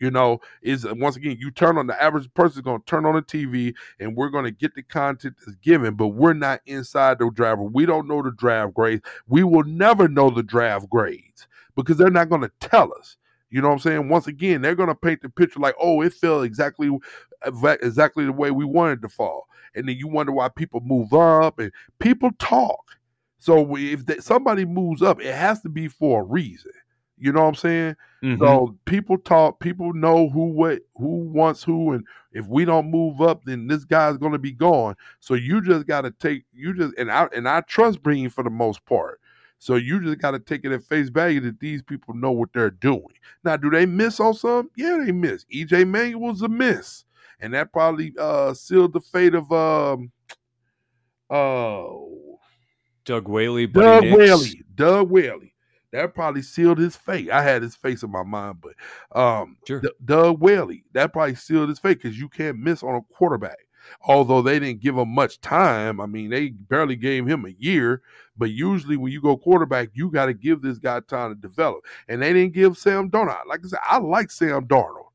You 0.00 0.10
know, 0.10 0.40
is 0.62 0.84
uh, 0.84 0.94
once 0.96 1.16
again, 1.16 1.36
you 1.40 1.50
turn 1.50 1.78
on 1.78 1.86
the 1.86 2.02
average 2.02 2.32
person 2.34 2.58
is 2.58 2.62
going 2.62 2.80
to 2.80 2.86
turn 2.86 3.06
on 3.06 3.14
the 3.14 3.22
TV 3.22 3.74
and 3.98 4.16
we're 4.16 4.28
going 4.28 4.44
to 4.44 4.50
get 4.50 4.74
the 4.74 4.82
content 4.82 5.36
that's 5.38 5.56
given, 5.56 5.94
but 5.94 6.08
we're 6.08 6.34
not 6.34 6.60
inside 6.66 7.18
the 7.18 7.30
driver. 7.30 7.62
We 7.62 7.86
don't 7.86 8.08
know 8.08 8.22
the 8.22 8.32
draft 8.32 8.74
grades. 8.74 9.02
We 9.26 9.42
will 9.42 9.64
never 9.64 10.08
know 10.08 10.30
the 10.30 10.42
draft 10.42 10.88
grades 10.90 11.48
because 11.74 11.96
they're 11.96 12.10
not 12.10 12.28
going 12.28 12.42
to 12.42 12.52
tell 12.60 12.92
us. 12.98 13.16
You 13.50 13.62
know 13.62 13.68
what 13.68 13.74
I'm 13.74 13.80
saying? 13.80 14.08
Once 14.08 14.26
again, 14.26 14.60
they're 14.60 14.74
going 14.74 14.88
to 14.88 14.94
paint 14.94 15.22
the 15.22 15.28
picture 15.28 15.60
like, 15.60 15.76
oh, 15.80 16.02
it 16.02 16.12
fell 16.12 16.42
exactly 16.42 16.90
uh, 17.42 17.76
exactly 17.80 18.24
the 18.24 18.32
way 18.32 18.50
we 18.50 18.64
wanted 18.64 19.02
to 19.02 19.08
fall. 19.08 19.46
And 19.74 19.88
then 19.88 19.96
you 19.96 20.08
wonder 20.08 20.32
why 20.32 20.48
people 20.48 20.80
move 20.80 21.12
up 21.12 21.58
and 21.58 21.70
people 21.98 22.30
talk. 22.38 22.96
So 23.38 23.76
if 23.76 24.06
they, 24.06 24.18
somebody 24.18 24.64
moves 24.64 25.02
up, 25.02 25.20
it 25.20 25.34
has 25.34 25.60
to 25.62 25.68
be 25.68 25.88
for 25.88 26.22
a 26.22 26.24
reason. 26.24 26.72
You 27.18 27.32
know 27.32 27.42
what 27.42 27.48
I'm 27.48 27.54
saying? 27.54 27.96
Mm-hmm. 28.22 28.42
So 28.42 28.76
people 28.84 29.18
talk, 29.18 29.60
people 29.60 29.92
know 29.92 30.28
who 30.28 30.46
what 30.46 30.80
who 30.96 31.18
wants 31.28 31.62
who, 31.62 31.92
and 31.92 32.04
if 32.32 32.46
we 32.46 32.64
don't 32.64 32.90
move 32.90 33.20
up, 33.20 33.44
then 33.44 33.66
this 33.66 33.84
guy's 33.84 34.18
gonna 34.18 34.38
be 34.38 34.52
gone. 34.52 34.96
So 35.20 35.34
you 35.34 35.62
just 35.62 35.86
gotta 35.86 36.10
take 36.10 36.44
you 36.52 36.74
just 36.74 36.94
and 36.98 37.10
I 37.10 37.28
and 37.34 37.48
I 37.48 37.62
trust 37.62 38.02
Beane 38.02 38.28
for 38.28 38.44
the 38.44 38.50
most 38.50 38.84
part. 38.84 39.20
So 39.58 39.76
you 39.76 40.02
just 40.02 40.18
gotta 40.18 40.38
take 40.38 40.64
it 40.64 40.72
at 40.72 40.82
face 40.82 41.08
value 41.08 41.40
that 41.40 41.58
these 41.60 41.82
people 41.82 42.14
know 42.14 42.32
what 42.32 42.52
they're 42.52 42.70
doing. 42.70 43.06
Now, 43.44 43.56
do 43.56 43.70
they 43.70 43.86
miss 43.86 44.20
on 44.20 44.34
some? 44.34 44.70
Yeah, 44.76 45.02
they 45.04 45.12
miss. 45.12 45.46
EJ 45.52 45.88
Manuel's 45.88 46.42
a 46.42 46.48
miss, 46.48 47.04
and 47.40 47.54
that 47.54 47.72
probably 47.72 48.12
uh 48.18 48.52
sealed 48.52 48.92
the 48.92 49.00
fate 49.00 49.34
of 49.34 49.50
um 49.50 50.12
uh 51.30 51.86
Doug 53.06 53.28
Whaley, 53.28 53.66
Doug 53.66 54.04
Whaley, 54.04 54.62
Doug 54.74 55.10
Whaley 55.10 55.54
that 55.92 56.14
probably 56.14 56.42
sealed 56.42 56.78
his 56.78 56.96
fate. 56.96 57.30
I 57.30 57.42
had 57.42 57.62
his 57.62 57.76
face 57.76 58.02
in 58.02 58.10
my 58.10 58.22
mind, 58.22 58.58
but 58.60 58.74
um, 59.18 59.56
sure. 59.66 59.80
D- 59.80 59.90
Doug 60.04 60.40
Whaley, 60.40 60.84
that 60.92 61.12
probably 61.12 61.34
sealed 61.34 61.68
his 61.68 61.78
fate 61.78 62.00
because 62.02 62.18
you 62.18 62.28
can't 62.28 62.58
miss 62.58 62.82
on 62.82 62.94
a 62.94 63.02
quarterback. 63.14 63.58
Although 64.02 64.42
they 64.42 64.58
didn't 64.58 64.80
give 64.80 64.96
him 64.96 65.10
much 65.10 65.40
time, 65.40 66.00
I 66.00 66.06
mean, 66.06 66.30
they 66.30 66.48
barely 66.48 66.96
gave 66.96 67.26
him 67.26 67.44
a 67.44 67.54
year. 67.58 68.02
But 68.36 68.50
usually, 68.50 68.96
when 68.96 69.12
you 69.12 69.22
go 69.22 69.36
quarterback, 69.36 69.90
you 69.94 70.10
got 70.10 70.26
to 70.26 70.34
give 70.34 70.60
this 70.60 70.78
guy 70.78 71.00
time 71.00 71.30
to 71.30 71.40
develop. 71.40 71.84
And 72.08 72.20
they 72.20 72.32
didn't 72.32 72.52
give 72.52 72.76
Sam 72.76 73.10
Darnold. 73.10 73.46
Like 73.46 73.60
I 73.64 73.68
said, 73.68 73.78
I 73.84 73.98
like 73.98 74.30
Sam 74.30 74.66
Darnold. 74.66 75.05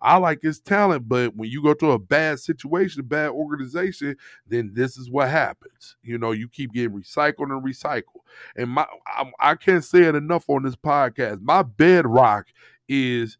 I 0.00 0.16
like 0.18 0.42
his 0.42 0.60
talent, 0.60 1.08
but 1.08 1.34
when 1.36 1.50
you 1.50 1.62
go 1.62 1.74
to 1.74 1.92
a 1.92 1.98
bad 1.98 2.38
situation, 2.38 3.00
a 3.00 3.04
bad 3.04 3.30
organization, 3.30 4.16
then 4.46 4.72
this 4.74 4.98
is 4.98 5.10
what 5.10 5.28
happens. 5.30 5.96
You 6.02 6.18
know, 6.18 6.32
you 6.32 6.48
keep 6.48 6.72
getting 6.72 6.90
recycled 6.98 7.50
and 7.50 7.64
recycled. 7.64 8.22
And 8.56 8.70
my, 8.70 8.86
I, 9.06 9.30
I 9.40 9.54
can't 9.54 9.84
say 9.84 10.02
it 10.02 10.14
enough 10.14 10.48
on 10.48 10.62
this 10.64 10.76
podcast. 10.76 11.40
My 11.40 11.62
bedrock 11.62 12.46
is 12.88 13.38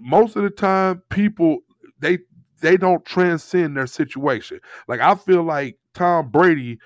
most 0.00 0.36
of 0.36 0.42
the 0.42 0.50
time 0.50 1.02
people 1.10 1.58
they 2.00 2.18
they 2.60 2.76
don't 2.76 3.04
transcend 3.04 3.76
their 3.76 3.86
situation. 3.86 4.60
Like 4.88 5.00
I 5.00 5.14
feel 5.14 5.42
like 5.42 5.78
Tom 5.94 6.30
Brady, 6.30 6.78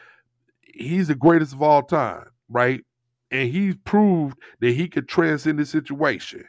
he's 0.62 1.08
the 1.08 1.14
greatest 1.14 1.54
of 1.54 1.62
all 1.62 1.82
time, 1.82 2.26
right? 2.48 2.84
and 3.32 3.50
he 3.50 3.72
proved 3.72 4.38
that 4.60 4.72
he 4.72 4.86
could 4.88 5.08
transcend 5.08 5.58
the 5.58 5.64
situation. 5.66 6.44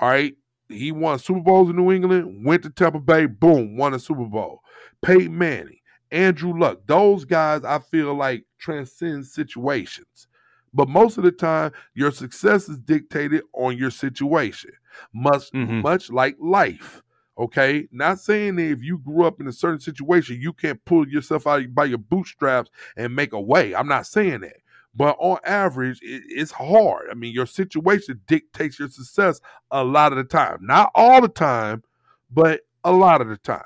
All 0.00 0.08
right. 0.08 0.34
He 0.72 0.92
won 0.92 1.18
Super 1.18 1.40
Bowls 1.40 1.70
in 1.70 1.76
New 1.76 1.92
England, 1.92 2.44
went 2.44 2.62
to 2.62 2.70
Tampa 2.70 3.00
Bay, 3.00 3.26
boom, 3.26 3.76
won 3.76 3.94
a 3.94 3.98
Super 3.98 4.24
Bowl. 4.24 4.60
Peyton 5.02 5.36
Manning, 5.36 5.78
Andrew 6.10 6.58
Luck, 6.58 6.80
those 6.86 7.24
guys 7.24 7.64
I 7.64 7.78
feel 7.78 8.14
like 8.14 8.44
transcend 8.58 9.26
situations. 9.26 10.28
But 10.74 10.88
most 10.88 11.18
of 11.18 11.24
the 11.24 11.32
time, 11.32 11.72
your 11.94 12.10
success 12.10 12.68
is 12.68 12.78
dictated 12.78 13.42
on 13.52 13.76
your 13.76 13.90
situation, 13.90 14.70
much 15.12 15.50
mm-hmm. 15.52 15.82
much 15.82 16.10
like 16.10 16.36
life. 16.40 17.02
Okay, 17.38 17.88
not 17.90 18.20
saying 18.20 18.56
that 18.56 18.70
if 18.70 18.82
you 18.82 18.98
grew 18.98 19.24
up 19.24 19.40
in 19.40 19.48
a 19.48 19.52
certain 19.52 19.80
situation, 19.80 20.40
you 20.40 20.52
can't 20.52 20.82
pull 20.84 21.08
yourself 21.08 21.46
out 21.46 21.62
by 21.74 21.86
your 21.86 21.98
bootstraps 21.98 22.70
and 22.96 23.16
make 23.16 23.32
a 23.32 23.40
way. 23.40 23.74
I'm 23.74 23.88
not 23.88 24.06
saying 24.06 24.40
that. 24.42 24.58
But 24.94 25.16
on 25.18 25.38
average, 25.44 26.00
it, 26.02 26.22
it's 26.28 26.52
hard. 26.52 27.06
I 27.10 27.14
mean, 27.14 27.32
your 27.32 27.46
situation 27.46 28.20
dictates 28.26 28.78
your 28.78 28.88
success 28.88 29.40
a 29.70 29.82
lot 29.82 30.12
of 30.12 30.18
the 30.18 30.24
time. 30.24 30.58
Not 30.60 30.90
all 30.94 31.20
the 31.20 31.28
time, 31.28 31.82
but 32.30 32.60
a 32.84 32.92
lot 32.92 33.20
of 33.20 33.28
the 33.28 33.38
time. 33.38 33.64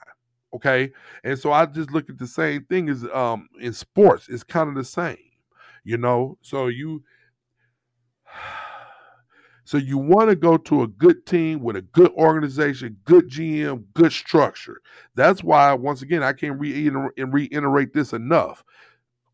Okay. 0.55 0.93
And 1.25 1.39
so 1.39 1.53
I 1.53 1.67
just 1.67 1.91
look 1.91 2.09
at 2.09 2.19
the 2.19 2.27
same 2.27 2.65
thing 2.65 2.89
as 2.89 3.05
um 3.13 3.49
in 3.61 3.73
sports. 3.73 4.29
It's 4.29 4.45
kind 4.45 4.69
of 4.69 4.75
the 4.75 4.85
same, 4.85 5.17
you 5.85 5.99
know. 5.99 6.39
So 6.43 6.69
you 6.69 7.03
so 9.65 9.77
you 9.77 9.99
want 9.99 10.31
to 10.31 10.37
go 10.37 10.57
to 10.57 10.83
a 10.83 10.89
good 10.89 11.27
team 11.27 11.61
with 11.61 11.77
a 11.77 11.83
good 11.83 12.13
organization, 12.13 12.97
good 13.05 13.29
GM, 13.29 13.85
good 13.95 14.13
structure. 14.13 14.81
That's 15.15 15.43
why, 15.43 15.75
once 15.75 16.03
again, 16.03 16.23
I 16.23 16.33
can't 16.33 16.59
reiter- 16.59 17.13
reiterate 17.17 17.93
this 17.93 18.13
enough. 18.13 18.65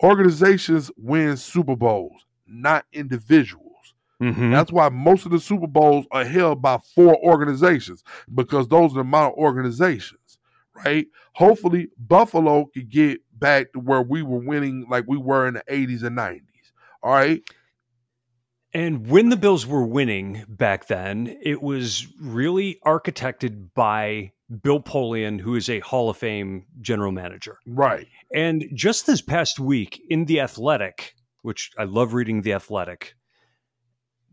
Organizations 0.03 0.91
win 0.97 1.37
Super 1.37 1.77
Bowls, 1.77 2.27
not 2.47 2.85
individuals. 2.93 3.69
Mm-hmm. 4.21 4.53
That's 4.53 4.71
why 4.71 4.89
most 4.89 5.25
of 5.27 5.33
the 5.33 5.41
Super 5.41 5.67
Bowls 5.67 6.07
are 6.11 6.25
held 6.25 6.63
by 6.63 6.79
four 6.95 7.17
organizations 7.25 8.05
because 8.33 8.69
those 8.69 8.93
are 8.93 8.95
the 8.95 9.01
amount 9.01 9.35
of 9.35 9.39
organizations, 9.39 10.39
right? 10.85 11.07
Hopefully, 11.35 11.89
Buffalo 11.99 12.67
could 12.67 12.89
get 12.89 13.21
back 13.33 13.73
to 13.73 13.81
where 13.81 14.03
we 14.03 14.23
were 14.23 14.39
winning 14.39 14.87
like 14.89 15.05
we 15.09 15.19
were 15.19 15.49
in 15.49 15.55
the 15.55 15.65
80s 15.69 16.05
and 16.05 16.17
90s. 16.17 16.43
All 17.03 17.13
right. 17.13 17.43
And 18.75 19.09
when 19.09 19.29
the 19.29 19.37
Bills 19.37 19.67
were 19.67 19.85
winning 19.85 20.45
back 20.49 20.87
then, 20.87 21.37
it 21.43 21.61
was 21.61 22.07
really 22.19 22.79
architected 22.87 23.69
by 23.75 24.33
Bill 24.63 24.81
Polian, 24.81 25.41
who 25.41 25.55
is 25.55 25.69
a 25.69 25.81
Hall 25.81 26.11
of 26.11 26.17
Fame 26.17 26.67
general 26.81 27.13
manager. 27.13 27.59
Right. 27.67 28.07
And 28.35 28.65
just 28.75 29.07
this 29.07 29.23
past 29.23 29.59
week 29.59 30.03
in 30.11 30.25
The 30.25 30.41
Athletic, 30.41 31.15
which 31.43 31.71
I 31.79 31.85
love 31.85 32.15
reading 32.15 32.43
The 32.43 32.53
Athletic, 32.53 33.15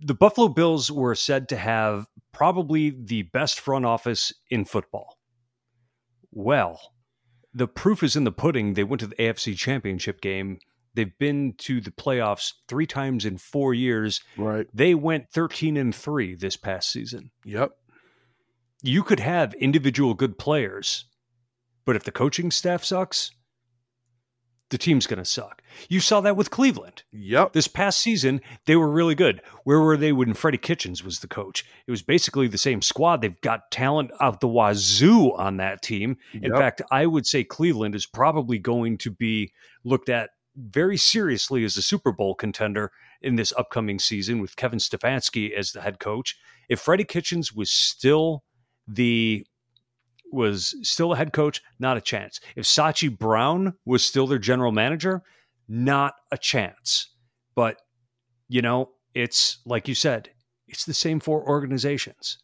the 0.02 0.14
Buffalo 0.14 0.48
Bills 0.48 0.92
were 0.92 1.16
said 1.16 1.50
to 1.50 1.58
have 1.58 2.08
probably 2.32 2.90
the 2.90 3.24
best 3.24 3.60
front 3.60 3.86
office 3.86 4.34
in 4.50 4.66
football. 4.66 5.18
Well, 6.32 6.80
the 7.54 7.68
proof 7.68 8.04
is 8.04 8.16
in 8.16 8.24
the 8.24 8.32
pudding. 8.32 8.74
They 8.74 8.84
went 8.84 9.00
to 9.02 9.08
the 9.08 9.16
AFC 9.16 9.58
Championship 9.58 10.22
game 10.22 10.60
They've 10.96 11.18
been 11.18 11.54
to 11.60 11.82
the 11.82 11.92
playoffs 11.92 12.54
three 12.68 12.88
times 12.88 13.26
in 13.26 13.38
four 13.38 13.74
years. 13.74 14.22
Right. 14.38 14.68
They 14.74 14.96
went 14.96 15.30
13 15.32 15.78
and 15.78 15.94
three 15.94 16.36
this 16.36 16.58
past 16.58 16.92
season. 16.92 17.32
Yep. 17.46 17.72
You 18.82 19.04
could 19.04 19.20
have 19.20 19.54
individual 19.56 20.14
good 20.14 20.38
players, 20.38 21.06
but 21.86 21.96
if 21.96 22.04
the 22.04 22.12
coaching 22.12 22.52
staff 22.52 22.84
sucks, 22.84 23.32
the 24.70 24.78
team's 24.78 25.08
going 25.08 25.20
to 25.20 25.26
suck. 25.26 25.62
You 25.90 26.00
saw 26.00 26.22
that 26.22 26.38
with 26.38 26.52
Cleveland. 26.52 27.04
Yep. 27.12 27.54
This 27.54 27.68
past 27.68 28.00
season, 28.00 28.42
they 28.66 28.76
were 28.76 28.90
really 28.90 29.16
good. 29.16 29.42
Where 29.64 29.80
were 29.80 29.98
they 29.98 30.12
when 30.12 30.34
Freddie 30.34 30.60
Kitchens 30.60 31.04
was 31.04 31.20
the 31.20 31.28
coach? 31.28 31.66
It 31.88 31.92
was 31.92 32.04
basically 32.04 32.48
the 32.48 32.58
same 32.58 32.82
squad. 32.82 33.22
They've 33.22 33.42
got 33.42 33.72
talent 33.72 34.12
out 34.22 34.42
the 34.42 34.48
wazoo 34.48 35.34
on 35.34 35.58
that 35.58 35.82
team. 35.82 36.18
In 36.34 36.52
yep. 36.52 36.58
fact, 36.58 36.82
I 36.92 37.06
would 37.08 37.26
say 37.26 37.44
Cleveland 37.44 37.96
is 37.96 38.06
probably 38.06 38.60
going 38.60 38.98
to 39.00 39.12
be 39.12 39.52
looked 39.84 40.10
at 40.10 40.30
very 40.56 40.98
seriously 40.98 41.64
as 41.64 41.78
a 41.78 41.82
Super 41.82 42.12
Bowl 42.12 42.36
contender 42.36 42.92
in 43.22 43.36
this 43.36 43.54
upcoming 43.58 43.98
season 43.98 44.40
with 44.40 44.56
Kevin 44.56 44.80
Stefanski 44.80 45.52
as 45.52 45.72
the 45.72 45.82
head 45.82 46.00
coach. 46.00 46.38
If 46.70 46.80
Freddie 46.80 47.06
Kitchens 47.06 47.54
was 47.54 47.72
still 47.72 48.44
the 48.90 49.46
was 50.32 50.76
still 50.84 51.14
a 51.14 51.18
head 51.18 51.34
coach, 51.34 51.62
not 51.80 51.98
a 51.98 52.02
chance. 52.02 52.40
If 52.56 52.66
Sashi 52.66 53.16
Brown 53.16 53.74
was 53.86 54.06
still 54.06 54.28
their 54.28 54.38
general 54.38 54.72
manager, 54.72 55.24
not 55.68 56.14
a 56.32 56.38
chance. 56.38 57.14
But 57.56 57.78
you 58.48 58.62
know, 58.62 58.90
it's 59.14 59.60
like 59.66 59.88
you 59.88 59.96
said, 59.96 60.30
it's 60.68 60.86
the 60.86 60.94
same 60.94 61.20
four 61.20 61.48
organizations 61.48 62.38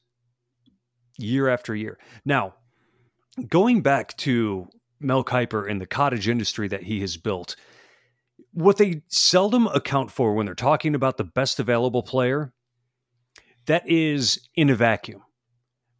year 1.18 1.48
after 1.48 1.76
year. 1.76 1.98
Now, 2.26 2.56
going 3.48 3.82
back 3.82 4.16
to 4.18 4.68
Mel 5.00 5.24
Kiper 5.24 5.70
and 5.70 5.80
the 5.80 5.86
cottage 5.86 6.28
industry 6.28 6.68
that 6.68 6.84
he 6.84 7.02
has 7.02 7.18
built, 7.18 7.56
what 8.52 8.78
they 8.78 9.02
seldom 9.10 9.68
account 9.68 10.12
for 10.12 10.34
when 10.34 10.46
they're 10.46 10.56
talking 10.56 10.96
about 10.96 11.18
the 11.18 11.24
best 11.24 11.60
available 11.60 12.04
player 12.04 12.54
that 13.66 13.88
is 13.90 14.40
in 14.56 14.70
a 14.70 14.76
vacuum 14.76 15.22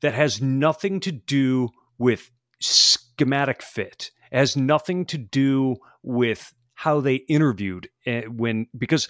that 0.06 0.14
has 0.14 0.42
nothing 0.42 1.00
to 1.00 1.12
do 1.12 1.70
with 1.98 2.32
schematic 2.60 3.62
fit 3.62 4.12
it 4.32 4.38
has 4.38 4.56
nothing 4.56 5.06
to 5.06 5.18
do 5.18 5.76
with 6.04 6.54
how 6.76 7.00
they 7.00 7.16
interviewed 7.16 7.90
eh, 8.06 8.24
when 8.24 8.68
because 8.78 9.08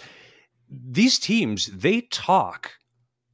these 0.69 1.19
teams 1.19 1.67
they 1.67 2.01
talk 2.01 2.71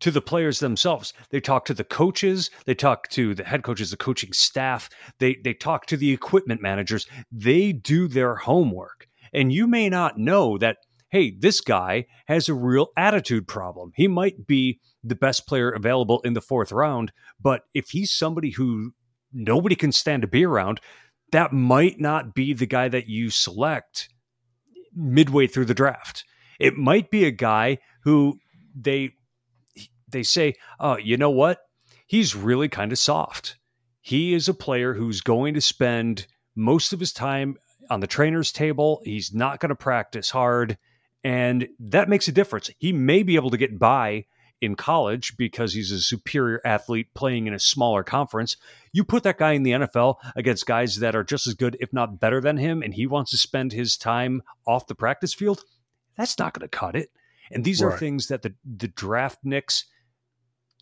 to 0.01 0.11
the 0.11 0.21
players 0.21 0.59
themselves. 0.59 1.13
They 1.29 1.39
talk 1.39 1.65
to 1.65 1.73
the 1.73 1.83
coaches. 1.83 2.49
They 2.65 2.73
talk 2.73 3.07
to 3.09 3.33
the 3.33 3.43
head 3.43 3.63
coaches 3.63 3.91
the 3.91 3.97
coaching 3.97 4.33
staff. 4.33 4.89
They 5.19 5.37
they 5.43 5.53
talk 5.53 5.85
to 5.87 5.97
the 5.97 6.11
equipment 6.11 6.61
managers. 6.61 7.07
They 7.31 7.71
do 7.71 8.07
their 8.07 8.35
homework. 8.35 9.07
And 9.33 9.53
you 9.53 9.67
may 9.67 9.87
not 9.89 10.17
know 10.17 10.57
that, 10.57 10.77
hey, 11.09 11.31
this 11.37 11.61
guy 11.61 12.07
has 12.25 12.49
a 12.49 12.53
real 12.53 12.87
attitude 12.97 13.47
problem. 13.47 13.91
He 13.95 14.07
might 14.07 14.45
be 14.45 14.79
the 15.03 15.15
best 15.15 15.47
player 15.47 15.69
available 15.69 16.21
in 16.21 16.33
the 16.33 16.41
fourth 16.41 16.71
round, 16.71 17.11
but 17.39 17.63
if 17.73 17.89
he's 17.89 18.11
somebody 18.11 18.51
who 18.51 18.93
nobody 19.33 19.75
can 19.75 19.91
stand 19.91 20.21
to 20.21 20.27
be 20.27 20.45
around, 20.45 20.79
that 21.31 21.53
might 21.53 21.99
not 21.99 22.33
be 22.33 22.53
the 22.53 22.65
guy 22.65 22.87
that 22.89 23.07
you 23.07 23.29
select 23.29 24.09
midway 24.93 25.47
through 25.47 25.65
the 25.65 25.73
draft. 25.73 26.23
It 26.59 26.75
might 26.75 27.09
be 27.09 27.25
a 27.25 27.31
guy 27.31 27.79
who 28.03 28.39
they 28.75 29.11
they 30.09 30.23
say, 30.23 30.55
"Oh, 30.79 30.97
you 30.97 31.17
know 31.17 31.29
what? 31.29 31.59
He's 32.05 32.35
really 32.35 32.67
kind 32.67 32.91
of 32.91 32.99
soft. 32.99 33.57
He 34.01 34.33
is 34.33 34.49
a 34.49 34.53
player 34.53 34.93
who's 34.93 35.21
going 35.21 35.53
to 35.53 35.61
spend 35.61 36.27
most 36.55 36.91
of 36.91 36.99
his 36.99 37.13
time 37.13 37.55
on 37.89 37.99
the 37.99 38.07
trainer's 38.07 38.51
table. 38.51 39.01
He's 39.03 39.33
not 39.33 39.59
going 39.59 39.69
to 39.69 39.75
practice 39.75 40.29
hard. 40.29 40.77
And 41.23 41.67
that 41.79 42.09
makes 42.09 42.27
a 42.27 42.31
difference. 42.31 42.69
He 42.79 42.93
may 42.93 43.23
be 43.23 43.35
able 43.35 43.51
to 43.51 43.57
get 43.57 43.77
by 43.77 44.25
in 44.61 44.75
college 44.75 45.35
because 45.37 45.73
he's 45.73 45.91
a 45.91 45.99
superior 45.99 46.61
athlete 46.63 47.13
playing 47.13 47.47
in 47.47 47.53
a 47.53 47.59
smaller 47.59 48.03
conference. 48.03 48.57
You 48.93 49.03
put 49.03 49.23
that 49.23 49.37
guy 49.37 49.53
in 49.53 49.63
the 49.63 49.71
NFL 49.71 50.15
against 50.35 50.65
guys 50.65 50.97
that 50.97 51.15
are 51.15 51.23
just 51.23 51.47
as 51.47 51.55
good, 51.55 51.75
if 51.79 51.91
not 51.91 52.19
better 52.19 52.39
than 52.39 52.57
him, 52.57 52.81
and 52.81 52.93
he 52.93 53.07
wants 53.07 53.31
to 53.31 53.37
spend 53.37 53.73
his 53.73 53.97
time 53.97 54.43
off 54.65 54.87
the 54.87 54.95
practice 54.95 55.33
field, 55.33 55.63
that's 56.15 56.37
not 56.37 56.53
going 56.53 56.67
to 56.67 56.77
cut 56.77 56.95
it. 56.95 57.09
And 57.51 57.65
these 57.65 57.81
right. 57.81 57.93
are 57.93 57.97
things 57.97 58.27
that 58.27 58.43
the, 58.43 58.53
the 58.63 58.87
draft 58.87 59.39
nicks 59.43 59.85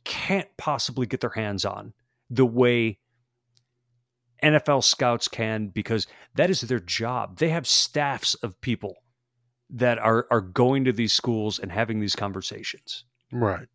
can't 0.03 0.47
possibly 0.57 1.07
get 1.07 1.21
their 1.21 1.29
hands 1.31 1.65
on 1.65 1.93
the 2.29 2.45
way 2.45 2.99
NFL 4.43 4.83
scouts 4.83 5.27
can 5.27 5.67
because 5.67 6.07
that 6.35 6.49
is 6.49 6.61
their 6.61 6.79
job. 6.79 7.37
They 7.37 7.49
have 7.49 7.67
staffs 7.67 8.35
of 8.35 8.59
people 8.61 8.95
that 9.69 9.99
are 9.99 10.25
are 10.31 10.41
going 10.41 10.85
to 10.85 10.93
these 10.93 11.13
schools 11.13 11.59
and 11.59 11.71
having 11.71 11.99
these 11.99 12.15
conversations. 12.15 13.03
Right. 13.31 13.67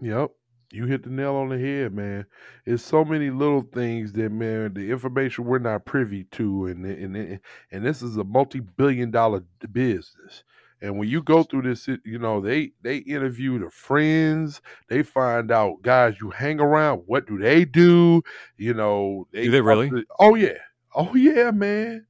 Yep. 0.00 0.30
You 0.70 0.84
hit 0.84 1.02
the 1.02 1.10
nail 1.10 1.34
on 1.36 1.48
the 1.48 1.58
head, 1.58 1.94
man. 1.94 2.26
It's 2.66 2.82
so 2.82 3.02
many 3.04 3.30
little 3.30 3.62
things 3.62 4.12
that, 4.12 4.30
man, 4.30 4.74
the 4.74 4.90
information 4.90 5.44
we're 5.46 5.58
not 5.60 5.86
privy 5.86 6.24
to, 6.32 6.66
and 6.66 6.84
and 6.84 7.40
and 7.72 7.86
this 7.86 8.02
is 8.02 8.18
a 8.18 8.24
multi-billion 8.24 9.10
dollar 9.10 9.44
business. 9.72 10.44
And 10.82 10.98
when 10.98 11.08
you 11.08 11.22
go 11.22 11.42
through 11.42 11.62
this, 11.62 11.88
you 12.04 12.18
know, 12.18 12.40
they 12.42 12.72
they 12.82 12.98
interview 12.98 13.58
the 13.58 13.70
friends, 13.70 14.60
they 14.88 15.02
find 15.02 15.50
out 15.50 15.82
guys 15.82 16.16
you 16.20 16.30
hang 16.30 16.60
around, 16.60 17.02
what 17.06 17.26
do 17.26 17.38
they 17.38 17.64
do? 17.64 18.22
You 18.58 18.74
know, 18.74 19.26
they 19.32 19.44
do 19.46 19.50
they 19.50 19.60
really? 19.62 19.90
Oh 20.20 20.34
yeah, 20.34 20.58
oh 20.94 21.14
yeah, 21.14 21.50
man. 21.50 22.06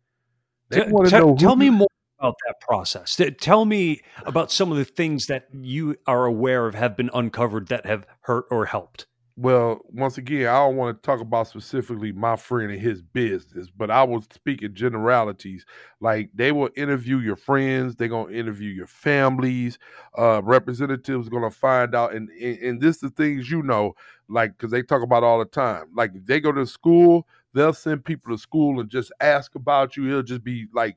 They 0.70 0.80
T- 0.84 0.92
t- 1.04 1.16
know 1.16 1.36
tell 1.38 1.56
me 1.56 1.70
more 1.70 1.87
about 2.18 2.36
that 2.46 2.60
process. 2.60 3.20
Tell 3.40 3.64
me 3.64 4.00
about 4.26 4.50
some 4.50 4.70
of 4.72 4.78
the 4.78 4.84
things 4.84 5.26
that 5.26 5.46
you 5.52 5.96
are 6.06 6.24
aware 6.24 6.66
of 6.66 6.74
have 6.74 6.96
been 6.96 7.10
uncovered 7.14 7.68
that 7.68 7.86
have 7.86 8.06
hurt 8.22 8.46
or 8.50 8.66
helped. 8.66 9.06
Well, 9.40 9.78
once 9.84 10.18
again, 10.18 10.48
I 10.48 10.54
don't 10.54 10.74
want 10.74 11.00
to 11.00 11.06
talk 11.06 11.20
about 11.20 11.46
specifically 11.46 12.10
my 12.10 12.34
friend 12.34 12.72
and 12.72 12.80
his 12.80 13.02
business, 13.02 13.68
but 13.70 13.88
I 13.88 14.02
will 14.02 14.20
speak 14.34 14.62
in 14.62 14.74
generalities. 14.74 15.64
Like 16.00 16.30
they 16.34 16.50
will 16.50 16.70
interview 16.74 17.18
your 17.18 17.36
friends, 17.36 17.94
they're 17.94 18.08
gonna 18.08 18.32
interview 18.32 18.70
your 18.70 18.88
families. 18.88 19.78
Uh, 20.18 20.40
representatives 20.42 21.28
gonna 21.28 21.52
find 21.52 21.94
out, 21.94 22.14
and, 22.14 22.28
and 22.30 22.58
and 22.58 22.80
this 22.80 22.98
the 22.98 23.10
things 23.10 23.48
you 23.48 23.62
know, 23.62 23.94
like 24.28 24.58
because 24.58 24.72
they 24.72 24.82
talk 24.82 25.02
about 25.02 25.22
all 25.22 25.38
the 25.38 25.44
time. 25.44 25.86
Like 25.94 26.16
if 26.16 26.26
they 26.26 26.40
go 26.40 26.50
to 26.50 26.66
school, 26.66 27.28
they'll 27.54 27.72
send 27.72 28.04
people 28.04 28.34
to 28.34 28.42
school 28.42 28.80
and 28.80 28.90
just 28.90 29.12
ask 29.20 29.54
about 29.54 29.96
you. 29.96 30.08
It'll 30.08 30.22
just 30.24 30.42
be 30.42 30.66
like 30.74 30.96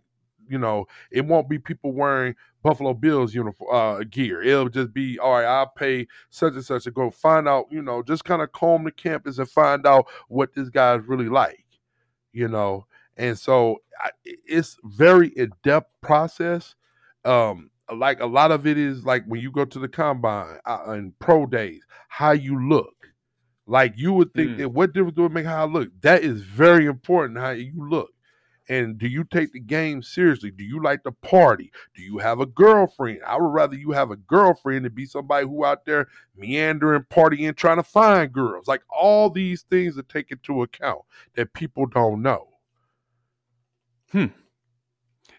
you 0.51 0.57
know, 0.57 0.85
it 1.09 1.25
won't 1.25 1.49
be 1.49 1.57
people 1.57 1.93
wearing 1.93 2.35
Buffalo 2.63 2.93
Bills 2.93 3.33
uniform 3.33 3.73
uh, 3.73 4.03
gear. 4.09 4.41
It'll 4.41 4.69
just 4.69 4.93
be 4.93 5.17
all 5.17 5.33
right. 5.33 5.45
I'll 5.45 5.67
pay 5.67 6.07
such 6.29 6.53
and 6.53 6.63
such 6.63 6.83
to 6.83 6.91
go 6.91 7.09
find 7.09 7.47
out. 7.47 7.67
You 7.71 7.81
know, 7.81 8.03
just 8.03 8.25
kind 8.25 8.41
of 8.41 8.51
comb 8.51 8.83
the 8.83 8.91
campus 8.91 9.37
and 9.37 9.49
find 9.49 9.87
out 9.87 10.07
what 10.27 10.53
this 10.53 10.69
guy's 10.69 11.01
really 11.07 11.29
like. 11.29 11.65
You 12.33 12.47
know, 12.47 12.85
and 13.17 13.37
so 13.37 13.77
I, 13.99 14.11
it's 14.25 14.77
very 14.83 15.29
in 15.29 15.51
depth 15.63 15.89
process. 16.01 16.75
Um, 17.25 17.69
like 17.93 18.19
a 18.19 18.25
lot 18.25 18.51
of 18.51 18.65
it 18.67 18.77
is 18.77 19.05
like 19.05 19.25
when 19.25 19.41
you 19.41 19.51
go 19.51 19.65
to 19.65 19.79
the 19.79 19.87
combine 19.87 20.57
uh, 20.65 20.83
and 20.87 21.17
pro 21.19 21.45
days, 21.45 21.81
how 22.07 22.31
you 22.31 22.67
look. 22.67 22.93
Like 23.67 23.93
you 23.95 24.11
would 24.13 24.33
think 24.33 24.51
mm. 24.51 24.57
that 24.57 24.69
what 24.69 24.93
difference 24.93 25.15
do 25.15 25.25
it 25.25 25.31
make 25.31 25.45
how 25.45 25.63
I 25.63 25.67
look? 25.67 25.89
That 26.01 26.23
is 26.23 26.41
very 26.41 26.85
important 26.87 27.39
how 27.39 27.51
you 27.51 27.73
look. 27.77 28.11
And 28.72 28.97
do 28.97 29.05
you 29.05 29.26
take 29.26 29.51
the 29.51 29.59
game 29.59 30.01
seriously? 30.01 30.49
Do 30.49 30.63
you 30.63 30.82
like 30.82 31.03
to 31.03 31.11
party? 31.11 31.74
Do 31.93 32.01
you 32.01 32.19
have 32.19 32.39
a 32.39 32.45
girlfriend? 32.45 33.19
I 33.28 33.38
would 33.38 33.51
rather 33.51 33.76
you 33.76 33.91
have 33.91 34.11
a 34.11 34.15
girlfriend 34.15 34.86
than 34.86 34.93
be 34.93 35.05
somebody 35.05 35.45
who 35.45 35.65
out 35.65 35.84
there 35.84 36.07
meandering, 36.38 37.03
partying, 37.09 37.53
trying 37.53 37.76
to 37.76 37.84
find 37.84 38.32
girls. 38.32 38.69
Like 38.69 38.84
all 38.89 39.30
these 39.30 39.63
things 39.63 39.97
are 39.97 40.03
taken 40.03 40.38
into 40.38 40.61
account 40.61 41.01
that 41.36 41.51
people 41.51 41.86
don't 41.86 42.22
know. 42.22 42.47
Hmm. 44.13 44.28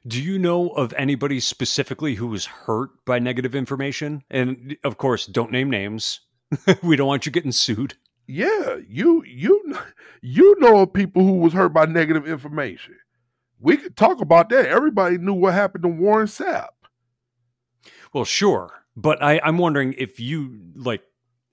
Do 0.07 0.23
you 0.23 0.39
know 0.39 0.69
of 0.69 0.93
anybody 0.93 1.41
specifically 1.41 2.17
who 2.17 2.27
was 2.27 2.45
hurt 2.45 2.91
by 3.07 3.19
negative 3.19 3.55
information? 3.55 4.25
And 4.31 4.77
of 4.85 4.99
course, 4.99 5.25
don't 5.25 5.53
name 5.53 5.71
names. 5.71 6.21
we 6.83 6.97
don't 6.97 7.09
want 7.09 7.25
you 7.25 7.33
getting 7.33 7.53
sued. 7.53 7.95
Yeah, 8.27 8.77
you 8.87 9.25
you 9.25 9.79
you 10.21 10.55
know 10.61 10.83
of 10.83 10.93
people 10.93 11.23
who 11.23 11.39
was 11.39 11.55
hurt 11.55 11.73
by 11.73 11.87
negative 11.87 12.29
information 12.29 12.97
we 13.63 13.77
could 13.77 13.97
talk 13.97 14.21
about 14.21 14.49
that. 14.51 14.67
Everybody 14.67 15.19
knew 15.19 15.33
what 15.33 15.55
happened 15.55 15.83
to 15.83 15.89
Warren 15.89 16.27
Sapp. 16.27 16.69
Well, 18.13 18.25
sure, 18.25 18.83
but 18.97 19.23
I, 19.23 19.41
I'm 19.43 19.57
wondering 19.57 19.95
if 19.97 20.21
you 20.21 20.59
like 20.75 21.03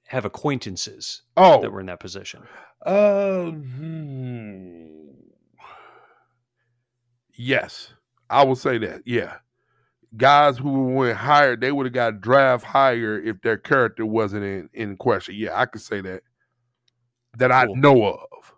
have 0.07 0.26
acquaintances 0.26 1.22
oh. 1.38 1.62
that 1.62 1.72
were 1.72 1.80
in 1.80 1.86
that 1.86 1.99
position. 1.99 2.41
Uh, 2.86 3.45
hmm. 3.51 4.88
Yes, 7.36 7.93
I 8.30 8.43
will 8.43 8.55
say 8.55 8.78
that. 8.80 9.03
Yeah, 9.05 9.36
guys 10.18 10.57
who 10.57 10.88
went 10.88 11.18
higher, 11.18 11.55
they 11.55 11.72
would 11.72 11.86
have 11.86 11.93
got 11.93 12.22
draft 12.22 12.66
higher 12.66 13.22
if 13.22 13.41
their 13.41 13.57
character 13.57 14.05
wasn't 14.05 14.43
in 14.43 14.70
in 14.74 14.97
question. 14.97 15.36
Yeah, 15.38 15.60
I 15.60 15.66
could 15.66 15.82
say 15.82 16.01
that. 16.01 16.24
That 17.38 17.51
I 17.51 17.66
know 17.66 18.05
of. 18.05 18.53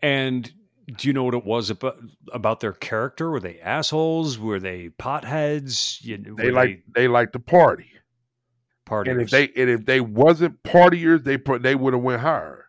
And 0.00 0.50
do 0.96 1.06
you 1.06 1.12
know 1.12 1.24
what 1.24 1.34
it 1.34 1.44
was 1.44 1.70
about 1.70 1.98
about 2.32 2.60
their 2.60 2.72
character? 2.72 3.30
Were 3.30 3.40
they 3.40 3.60
assholes? 3.60 4.38
Were 4.38 4.58
they 4.58 4.88
potheads? 4.90 6.02
You, 6.02 6.34
they 6.36 6.50
like 6.50 6.82
they, 6.94 7.02
they 7.02 7.08
like 7.08 7.32
to 7.32 7.38
party. 7.38 7.90
Party. 8.86 9.10
And 9.10 9.20
if 9.20 9.30
they 9.30 9.44
and 9.56 9.68
if 9.68 9.84
they 9.84 10.00
wasn't 10.00 10.62
partiers, 10.62 11.24
they 11.24 11.36
they 11.58 11.74
would 11.74 11.92
have 11.92 12.02
went 12.02 12.22
higher. 12.22 12.66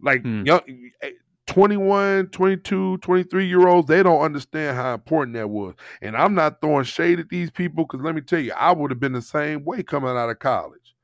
Like 0.00 0.22
hmm. 0.22 0.46
young 0.46 0.60
eh, 1.02 1.10
21, 1.46 2.28
22, 2.28 2.98
23 2.98 3.46
year 3.46 3.68
olds, 3.68 3.88
they 3.88 4.02
don't 4.02 4.20
understand 4.20 4.76
how 4.76 4.94
important 4.94 5.34
that 5.36 5.48
was. 5.48 5.74
And 6.02 6.16
I'm 6.16 6.34
not 6.34 6.60
throwing 6.60 6.84
shade 6.84 7.20
at 7.20 7.28
these 7.28 7.50
people 7.50 7.84
because 7.84 8.04
let 8.04 8.14
me 8.14 8.20
tell 8.20 8.40
you, 8.40 8.52
I 8.52 8.72
would 8.72 8.90
have 8.90 9.00
been 9.00 9.12
the 9.12 9.22
same 9.22 9.64
way 9.64 9.82
coming 9.82 10.10
out 10.10 10.30
of 10.30 10.38
college 10.38 10.94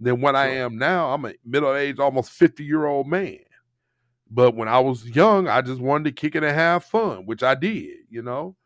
than 0.00 0.20
what 0.20 0.36
I 0.36 0.48
am 0.48 0.78
now. 0.78 1.12
I'm 1.12 1.24
a 1.24 1.32
middle 1.44 1.74
aged, 1.74 1.98
almost 1.98 2.30
50 2.30 2.62
year 2.62 2.86
old 2.86 3.08
man. 3.08 3.38
But 4.30 4.54
when 4.54 4.68
I 4.68 4.78
was 4.78 5.06
young, 5.06 5.48
I 5.48 5.62
just 5.62 5.80
wanted 5.80 6.04
to 6.04 6.12
kick 6.12 6.34
it 6.34 6.44
and 6.44 6.54
have 6.54 6.84
fun, 6.84 7.24
which 7.24 7.42
I 7.42 7.54
did, 7.54 7.96
you 8.10 8.22
know. 8.22 8.56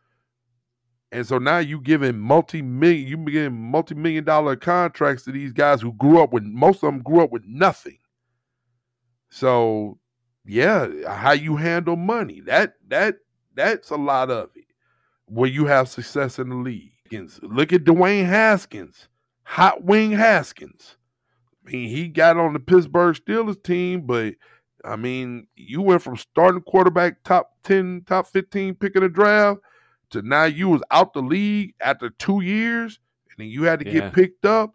And 1.13 1.27
so 1.27 1.39
now 1.39 1.59
you 1.59 1.81
giving 1.81 2.19
multi 2.19 2.63
million, 2.63 3.07
you 3.07 3.17
giving 3.19 3.71
multi 3.71 3.95
million 3.95 4.25
dollar 4.25 4.57
contracts 4.57 5.25
to 5.25 5.33
these 5.33 5.53
guys 5.53 5.83
who 5.83 5.93
grew 5.93 6.23
up 6.23 6.33
with 6.33 6.43
most 6.43 6.77
of 6.77 6.93
them 6.93 7.03
grew 7.03 7.23
up 7.23 7.31
with 7.31 7.45
nothing. 7.47 7.99
So 9.31 9.99
yeah, 10.45 10.89
how 11.07 11.33
you 11.33 11.57
handle 11.57 11.97
money 11.97 12.41
that 12.47 12.75
that 12.89 13.17
that's 13.55 13.91
a 13.91 13.97
lot 13.97 14.31
of 14.31 14.51
it. 14.57 14.65
Where 15.27 15.49
you 15.49 15.67
have 15.67 15.89
success 15.89 16.39
in 16.39 16.49
the 16.49 16.57
league. 16.57 16.93
Look 17.43 17.73
at 17.75 17.85
Dwayne 17.85 18.27
Haskins, 18.27 19.09
Hot 19.45 19.85
Wing 19.85 20.13
Haskins. 20.13 20.97
I 21.67 21.71
mean, 21.71 21.89
he 21.91 22.09
got 22.09 22.39
on 22.39 22.55
the 22.55 22.61
Pittsburgh 22.61 23.15
Steelers 23.15 23.63
team, 23.63 24.03
but 24.03 24.35
I 24.85 24.97
mean, 24.97 25.47
you 25.55 25.83
went 25.83 26.03
from 26.03 26.17
starting 26.17 26.61
quarterback 26.63 27.23
top 27.25 27.53
10, 27.65 28.05
top 28.07 28.27
15 28.27 28.75
pick 28.75 28.97
in 28.97 29.03
the 29.03 29.09
draft 29.09 29.61
to 30.11 30.23
now 30.23 30.45
you 30.45 30.69
was 30.69 30.83
out 30.91 31.13
the 31.13 31.23
league 31.23 31.75
after 31.81 32.11
two 32.11 32.43
years 32.43 32.99
and 33.31 33.45
then 33.45 33.49
you 33.49 33.65
had 33.65 33.81
to 33.81 33.87
yeah. 33.87 33.93
get 33.93 34.13
picked 34.13 34.45
up. 34.45 34.75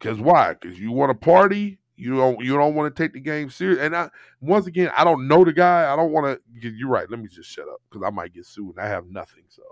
Cause 0.00 0.18
why? 0.18 0.54
Cause 0.54 0.78
you 0.78 0.92
want 0.92 1.10
to 1.10 1.14
party. 1.14 1.78
You 1.96 2.16
don't 2.16 2.44
you 2.44 2.56
don't 2.56 2.74
want 2.74 2.94
to 2.94 3.02
take 3.02 3.12
the 3.12 3.20
game 3.20 3.48
serious. 3.48 3.78
And 3.78 3.96
I 3.96 4.10
once 4.40 4.66
again, 4.66 4.90
I 4.96 5.04
don't 5.04 5.28
know 5.28 5.44
the 5.44 5.52
guy. 5.52 5.90
I 5.90 5.96
don't 5.96 6.12
want 6.12 6.26
to 6.26 6.68
you're 6.68 6.88
right. 6.88 7.08
Let 7.08 7.20
me 7.20 7.28
just 7.28 7.48
shut 7.48 7.68
up 7.68 7.80
because 7.88 8.04
I 8.06 8.10
might 8.10 8.34
get 8.34 8.44
sued 8.44 8.76
and 8.76 8.84
I 8.84 8.88
have 8.88 9.06
nothing. 9.06 9.44
So 9.48 9.62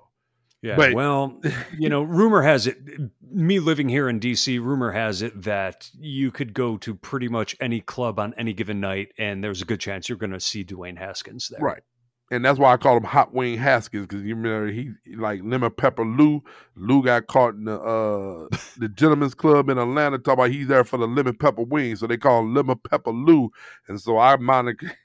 yeah. 0.63 0.93
Well, 0.95 1.41
you 1.79 1.89
know, 1.89 2.03
rumor 2.03 2.43
has 2.43 2.67
it, 2.67 2.79
me 3.21 3.59
living 3.59 3.89
here 3.89 4.09
in 4.09 4.21
DC, 4.21 4.61
rumor 4.61 4.93
has 4.93 5.21
it 5.21 5.43
that 5.43 5.91
you 5.99 6.31
could 6.31 6.55
go 6.55 6.77
to 6.79 6.95
pretty 6.95 7.29
much 7.29 7.57
any 7.61 7.81
club 7.81 8.19
on 8.19 8.33
any 8.39 8.53
given 8.53 8.81
night, 8.81 9.09
and 9.19 9.43
there's 9.43 9.61
a 9.61 9.65
good 9.65 9.81
chance 9.81 10.09
you're 10.09 10.19
going 10.19 10.33
to 10.33 10.41
see 10.41 10.65
Dwayne 10.65 10.99
Haskins 10.99 11.49
there. 11.49 11.61
Right. 11.61 11.83
And 12.31 12.43
that's 12.43 12.59
why 12.59 12.73
I 12.73 12.79
call 12.79 12.97
him 12.97 13.03
Hot 13.03 13.35
Wing 13.35 13.59
Haskins 13.59 14.07
because 14.07 14.23
you 14.25 14.35
remember 14.35 14.69
he 14.73 14.93
like 15.17 15.43
lemon 15.45 15.71
pepper 15.71 16.07
Lou. 16.07 16.43
Lou 16.77 17.05
got 17.05 17.27
caught 17.27 17.55
in 17.55 17.65
the 17.65 17.79
uh 17.79 18.57
the 18.79 18.89
gentleman's 18.89 19.35
club 19.35 19.69
in 19.69 19.77
Atlanta. 19.77 20.17
Talk 20.19 20.35
about 20.35 20.51
he's 20.51 20.67
there 20.67 20.83
for 20.83 20.97
the 20.97 21.07
lemon 21.07 21.37
pepper 21.37 21.63
wings, 21.63 22.01
so 22.01 22.07
they 22.07 22.17
call 22.17 22.41
him 22.41 22.55
lemon 22.55 22.79
pepper 22.89 23.11
Lou. 23.11 23.51
And 23.87 24.01
so 24.01 24.17
I 24.17 24.37
moniker 24.37 24.97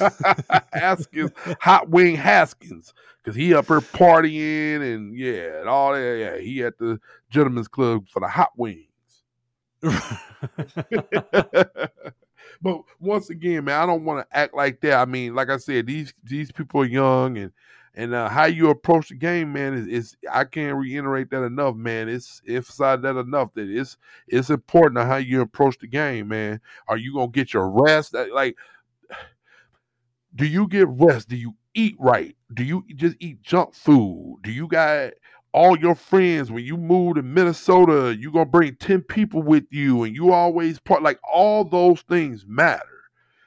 Haskins, 0.72 1.30
Hot 1.60 1.88
Wing 1.88 2.16
Haskins, 2.16 2.94
because 3.22 3.36
he 3.36 3.54
up 3.54 3.66
here 3.66 3.80
partying 3.80 4.94
and 4.94 5.16
yeah, 5.16 5.60
and 5.60 5.68
all 5.68 5.92
that. 5.92 6.18
Yeah, 6.18 6.38
he 6.38 6.62
at 6.64 6.78
the 6.78 6.98
gentleman's 7.30 7.68
club 7.68 8.08
for 8.08 8.20
the 8.20 8.28
hot 8.28 8.52
wings. 8.56 8.86
but 12.62 12.82
once 12.98 13.30
again, 13.30 13.64
man, 13.64 13.80
I 13.80 13.86
don't 13.86 14.04
want 14.04 14.28
to 14.28 14.36
act 14.36 14.54
like 14.54 14.80
that. 14.82 14.94
I 14.94 15.04
mean, 15.04 15.34
like 15.34 15.50
I 15.50 15.56
said, 15.56 15.86
these 15.86 16.12
these 16.24 16.52
people 16.52 16.82
are 16.82 16.86
young 16.86 17.38
and 17.38 17.52
and 17.94 18.14
uh, 18.14 18.28
how 18.28 18.44
you 18.44 18.70
approach 18.70 19.08
the 19.08 19.16
game, 19.16 19.52
man, 19.52 19.74
is, 19.74 19.86
is 19.86 20.16
I 20.30 20.44
can't 20.44 20.76
reiterate 20.76 21.30
that 21.30 21.42
enough, 21.42 21.74
man. 21.74 22.08
It's 22.08 22.40
emphasize 22.46 23.00
that 23.02 23.16
enough 23.16 23.52
that 23.54 23.68
it's 23.68 23.96
it's 24.28 24.50
important 24.50 25.06
how 25.06 25.16
you 25.16 25.40
approach 25.40 25.78
the 25.78 25.88
game, 25.88 26.28
man. 26.28 26.60
Are 26.88 26.96
you 26.96 27.14
gonna 27.14 27.28
get 27.28 27.52
your 27.52 27.68
rest? 27.68 28.14
Like 28.14 28.56
do 30.34 30.46
you 30.46 30.68
get 30.68 30.88
rest? 30.88 31.28
Do 31.28 31.36
you 31.36 31.54
eat 31.74 31.96
right? 31.98 32.36
Do 32.54 32.64
you 32.64 32.84
just 32.94 33.16
eat 33.20 33.42
junk 33.42 33.74
food? 33.74 34.40
Do 34.42 34.50
you 34.50 34.66
got 34.68 35.12
all 35.52 35.78
your 35.78 35.94
friends 35.94 36.50
when 36.50 36.64
you 36.64 36.76
move 36.76 37.16
to 37.16 37.22
Minnesota, 37.22 38.16
you 38.16 38.30
gonna 38.30 38.46
bring 38.46 38.76
10 38.76 39.02
people 39.02 39.42
with 39.42 39.64
you 39.70 40.04
and 40.04 40.14
you 40.14 40.32
always 40.32 40.78
part 40.78 41.02
like 41.02 41.18
all 41.22 41.64
those 41.64 42.00
things 42.02 42.44
matter. 42.46 42.84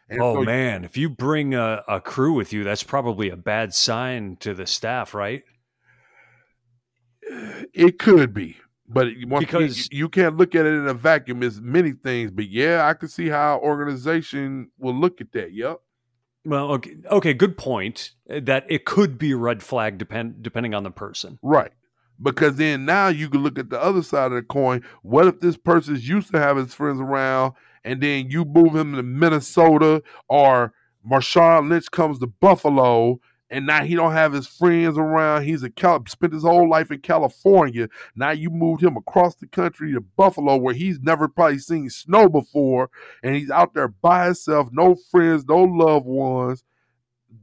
And 0.09 0.21
oh 0.21 0.35
so 0.35 0.43
man, 0.43 0.81
you, 0.81 0.85
if 0.85 0.97
you 0.97 1.09
bring 1.09 1.53
a, 1.53 1.83
a 1.87 2.01
crew 2.01 2.33
with 2.33 2.51
you, 2.51 2.63
that's 2.63 2.83
probably 2.83 3.29
a 3.29 3.37
bad 3.37 3.73
sign 3.73 4.37
to 4.41 4.53
the 4.53 4.67
staff, 4.67 5.13
right? 5.13 5.43
It 7.73 7.99
could 7.99 8.33
be. 8.33 8.57
But 8.85 9.07
because 9.39 9.89
you, 9.91 9.99
you 9.99 10.09
can't 10.09 10.35
look 10.35 10.55
at 10.55 10.65
it 10.65 10.73
in 10.73 10.87
a 10.87 10.93
vacuum. 10.93 11.41
It's 11.41 11.59
many 11.59 11.93
things, 11.93 12.31
but 12.31 12.49
yeah, 12.49 12.85
I 12.85 12.93
can 12.93 13.07
see 13.07 13.29
how 13.29 13.59
organization 13.59 14.69
will 14.77 14.93
look 14.93 15.21
at 15.21 15.31
that. 15.31 15.53
Yep. 15.53 15.79
Well, 16.45 16.71
okay, 16.73 16.95
okay, 17.09 17.33
good 17.33 17.57
point. 17.57 18.11
Uh, 18.29 18.39
that 18.43 18.65
it 18.69 18.85
could 18.85 19.17
be 19.17 19.31
a 19.31 19.37
red 19.37 19.63
flag 19.63 19.97
depend 19.97 20.43
depending 20.43 20.73
on 20.73 20.83
the 20.83 20.91
person. 20.91 21.39
Right. 21.41 21.71
Because 22.21 22.57
then 22.57 22.85
now 22.85 23.07
you 23.07 23.29
can 23.29 23.41
look 23.41 23.57
at 23.57 23.69
the 23.69 23.81
other 23.81 24.03
side 24.03 24.27
of 24.27 24.33
the 24.33 24.43
coin. 24.43 24.83
What 25.01 25.27
if 25.27 25.39
this 25.39 25.57
person's 25.57 26.07
used 26.07 26.31
to 26.31 26.39
have 26.39 26.57
his 26.57 26.73
friends 26.73 26.99
around 27.01 27.53
and 27.83 28.01
then 28.01 28.29
you 28.29 28.45
move 28.45 28.75
him 28.75 28.95
to 28.95 29.03
Minnesota 29.03 30.03
or 30.29 30.73
Marshawn 31.09 31.69
Lynch 31.69 31.91
comes 31.91 32.19
to 32.19 32.27
Buffalo 32.27 33.19
and 33.53 33.65
now 33.65 33.83
he 33.83 33.95
don't 33.95 34.11
have 34.13 34.33
his 34.33 34.47
friends 34.47 34.97
around. 34.97 35.43
He's 35.43 35.63
a 35.63 35.69
Cal- 35.69 36.03
spent 36.07 36.33
his 36.33 36.43
whole 36.43 36.69
life 36.69 36.91
in 36.91 36.99
California. 36.99 37.87
Now 38.15 38.31
you 38.31 38.49
moved 38.49 38.83
him 38.83 38.97
across 38.97 39.35
the 39.35 39.47
country 39.47 39.93
to 39.93 40.01
Buffalo, 40.01 40.57
where 40.57 40.73
he's 40.73 40.99
never 40.99 41.27
probably 41.27 41.59
seen 41.59 41.89
snow 41.89 42.27
before, 42.27 42.89
and 43.23 43.35
he's 43.35 43.49
out 43.51 43.73
there 43.73 43.87
by 43.87 44.25
himself, 44.25 44.69
no 44.71 44.95
friends, 45.11 45.45
no 45.47 45.63
loved 45.63 46.05
ones. 46.05 46.63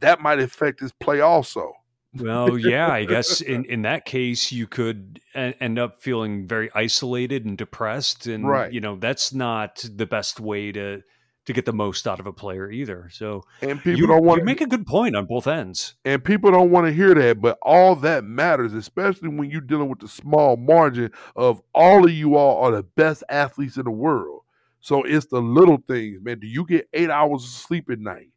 That 0.01 0.21
might 0.21 0.39
affect 0.41 0.81
his 0.81 0.93
play 0.93 1.21
also. 1.21 1.73
well, 2.15 2.59
yeah, 2.59 2.89
I 2.91 3.05
guess 3.05 3.41
in, 3.55 3.65
in 3.67 3.83
that 3.83 4.05
case, 4.05 4.51
you 4.53 4.67
could 4.67 5.21
a- 5.35 5.55
end 5.63 5.79
up 5.79 6.03
feeling 6.03 6.47
very 6.47 6.71
isolated 6.75 7.45
and 7.45 7.57
depressed. 7.59 8.27
And, 8.27 8.47
Right. 8.49 8.73
you 8.73 8.81
know, 8.81 8.97
that's 8.97 9.33
not 9.33 9.85
the 9.95 10.07
best 10.07 10.41
way 10.41 10.73
to 10.73 11.03
to 11.51 11.55
get 11.55 11.67
the 11.67 11.73
most 11.73 12.07
out 12.07 12.21
of 12.21 12.27
a 12.27 12.33
player 12.33 12.71
either. 12.71 13.09
So 13.13 13.45
And 13.61 13.83
people 13.83 14.01
you, 14.01 14.07
don't 14.07 14.25
want 14.25 14.41
you 14.41 14.45
make 14.45 14.61
a 14.61 14.67
good 14.67 14.87
point 14.87 15.17
on 15.17 15.27
both 15.27 15.47
ends. 15.47 15.95
and 16.05 16.23
people 16.25 16.51
don't 16.51 16.71
want 16.71 16.87
to 16.87 16.93
hear 16.93 17.15
that, 17.15 17.41
but 17.41 17.59
all 17.63 17.95
that 17.97 18.25
matters, 18.25 18.73
especially 18.73 19.29
when 19.29 19.51
you're 19.51 19.61
dealing 19.61 19.89
with 19.89 20.01
the 20.01 20.09
small 20.09 20.57
margin 20.57 21.11
of 21.37 21.61
all 21.75 22.05
of 22.05 22.11
you 22.13 22.37
all 22.37 22.65
are 22.65 22.73
the 22.73 22.83
best 22.83 23.23
athletes 23.29 23.77
in 23.77 23.85
the 23.85 23.91
world. 23.91 24.43
So 24.81 25.03
it's 25.03 25.27
the 25.27 25.41
little 25.43 25.79
things, 25.87 26.21
man. 26.23 26.39
Do 26.41 26.47
you 26.47 26.65
get 26.65 26.89
eight 26.95 27.11
hours 27.11 27.45
of 27.45 27.51
sleep 27.51 27.91
at 27.91 27.99
night? 27.99 28.31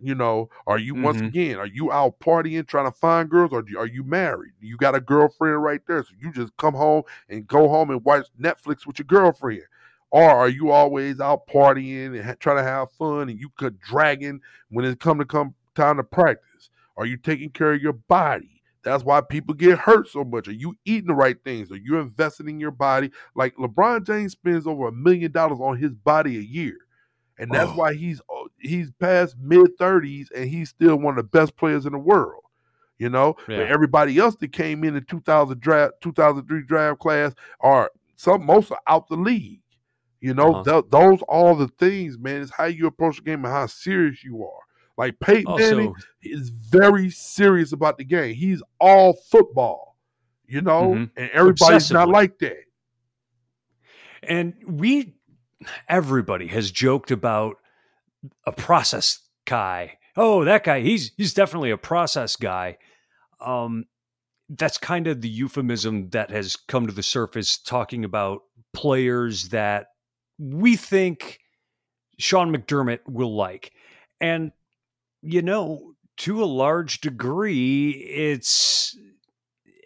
You 0.00 0.14
know, 0.14 0.48
are 0.64 0.78
you 0.78 0.94
once 0.94 1.18
Mhm. 1.18 1.26
again, 1.26 1.56
are 1.58 1.66
you 1.66 1.90
out 1.90 2.20
partying 2.20 2.64
trying 2.68 2.84
to 2.84 2.96
find 2.96 3.28
girls, 3.28 3.52
or 3.52 3.62
do- 3.62 3.76
are 3.80 3.86
you 3.86 4.04
married? 4.04 4.52
You 4.60 4.76
got 4.76 4.94
a 4.94 5.00
girlfriend 5.00 5.60
right 5.60 5.80
there, 5.88 6.04
so 6.04 6.10
you 6.20 6.30
just 6.30 6.56
come 6.56 6.74
home 6.74 7.02
and 7.28 7.48
go 7.48 7.68
home 7.68 7.90
and 7.90 8.04
watch 8.04 8.28
Netflix 8.40 8.86
with 8.86 9.00
your 9.00 9.06
girlfriend, 9.06 9.64
or 10.10 10.30
are 10.30 10.48
you 10.48 10.70
always 10.70 11.20
out 11.20 11.46
partying 11.46 12.18
and 12.18 12.40
trying 12.40 12.56
to 12.56 12.62
have 12.62 12.90
fun 12.92 13.28
and 13.28 13.38
you 13.38 13.50
could 13.56 13.78
dragging 13.80 14.40
when 14.70 14.84
it 14.84 15.00
come 15.00 15.18
to 15.18 15.24
come 15.24 15.54
time 15.74 15.96
to 15.96 16.04
practice? 16.04 16.70
Are 16.96 17.06
you 17.06 17.16
taking 17.16 17.50
care 17.50 17.72
of 17.74 17.82
your 17.82 17.92
body? 17.92 18.62
That's 18.84 19.04
why 19.04 19.20
people 19.20 19.54
get 19.54 19.78
hurt 19.78 20.08
so 20.08 20.24
much. 20.24 20.48
Are 20.48 20.52
you 20.52 20.74
eating 20.84 21.08
the 21.08 21.14
right 21.14 21.36
things? 21.44 21.70
Are 21.70 21.76
you 21.76 21.98
investing 21.98 22.48
in 22.48 22.58
your 22.60 22.70
body? 22.70 23.10
Like 23.34 23.54
LeBron 23.56 24.06
James 24.06 24.32
spends 24.32 24.66
over 24.66 24.88
a 24.88 24.92
million 24.92 25.30
dollars 25.30 25.58
on 25.60 25.76
his 25.76 25.92
body 25.94 26.38
a 26.38 26.42
year, 26.42 26.76
and 27.38 27.50
that's 27.50 27.70
Oh. 27.72 27.76
why 27.76 27.94
he's 27.94 28.20
uh, 28.20 28.44
he's 28.60 28.90
past 28.92 29.36
mid 29.40 29.76
thirties 29.78 30.30
and 30.34 30.48
he's 30.48 30.70
still 30.70 30.96
one 30.96 31.18
of 31.18 31.24
the 31.24 31.28
best 31.38 31.56
players 31.56 31.86
in 31.86 31.92
the 31.92 31.98
world. 31.98 32.44
You 32.98 33.10
know, 33.10 33.36
Yeah. 33.46 33.58
But 33.58 33.68
everybody 33.68 34.18
else 34.18 34.36
that 34.36 34.52
came 34.52 34.82
in 34.84 34.94
the 34.94 35.00
2000 35.00 35.60
draft, 35.60 35.94
2003 36.00 36.62
draft 36.62 36.98
class 36.98 37.32
are 37.60 37.90
some 38.16 38.44
most 38.46 38.72
are 38.72 38.80
out 38.88 39.06
the 39.08 39.16
league. 39.16 39.60
You 40.20 40.34
know, 40.34 40.54
Uh-huh. 40.56 40.80
Th- 40.82 40.84
those 40.90 41.22
all 41.28 41.54
the 41.54 41.68
things, 41.68 42.18
man. 42.18 42.42
It's 42.42 42.50
how 42.50 42.64
you 42.64 42.86
approach 42.86 43.16
the 43.16 43.22
game 43.22 43.44
and 43.44 43.52
how 43.54 43.66
serious 43.66 44.24
you 44.24 44.44
are. 44.44 44.60
Like 44.96 45.20
Peyton 45.20 45.54
Manning 45.56 45.88
Also, 45.88 46.00
is 46.22 46.48
very 46.50 47.08
serious 47.10 47.72
about 47.72 47.98
the 47.98 48.04
game. 48.04 48.34
He's 48.34 48.62
all 48.80 49.12
football, 49.30 49.96
you 50.46 50.60
know, 50.60 50.90
Mhm. 50.94 51.10
and 51.16 51.30
everybody's 51.30 51.90
not 51.92 52.08
like 52.08 52.38
that. 52.40 52.64
and 54.22 54.54
we, 54.66 55.14
everybody 55.88 56.48
has 56.48 56.70
joked 56.70 57.10
about 57.10 57.56
a 58.46 58.52
process 58.52 59.20
guy. 59.44 59.98
Oh, 60.16 60.44
that 60.44 60.64
guy, 60.64 60.80
he's 60.80 61.12
he's 61.16 61.32
definitely 61.32 61.70
a 61.70 61.78
process 61.78 62.34
guy. 62.34 62.78
Um, 63.40 63.84
that's 64.48 64.78
kind 64.78 65.06
of 65.06 65.20
the 65.20 65.28
euphemism 65.28 66.10
that 66.10 66.30
has 66.30 66.56
come 66.56 66.86
to 66.88 66.92
the 66.92 67.02
surface, 67.04 67.56
talking 67.58 68.04
about 68.04 68.40
players 68.72 69.50
that 69.50 69.88
we 70.38 70.76
think 70.76 71.40
Sean 72.18 72.54
McDermott 72.54 73.00
will 73.06 73.34
like, 73.34 73.72
and 74.20 74.52
you 75.22 75.42
know, 75.42 75.94
to 76.18 76.42
a 76.42 76.46
large 76.46 77.00
degree, 77.00 77.90
it's 77.90 78.96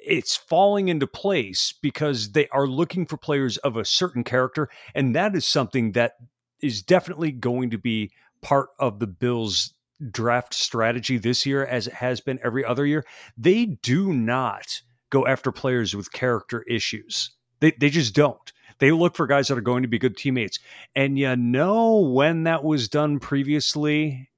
it's 0.05 0.37
falling 0.37 0.89
into 0.89 1.07
place 1.07 1.75
because 1.81 2.33
they 2.33 2.49
are 2.49 2.67
looking 2.67 3.07
for 3.07 3.17
players 3.17 3.57
of 3.59 3.77
a 3.77 3.85
certain 3.85 4.25
character, 4.25 4.69
and 4.95 5.15
that 5.15 5.35
is 5.37 5.47
something 5.47 5.93
that 5.93 6.15
is 6.61 6.83
definitely 6.83 7.33
going 7.33 7.71
to 7.71 7.79
be 7.79 8.11
part 8.41 8.71
of 8.79 8.99
the 8.99 9.07
Bills 9.07 9.75
draft 10.11 10.53
strategy 10.53 11.17
this 11.19 11.47
year 11.47 11.65
as 11.65 11.87
it 11.87 11.95
has 11.95 12.21
been 12.21 12.41
every 12.43 12.65
other 12.65 12.85
year. 12.85 13.05
They 13.37 13.67
do 13.67 14.13
not 14.13 14.81
go 15.11 15.27
after 15.27 15.53
players 15.53 15.95
with 15.95 16.13
character 16.13 16.63
issues. 16.63 17.31
They 17.61 17.73
they 17.79 17.91
just 17.91 18.15
don't. 18.15 18.53
They 18.83 18.91
look 18.91 19.15
for 19.15 19.29
guys 19.29 19.47
that 19.47 19.57
are 19.57 19.61
going 19.61 19.83
to 19.83 19.89
be 19.89 20.01
good 20.01 20.17
teammates. 20.17 20.59
And 20.97 21.17
you 21.17 21.37
know 21.37 22.01
when 22.01 22.43
that 22.43 22.65
was 22.65 22.89
done 22.89 23.21
previously 23.21 24.29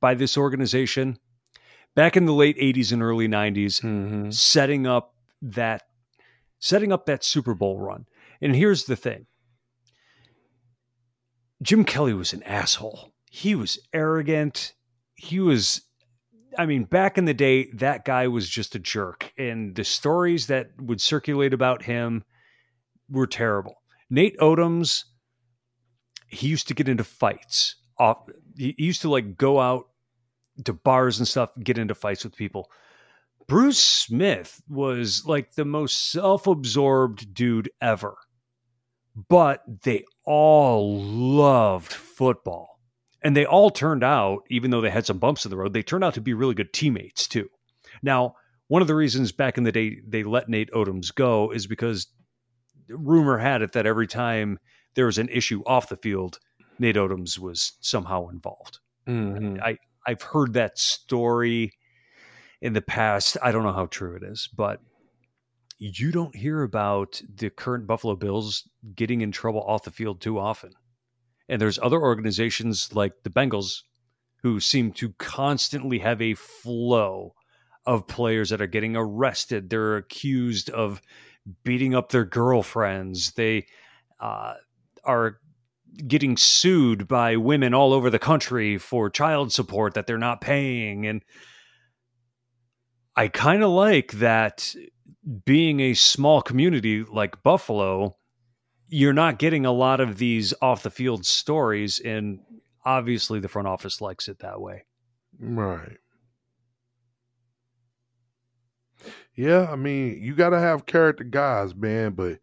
by 0.00 0.14
this 0.14 0.36
organization? 0.36 1.16
Back 1.94 2.16
in 2.16 2.26
the 2.26 2.32
late 2.32 2.58
80s 2.58 2.90
and 2.90 3.04
early 3.04 3.28
90s, 3.28 3.80
mm-hmm. 3.80 4.30
setting 4.30 4.88
up 4.88 5.14
that 5.42 5.84
setting 6.58 6.90
up 6.90 7.06
that 7.06 7.22
Super 7.22 7.54
Bowl 7.54 7.78
run. 7.78 8.06
And 8.40 8.56
here's 8.56 8.86
the 8.86 8.96
thing. 8.96 9.26
Jim 11.62 11.84
Kelly 11.84 12.14
was 12.14 12.32
an 12.32 12.42
asshole. 12.42 13.12
He 13.30 13.54
was 13.54 13.78
arrogant. 13.92 14.72
He 15.14 15.38
was 15.38 15.82
I 16.58 16.66
mean, 16.66 16.82
back 16.82 17.16
in 17.16 17.26
the 17.26 17.32
day, 17.32 17.70
that 17.74 18.04
guy 18.04 18.26
was 18.26 18.48
just 18.48 18.74
a 18.74 18.80
jerk. 18.80 19.32
And 19.38 19.76
the 19.76 19.84
stories 19.84 20.48
that 20.48 20.70
would 20.80 21.00
circulate 21.00 21.54
about 21.54 21.84
him 21.84 22.24
were 23.12 23.26
terrible. 23.26 23.76
Nate 24.10 24.36
Odomes, 24.38 25.04
he 26.28 26.48
used 26.48 26.68
to 26.68 26.74
get 26.74 26.88
into 26.88 27.04
fights. 27.04 27.76
Off, 27.98 28.18
he 28.56 28.74
used 28.78 29.02
to 29.02 29.10
like 29.10 29.36
go 29.36 29.60
out 29.60 29.84
to 30.64 30.72
bars 30.72 31.18
and 31.18 31.28
stuff, 31.28 31.50
get 31.62 31.78
into 31.78 31.94
fights 31.94 32.24
with 32.24 32.36
people. 32.36 32.70
Bruce 33.46 33.78
Smith 33.78 34.62
was 34.68 35.24
like 35.26 35.54
the 35.54 35.64
most 35.64 36.10
self 36.10 36.46
absorbed 36.46 37.34
dude 37.34 37.70
ever. 37.80 38.16
But 39.28 39.62
they 39.82 40.04
all 40.24 41.02
loved 41.02 41.92
football. 41.92 42.80
And 43.22 43.36
they 43.36 43.44
all 43.44 43.70
turned 43.70 44.02
out, 44.02 44.42
even 44.50 44.70
though 44.70 44.80
they 44.80 44.90
had 44.90 45.06
some 45.06 45.18
bumps 45.18 45.44
in 45.44 45.50
the 45.50 45.56
road, 45.56 45.74
they 45.74 45.82
turned 45.82 46.02
out 46.02 46.14
to 46.14 46.20
be 46.20 46.34
really 46.34 46.54
good 46.54 46.72
teammates 46.72 47.28
too. 47.28 47.48
Now, 48.02 48.34
one 48.68 48.82
of 48.82 48.88
the 48.88 48.94
reasons 48.94 49.32
back 49.32 49.58
in 49.58 49.64
the 49.64 49.72
day 49.72 49.98
they 50.06 50.24
let 50.24 50.48
Nate 50.48 50.70
Odomes 50.72 51.14
go 51.14 51.50
is 51.50 51.66
because 51.66 52.06
rumor 52.92 53.38
had 53.38 53.62
it 53.62 53.72
that 53.72 53.86
every 53.86 54.06
time 54.06 54.58
there 54.94 55.06
was 55.06 55.18
an 55.18 55.28
issue 55.28 55.62
off 55.66 55.88
the 55.88 55.96
field, 55.96 56.38
Nate 56.78 56.96
Odomes 56.96 57.38
was 57.38 57.72
somehow 57.80 58.28
involved. 58.28 58.78
Mhm. 59.06 59.60
I 59.62 59.78
I've 60.06 60.22
heard 60.22 60.54
that 60.54 60.78
story 60.78 61.72
in 62.60 62.72
the 62.72 62.82
past. 62.82 63.36
I 63.42 63.52
don't 63.52 63.62
know 63.62 63.72
how 63.72 63.86
true 63.86 64.16
it 64.16 64.22
is, 64.22 64.48
but 64.56 64.80
you 65.78 66.12
don't 66.12 66.34
hear 66.36 66.62
about 66.62 67.20
the 67.34 67.50
current 67.50 67.86
Buffalo 67.86 68.14
Bills 68.16 68.68
getting 68.94 69.20
in 69.20 69.32
trouble 69.32 69.62
off 69.62 69.82
the 69.82 69.90
field 69.90 70.20
too 70.20 70.38
often. 70.38 70.72
And 71.48 71.60
there's 71.60 71.78
other 71.80 72.00
organizations 72.00 72.94
like 72.94 73.12
the 73.22 73.30
Bengals 73.30 73.82
who 74.42 74.60
seem 74.60 74.92
to 74.92 75.12
constantly 75.18 75.98
have 75.98 76.20
a 76.22 76.34
flow 76.34 77.34
of 77.84 78.06
players 78.06 78.50
that 78.50 78.60
are 78.60 78.66
getting 78.66 78.96
arrested. 78.96 79.70
They're 79.70 79.96
accused 79.96 80.70
of 80.70 81.02
beating 81.64 81.94
up 81.94 82.10
their 82.10 82.24
girlfriends. 82.24 83.32
They 83.32 83.66
uh, 84.20 84.54
are 85.04 85.38
getting 86.06 86.36
sued 86.36 87.06
by 87.06 87.36
women 87.36 87.74
all 87.74 87.92
over 87.92 88.10
the 88.10 88.18
country 88.18 88.78
for 88.78 89.10
child 89.10 89.52
support 89.52 89.94
that 89.94 90.06
they're 90.06 90.18
not 90.18 90.40
paying. 90.40 91.06
And 91.06 91.22
I 93.14 93.28
kind 93.28 93.62
of 93.62 93.70
like 93.70 94.12
that 94.12 94.74
being 95.44 95.80
a 95.80 95.94
small 95.94 96.42
community 96.42 97.04
like 97.04 97.42
Buffalo, 97.42 98.16
you're 98.88 99.12
not 99.12 99.38
getting 99.38 99.66
a 99.66 99.72
lot 99.72 100.00
of 100.00 100.18
these 100.18 100.54
off 100.62 100.82
the 100.82 100.90
field 100.90 101.26
stories. 101.26 102.00
And 102.00 102.40
obviously, 102.84 103.40
the 103.40 103.48
front 103.48 103.68
office 103.68 104.00
likes 104.00 104.28
it 104.28 104.38
that 104.40 104.60
way. 104.60 104.84
Right. 105.38 105.98
Yeah, 109.34 109.68
I 109.70 109.76
mean, 109.76 110.22
you 110.22 110.34
got 110.34 110.50
to 110.50 110.58
have 110.58 110.86
character 110.86 111.24
guys, 111.24 111.74
man, 111.74 112.12
but 112.12 112.38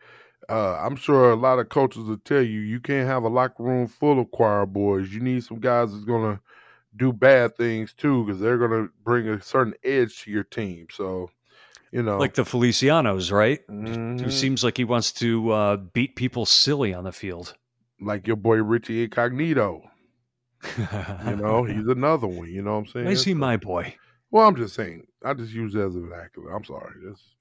uh, 0.49 0.77
I'm 0.79 0.95
sure 0.95 1.31
a 1.31 1.35
lot 1.35 1.59
of 1.59 1.69
coaches 1.69 2.03
will 2.05 2.17
tell 2.17 2.41
you 2.41 2.59
you 2.61 2.79
can't 2.79 3.07
have 3.07 3.23
a 3.23 3.29
locker 3.29 3.63
room 3.63 3.87
full 3.87 4.19
of 4.19 4.31
choir 4.31 4.65
boys. 4.65 5.13
You 5.13 5.19
need 5.19 5.43
some 5.43 5.59
guys 5.59 5.91
that's 5.91 6.05
going 6.05 6.35
to 6.35 6.41
do 6.95 7.13
bad 7.13 7.55
things 7.55 7.93
too 7.93 8.25
because 8.25 8.41
they're 8.41 8.57
going 8.57 8.71
to 8.71 8.91
bring 9.03 9.27
a 9.29 9.39
certain 9.41 9.75
edge 9.83 10.23
to 10.23 10.31
your 10.31 10.43
team. 10.43 10.87
So, 10.91 11.29
you 11.91 12.01
know, 12.01 12.17
Like 12.17 12.33
the 12.33 12.43
Felicianos, 12.43 13.31
right? 13.31 13.59
Who 13.67 13.83
Mhm. 14.25 14.31
seems 14.31 14.63
like 14.63 14.77
he 14.77 14.83
wants 14.83 15.11
to 15.13 15.51
uh, 15.51 15.75
beat 15.77 16.15
people 16.15 16.45
silly 16.47 16.93
on 16.93 17.03
the 17.03 17.11
field. 17.11 17.55
like 18.01 18.25
your 18.25 18.37
boy 18.37 18.55
Richie 18.63 19.03
Incognito. 19.03 19.83
You 21.23 21.35
know, 21.35 21.63
he's 21.65 21.87
another 21.87 22.27
one. 22.27 22.49
You 22.49 22.61
know 22.63 22.73
what 22.73 22.79
I'm 22.79 22.87
saying? 22.87 23.07
Is 23.07 23.23
he 23.25 23.33
my 23.33 23.57
boy? 23.57 23.95
Well, 24.31 24.47
I'm 24.47 24.55
just 24.55 24.73
saying. 24.73 25.05
I 25.24 25.34
just 25.34 25.51
use 25.51 25.76
it 25.76 25.80
as 25.80 25.95
a 25.95 25.99
vernacular. 25.99 26.55
I'm 26.55 26.63
sorry. 26.63 26.93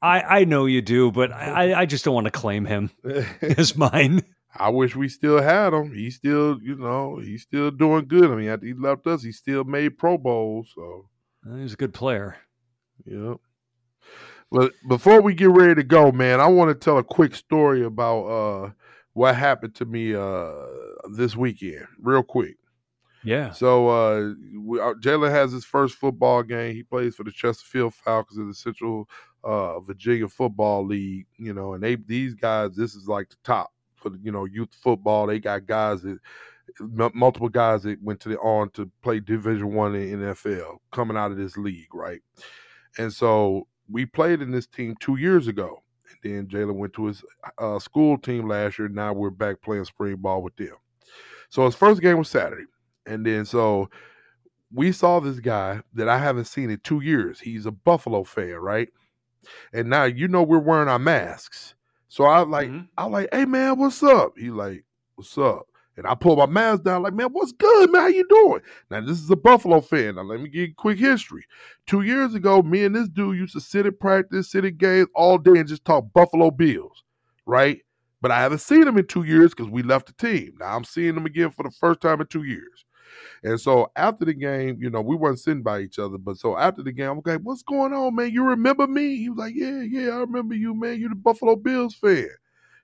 I, 0.02 0.20
I 0.20 0.44
know 0.44 0.66
you 0.66 0.82
do, 0.82 1.12
but 1.12 1.32
I, 1.32 1.80
I 1.80 1.86
just 1.86 2.04
don't 2.04 2.14
want 2.14 2.24
to 2.24 2.30
claim 2.32 2.64
him 2.64 2.90
as 3.40 3.76
mine. 3.76 4.22
I 4.56 4.70
wish 4.70 4.96
we 4.96 5.08
still 5.08 5.40
had 5.40 5.72
him. 5.72 5.94
He's 5.94 6.16
still, 6.16 6.58
you 6.60 6.74
know, 6.74 7.18
he's 7.18 7.42
still 7.42 7.70
doing 7.70 8.06
good. 8.08 8.30
I 8.30 8.34
mean, 8.34 8.48
after 8.48 8.66
he 8.66 8.72
left 8.72 9.06
us, 9.06 9.22
he 9.22 9.30
still 9.30 9.64
made 9.64 9.98
Pro 9.98 10.18
Bowls. 10.18 10.72
So 10.74 11.08
He's 11.56 11.74
a 11.74 11.76
good 11.76 11.94
player. 11.94 12.36
Yep. 13.04 13.36
But 14.50 14.72
before 14.88 15.20
we 15.20 15.34
get 15.34 15.50
ready 15.50 15.74
to 15.74 15.82
go, 15.82 16.10
man, 16.10 16.40
I 16.40 16.46
want 16.46 16.70
to 16.70 16.74
tell 16.74 16.98
a 16.98 17.04
quick 17.04 17.34
story 17.34 17.84
about 17.84 18.24
uh, 18.24 18.70
what 19.12 19.36
happened 19.36 19.74
to 19.76 19.84
me 19.84 20.14
uh, 20.14 20.52
this 21.14 21.36
weekend, 21.36 21.86
real 22.00 22.22
quick. 22.22 22.56
Yeah. 23.24 23.50
So 23.50 23.88
uh, 23.88 24.30
uh, 24.80 24.94
Jalen 24.94 25.30
has 25.30 25.52
his 25.52 25.64
first 25.64 25.96
football 25.96 26.42
game. 26.42 26.74
He 26.74 26.82
plays 26.82 27.14
for 27.14 27.24
the 27.24 27.32
Chesterfield 27.32 27.94
Falcons 27.94 28.38
in 28.38 28.48
the 28.48 28.54
Central 28.54 29.08
uh, 29.44 29.80
Virginia 29.80 30.28
Football 30.28 30.86
League. 30.86 31.26
You 31.36 31.54
know, 31.54 31.74
and 31.74 31.82
they 31.82 31.96
these 31.96 32.34
guys, 32.34 32.76
this 32.76 32.94
is 32.94 33.08
like 33.08 33.28
the 33.28 33.36
top 33.44 33.72
for 33.96 34.12
you 34.22 34.32
know 34.32 34.44
youth 34.44 34.72
football. 34.72 35.26
They 35.26 35.40
got 35.40 35.66
guys 35.66 36.02
that 36.02 36.18
multiple 37.14 37.48
guys 37.48 37.82
that 37.82 38.02
went 38.02 38.20
to 38.20 38.28
the 38.28 38.38
on 38.38 38.70
to 38.70 38.90
play 39.02 39.20
Division 39.20 39.74
One 39.74 39.94
in 39.94 40.20
NFL 40.20 40.78
coming 40.92 41.16
out 41.16 41.30
of 41.30 41.36
this 41.36 41.56
league, 41.56 41.94
right? 41.94 42.20
And 42.98 43.12
so 43.12 43.66
we 43.90 44.06
played 44.06 44.42
in 44.42 44.50
this 44.50 44.66
team 44.66 44.96
two 45.00 45.16
years 45.16 45.48
ago, 45.48 45.82
and 46.22 46.32
then 46.32 46.46
Jalen 46.46 46.76
went 46.76 46.92
to 46.94 47.06
his 47.06 47.24
uh, 47.58 47.78
school 47.78 48.18
team 48.18 48.48
last 48.48 48.78
year. 48.78 48.88
Now 48.88 49.12
we're 49.12 49.30
back 49.30 49.60
playing 49.62 49.84
spring 49.84 50.16
ball 50.16 50.42
with 50.42 50.56
them. 50.56 50.76
So 51.48 51.64
his 51.64 51.74
first 51.74 52.02
game 52.02 52.18
was 52.18 52.28
Saturday, 52.28 52.66
and 53.08 53.24
then 53.24 53.44
so 53.44 53.88
we 54.72 54.92
saw 54.92 55.18
this 55.20 55.40
guy 55.40 55.80
that 55.94 56.08
I 56.08 56.18
haven't 56.18 56.44
seen 56.44 56.70
in 56.70 56.78
two 56.84 57.00
years. 57.00 57.40
He's 57.40 57.66
a 57.66 57.70
Buffalo 57.70 58.22
fan, 58.24 58.54
right? 58.56 58.88
And 59.72 59.88
now 59.88 60.04
you 60.04 60.28
know 60.28 60.42
we're 60.42 60.58
wearing 60.58 60.88
our 60.88 60.98
masks. 60.98 61.74
So 62.08 62.24
I 62.24 62.40
like, 62.40 62.68
mm-hmm. 62.68 62.86
I 62.96 63.04
like, 63.06 63.28
hey 63.32 63.44
man, 63.44 63.78
what's 63.78 64.02
up? 64.02 64.32
He 64.36 64.50
like, 64.50 64.84
what's 65.14 65.36
up? 65.38 65.66
And 65.98 66.06
I 66.06 66.14
pull 66.14 66.36
my 66.36 66.46
mask 66.46 66.84
down, 66.84 67.02
like, 67.02 67.12
man, 67.12 67.30
what's 67.32 67.50
good, 67.50 67.90
man? 67.90 68.02
How 68.02 68.06
you 68.06 68.24
doing? 68.28 68.60
Now, 68.88 69.00
this 69.00 69.18
is 69.18 69.28
a 69.30 69.36
Buffalo 69.36 69.80
fan. 69.80 70.14
Now, 70.14 70.22
let 70.22 70.40
me 70.40 70.48
give 70.48 70.68
you 70.68 70.74
quick 70.76 70.96
history. 70.96 71.44
Two 71.86 72.02
years 72.02 72.34
ago, 72.34 72.62
me 72.62 72.84
and 72.84 72.94
this 72.94 73.08
dude 73.08 73.36
used 73.36 73.54
to 73.54 73.60
sit 73.60 73.84
at 73.84 73.98
practice, 73.98 74.52
sit 74.52 74.64
at 74.64 74.78
games 74.78 75.08
all 75.16 75.38
day 75.38 75.58
and 75.58 75.66
just 75.66 75.84
talk 75.84 76.04
Buffalo 76.14 76.52
Bills, 76.52 77.02
right? 77.46 77.80
But 78.20 78.30
I 78.30 78.38
haven't 78.38 78.60
seen 78.60 78.86
him 78.86 78.96
in 78.96 79.08
two 79.08 79.24
years 79.24 79.52
because 79.52 79.72
we 79.72 79.82
left 79.82 80.06
the 80.06 80.12
team. 80.12 80.54
Now 80.60 80.76
I'm 80.76 80.84
seeing 80.84 81.16
him 81.16 81.26
again 81.26 81.50
for 81.50 81.64
the 81.64 81.70
first 81.72 82.00
time 82.00 82.20
in 82.20 82.28
two 82.28 82.44
years. 82.44 82.84
And 83.42 83.60
so 83.60 83.90
after 83.96 84.24
the 84.24 84.34
game, 84.34 84.78
you 84.80 84.90
know, 84.90 85.00
we 85.00 85.16
weren't 85.16 85.38
sitting 85.38 85.62
by 85.62 85.80
each 85.80 85.98
other. 85.98 86.18
But 86.18 86.38
so 86.38 86.56
after 86.56 86.82
the 86.82 86.92
game, 86.92 87.10
I'm 87.10 87.22
like, 87.24 87.40
what's 87.42 87.62
going 87.62 87.92
on, 87.92 88.14
man? 88.14 88.32
You 88.32 88.44
remember 88.44 88.86
me? 88.86 89.16
He 89.16 89.28
was 89.28 89.38
like, 89.38 89.54
yeah, 89.54 89.82
yeah, 89.82 90.10
I 90.10 90.18
remember 90.18 90.54
you, 90.54 90.74
man. 90.74 90.98
You're 90.98 91.10
the 91.10 91.14
Buffalo 91.16 91.56
Bills 91.56 91.94
fan. 91.94 92.28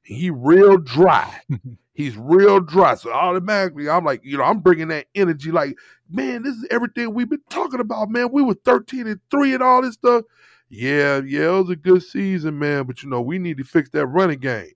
he 0.03 0.31
real 0.31 0.79
dry. 0.79 1.41
He's 1.95 2.17
real 2.17 2.61
dry. 2.61 2.97
So 2.97 3.13
automatically, 3.13 3.89
I'm 3.89 4.05
like, 4.05 4.21
you 4.25 4.37
know, 4.37 4.43
I'm 4.45 4.59
bringing 4.59 4.89
that 4.89 5.07
energy. 5.15 5.53
Like, 5.53 5.77
man, 6.11 6.43
this 6.43 6.57
is 6.57 6.67
everything 6.71 7.15
we've 7.15 7.31
been 7.31 7.41
talking 7.51 7.81
about, 7.81 8.11
man. 8.11 8.31
We 8.33 8.43
were 8.43 8.55
13 8.65 9.07
and 9.07 9.21
three 9.31 9.55
and 9.55 9.63
all 9.63 9.81
this 9.81 9.95
stuff. 9.95 10.25
Yeah, 10.69 11.21
yeah, 11.25 11.49
it 11.57 11.61
was 11.61 11.71
a 11.71 11.77
good 11.77 12.03
season, 12.03 12.59
man. 12.59 12.85
But 12.85 13.03
you 13.03 13.09
know, 13.09 13.21
we 13.21 13.39
need 13.39 13.59
to 13.59 13.65
fix 13.65 13.91
that 13.91 14.07
running 14.07 14.41
game. 14.41 14.73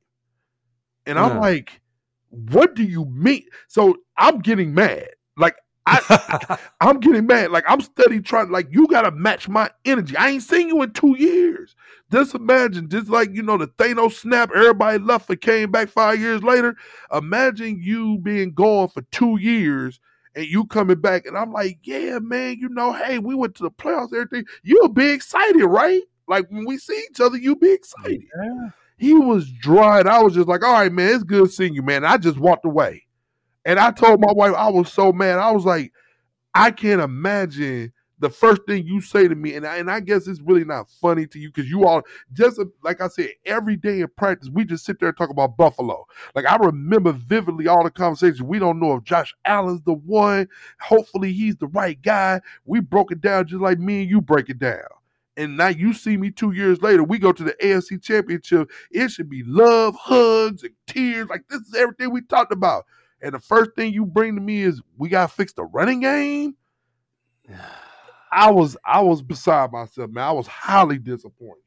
And 1.06 1.18
I'm 1.18 1.40
like, 1.40 1.80
what 2.28 2.74
do 2.74 2.84
you 2.84 3.06
mean? 3.06 3.44
So 3.66 3.96
I'm 4.16 4.40
getting 4.40 4.74
mad. 4.74 5.08
Like 5.38 5.56
I, 5.86 6.58
I'm 6.80 7.00
getting 7.00 7.26
mad. 7.26 7.50
Like 7.50 7.64
I'm 7.68 7.80
steady 7.80 8.20
trying. 8.20 8.50
Like 8.50 8.68
you 8.70 8.86
got 8.88 9.02
to 9.02 9.10
match 9.10 9.48
my 9.48 9.70
energy. 9.84 10.16
I 10.16 10.30
ain't 10.30 10.42
seen 10.42 10.68
you 10.68 10.82
in 10.82 10.92
two 10.92 11.16
years. 11.18 11.74
Just 12.10 12.34
imagine, 12.34 12.88
just 12.88 13.08
like 13.08 13.30
you 13.32 13.42
know 13.42 13.58
the 13.58 13.68
Thanos 13.68 14.12
snap, 14.14 14.50
everybody 14.54 14.98
left 14.98 15.28
and 15.30 15.40
came 15.40 15.70
back 15.70 15.88
five 15.88 16.20
years 16.20 16.42
later. 16.42 16.76
Imagine 17.12 17.80
you 17.82 18.18
being 18.18 18.52
gone 18.52 18.88
for 18.88 19.02
two 19.10 19.38
years 19.38 20.00
and 20.34 20.46
you 20.46 20.64
coming 20.66 21.00
back, 21.00 21.26
and 21.26 21.36
I'm 21.36 21.52
like, 21.52 21.78
yeah, 21.82 22.18
man, 22.18 22.58
you 22.58 22.68
know, 22.68 22.92
hey, 22.92 23.18
we 23.18 23.34
went 23.34 23.54
to 23.56 23.62
the 23.62 23.70
playoffs, 23.70 24.14
everything. 24.14 24.44
You'll 24.62 24.88
be 24.88 25.08
excited, 25.10 25.64
right? 25.64 26.02
Like 26.28 26.48
when 26.50 26.64
we 26.66 26.78
see 26.78 26.98
each 27.10 27.20
other, 27.20 27.36
you'll 27.36 27.56
be 27.56 27.72
excited. 27.72 28.22
Yeah. 28.42 28.68
He 28.98 29.14
was 29.14 29.50
dry, 29.50 30.00
and 30.00 30.08
I 30.08 30.22
was 30.22 30.34
just 30.34 30.48
like, 30.48 30.64
all 30.64 30.72
right, 30.72 30.92
man, 30.92 31.14
it's 31.14 31.24
good 31.24 31.50
seeing 31.52 31.74
you, 31.74 31.82
man. 31.82 32.04
I 32.04 32.16
just 32.16 32.38
walked 32.38 32.64
away. 32.64 33.04
And 33.64 33.78
I 33.78 33.90
told 33.90 34.20
my 34.20 34.32
wife, 34.32 34.54
I 34.54 34.68
was 34.68 34.92
so 34.92 35.12
mad. 35.12 35.38
I 35.38 35.50
was 35.50 35.64
like, 35.64 35.92
I 36.54 36.70
can't 36.70 37.00
imagine 37.00 37.92
the 38.20 38.30
first 38.30 38.62
thing 38.66 38.86
you 38.86 39.00
say 39.00 39.28
to 39.28 39.34
me, 39.34 39.54
and 39.54 39.66
I, 39.66 39.76
and 39.76 39.90
I 39.90 40.00
guess 40.00 40.26
it's 40.26 40.40
really 40.40 40.64
not 40.64 40.90
funny 41.00 41.26
to 41.28 41.38
you 41.38 41.50
because 41.50 41.70
you 41.70 41.86
all 41.86 42.02
just 42.32 42.60
like 42.82 43.00
I 43.00 43.08
said, 43.08 43.30
every 43.46 43.76
day 43.76 44.00
in 44.00 44.08
practice, 44.16 44.48
we 44.52 44.64
just 44.64 44.84
sit 44.84 44.98
there 44.98 45.08
and 45.08 45.16
talk 45.18 45.30
about 45.30 45.56
Buffalo. 45.56 46.06
Like 46.34 46.46
I 46.46 46.56
remember 46.56 47.12
vividly 47.12 47.68
all 47.68 47.84
the 47.84 47.90
conversations. 47.90 48.42
We 48.42 48.58
don't 48.58 48.80
know 48.80 48.96
if 48.96 49.04
Josh 49.04 49.34
Allen's 49.44 49.82
the 49.82 49.94
one. 49.94 50.48
Hopefully, 50.80 51.32
he's 51.32 51.56
the 51.56 51.68
right 51.68 52.00
guy. 52.00 52.40
We 52.64 52.80
broke 52.80 53.12
it 53.12 53.20
down 53.20 53.46
just 53.46 53.62
like 53.62 53.78
me 53.78 54.02
and 54.02 54.10
you 54.10 54.20
break 54.20 54.48
it 54.48 54.58
down. 54.58 54.82
And 55.36 55.56
now 55.56 55.68
you 55.68 55.92
see 55.92 56.16
me 56.16 56.32
two 56.32 56.50
years 56.50 56.82
later. 56.82 57.04
We 57.04 57.18
go 57.18 57.30
to 57.30 57.44
the 57.44 57.54
AFC 57.62 58.02
Championship. 58.02 58.68
It 58.90 59.12
should 59.12 59.30
be 59.30 59.44
love, 59.44 59.94
hugs, 59.94 60.64
and 60.64 60.74
tears. 60.88 61.28
Like 61.28 61.46
this 61.48 61.60
is 61.60 61.74
everything 61.76 62.10
we 62.10 62.22
talked 62.22 62.52
about. 62.52 62.86
And 63.20 63.34
the 63.34 63.40
first 63.40 63.72
thing 63.74 63.92
you 63.92 64.06
bring 64.06 64.36
to 64.36 64.40
me 64.40 64.62
is 64.62 64.80
we 64.96 65.08
got 65.08 65.28
to 65.28 65.34
fix 65.34 65.52
the 65.52 65.64
running 65.64 66.00
game. 66.00 66.56
I 68.30 68.50
was 68.50 68.76
I 68.84 69.00
was 69.00 69.22
beside 69.22 69.72
myself, 69.72 70.10
man. 70.10 70.24
I 70.24 70.32
was 70.32 70.46
highly 70.46 70.98
disappointed. 70.98 71.62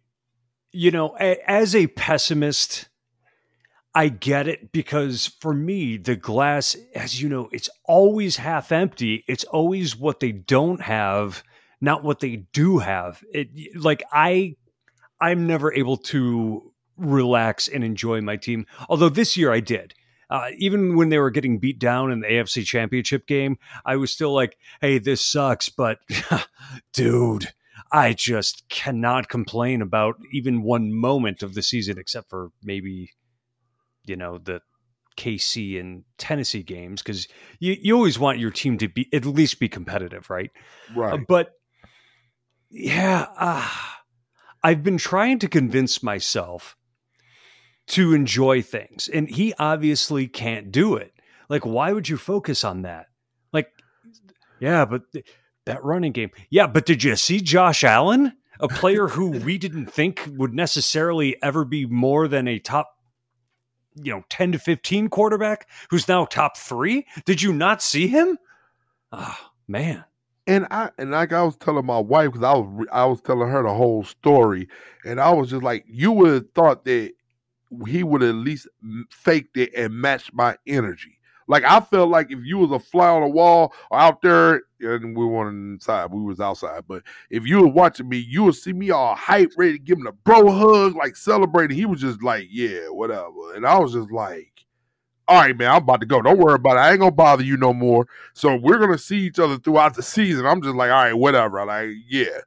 You 0.71 0.91
know, 0.91 1.09
as 1.09 1.75
a 1.75 1.87
pessimist, 1.87 2.87
I 3.93 4.09
get 4.09 4.47
it 4.47 4.71
because 4.71 5.27
for 5.41 5.53
me, 5.53 5.97
the 5.97 6.15
glass, 6.15 6.77
as 6.95 7.21
you 7.21 7.29
know, 7.29 7.49
it's 7.51 7.69
always 7.85 8.37
half 8.37 8.71
empty. 8.71 9.25
It's 9.27 9.43
always 9.45 9.97
what 9.97 10.19
they 10.19 10.31
don't 10.31 10.81
have, 10.81 11.43
not 11.81 12.03
what 12.03 12.19
they 12.19 12.45
do 12.53 12.77
have. 12.77 13.23
It 13.33 13.49
like 13.75 14.03
I 14.11 14.55
I'm 15.19 15.47
never 15.47 15.73
able 15.73 15.97
to 15.97 16.71
relax 16.95 17.67
and 17.67 17.83
enjoy 17.83 18.21
my 18.21 18.37
team. 18.37 18.65
Although 18.87 19.09
this 19.09 19.35
year 19.35 19.51
I 19.51 19.59
did 19.59 19.93
uh, 20.31 20.47
even 20.57 20.95
when 20.95 21.09
they 21.09 21.19
were 21.19 21.29
getting 21.29 21.59
beat 21.59 21.77
down 21.77 22.11
in 22.11 22.21
the 22.21 22.27
AFC 22.27 22.65
Championship 22.65 23.27
game, 23.27 23.57
I 23.85 23.97
was 23.97 24.11
still 24.11 24.33
like, 24.33 24.57
"Hey, 24.79 24.97
this 24.97 25.21
sucks," 25.21 25.69
but 25.69 25.99
dude. 26.93 27.49
I 27.93 28.13
just 28.13 28.69
cannot 28.69 29.27
complain 29.27 29.81
about 29.81 30.15
even 30.31 30.61
one 30.61 30.93
moment 30.93 31.43
of 31.43 31.55
the 31.55 31.61
season, 31.61 31.97
except 31.97 32.29
for 32.29 32.51
maybe, 32.63 33.11
you 34.05 34.15
know, 34.15 34.37
the 34.37 34.61
KC 35.17 35.77
and 35.77 36.03
Tennessee 36.17 36.63
games, 36.63 37.01
because 37.01 37.27
you, 37.59 37.75
you 37.81 37.95
always 37.95 38.17
want 38.17 38.39
your 38.39 38.51
team 38.51 38.77
to 38.77 38.87
be 38.87 39.09
at 39.13 39.25
least 39.25 39.59
be 39.59 39.67
competitive, 39.67 40.29
right? 40.29 40.51
Right. 40.95 41.13
Uh, 41.13 41.23
but 41.27 41.51
yeah, 42.69 43.27
uh, 43.37 43.67
I've 44.63 44.83
been 44.83 44.97
trying 44.97 45.39
to 45.39 45.49
convince 45.49 46.01
myself 46.01 46.77
to 47.87 48.13
enjoy 48.13 48.61
things. 48.61 49.07
And 49.07 49.29
he 49.29 49.53
obviously 49.59 50.27
can't 50.27 50.71
do 50.71 50.95
it. 50.95 51.13
Like, 51.49 51.65
why 51.65 51.91
would 51.91 52.07
you 52.07 52.17
focus 52.17 52.63
on 52.63 52.83
that? 52.83 53.07
Like, 53.51 53.71
yeah, 54.59 54.85
but 54.85 55.03
that 55.65 55.83
running 55.83 56.11
game. 56.11 56.31
Yeah, 56.49 56.67
but 56.67 56.85
did 56.85 57.03
you 57.03 57.15
see 57.15 57.41
Josh 57.41 57.83
Allen? 57.83 58.33
A 58.59 58.67
player 58.67 59.07
who 59.07 59.31
we 59.45 59.57
didn't 59.57 59.87
think 59.87 60.27
would 60.37 60.53
necessarily 60.53 61.41
ever 61.43 61.65
be 61.65 61.85
more 61.85 62.27
than 62.27 62.47
a 62.47 62.59
top, 62.59 62.95
you 63.95 64.13
know, 64.13 64.23
10 64.29 64.53
to 64.53 64.59
15 64.59 65.09
quarterback 65.09 65.67
who's 65.89 66.07
now 66.07 66.25
top 66.25 66.57
three? 66.57 67.05
Did 67.25 67.41
you 67.41 67.53
not 67.53 67.81
see 67.81 68.07
him? 68.07 68.37
Oh, 69.11 69.37
man. 69.67 70.05
And 70.47 70.67
I 70.71 70.89
and 70.97 71.11
like 71.11 71.33
I 71.33 71.43
was 71.43 71.55
telling 71.57 71.85
my 71.85 71.99
wife 71.99 72.31
because 72.31 72.43
I 72.43 72.53
was 72.53 72.87
I 72.91 73.05
was 73.05 73.21
telling 73.21 73.49
her 73.49 73.61
the 73.61 73.73
whole 73.73 74.03
story, 74.03 74.67
and 75.05 75.21
I 75.21 75.31
was 75.31 75.51
just 75.51 75.61
like, 75.61 75.85
you 75.87 76.11
would 76.13 76.33
have 76.33 76.51
thought 76.55 76.83
that 76.85 77.13
he 77.87 78.03
would 78.03 78.23
at 78.23 78.35
least 78.35 78.67
faked 79.09 79.57
it 79.57 79.73
and 79.75 79.93
matched 79.93 80.33
my 80.33 80.57
energy. 80.67 81.19
Like 81.47 81.63
I 81.65 81.79
felt 81.81 82.09
like 82.09 82.31
if 82.31 82.39
you 82.43 82.59
was 82.59 82.71
a 82.71 82.79
fly 82.79 83.09
on 83.09 83.23
the 83.23 83.27
wall 83.27 83.73
or 83.89 83.99
out 83.99 84.21
there, 84.21 84.61
and 84.79 85.17
we 85.17 85.25
weren't 85.25 85.73
inside, 85.73 86.11
we 86.11 86.23
was 86.23 86.39
outside. 86.39 86.83
But 86.87 87.03
if 87.29 87.45
you 87.45 87.61
were 87.61 87.67
watching 87.67 88.07
me, 88.07 88.17
you 88.17 88.43
would 88.43 88.55
see 88.55 88.73
me 88.73 88.91
all 88.91 89.15
hype, 89.15 89.51
ready 89.57 89.73
to 89.73 89.79
give 89.79 89.97
him 89.97 90.07
a 90.07 90.11
bro 90.11 90.49
hug, 90.49 90.95
like 90.95 91.15
celebrating. 91.15 91.75
He 91.75 91.85
was 91.85 92.01
just 92.01 92.23
like, 92.23 92.47
yeah, 92.49 92.87
whatever. 92.87 93.53
And 93.55 93.65
I 93.65 93.77
was 93.77 93.93
just 93.93 94.11
like, 94.11 94.51
all 95.27 95.41
right, 95.41 95.57
man, 95.57 95.71
I'm 95.71 95.83
about 95.83 95.99
to 96.01 96.05
go. 96.05 96.21
Don't 96.21 96.39
worry 96.39 96.55
about 96.55 96.77
it. 96.77 96.81
I 96.81 96.91
ain't 96.91 96.99
gonna 96.99 97.11
bother 97.11 97.43
you 97.43 97.57
no 97.57 97.73
more. 97.73 98.07
So 98.33 98.55
we're 98.55 98.79
gonna 98.79 98.97
see 98.97 99.19
each 99.19 99.39
other 99.39 99.57
throughout 99.57 99.95
the 99.95 100.03
season. 100.03 100.45
I'm 100.45 100.61
just 100.61 100.75
like, 100.75 100.91
all 100.91 101.03
right, 101.03 101.13
whatever. 101.13 101.65
Like, 101.65 101.89
yeah, 102.07 102.39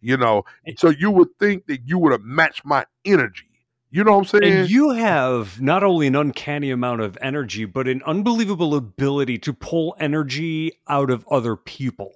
you 0.00 0.16
know. 0.16 0.44
So 0.76 0.90
you 0.90 1.10
would 1.10 1.28
think 1.38 1.66
that 1.66 1.82
you 1.86 1.98
would 1.98 2.12
have 2.12 2.22
matched 2.22 2.64
my 2.64 2.84
energy 3.04 3.49
you 3.90 4.04
know 4.04 4.12
what 4.12 4.32
I'm 4.32 4.40
saying? 4.40 4.58
And 4.58 4.70
you 4.70 4.90
have 4.90 5.60
not 5.60 5.82
only 5.82 6.06
an 6.06 6.14
uncanny 6.14 6.70
amount 6.70 7.00
of 7.00 7.18
energy, 7.20 7.64
but 7.64 7.88
an 7.88 8.02
unbelievable 8.06 8.74
ability 8.74 9.38
to 9.38 9.52
pull 9.52 9.96
energy 9.98 10.72
out 10.88 11.10
of 11.10 11.26
other 11.28 11.56
people. 11.56 12.12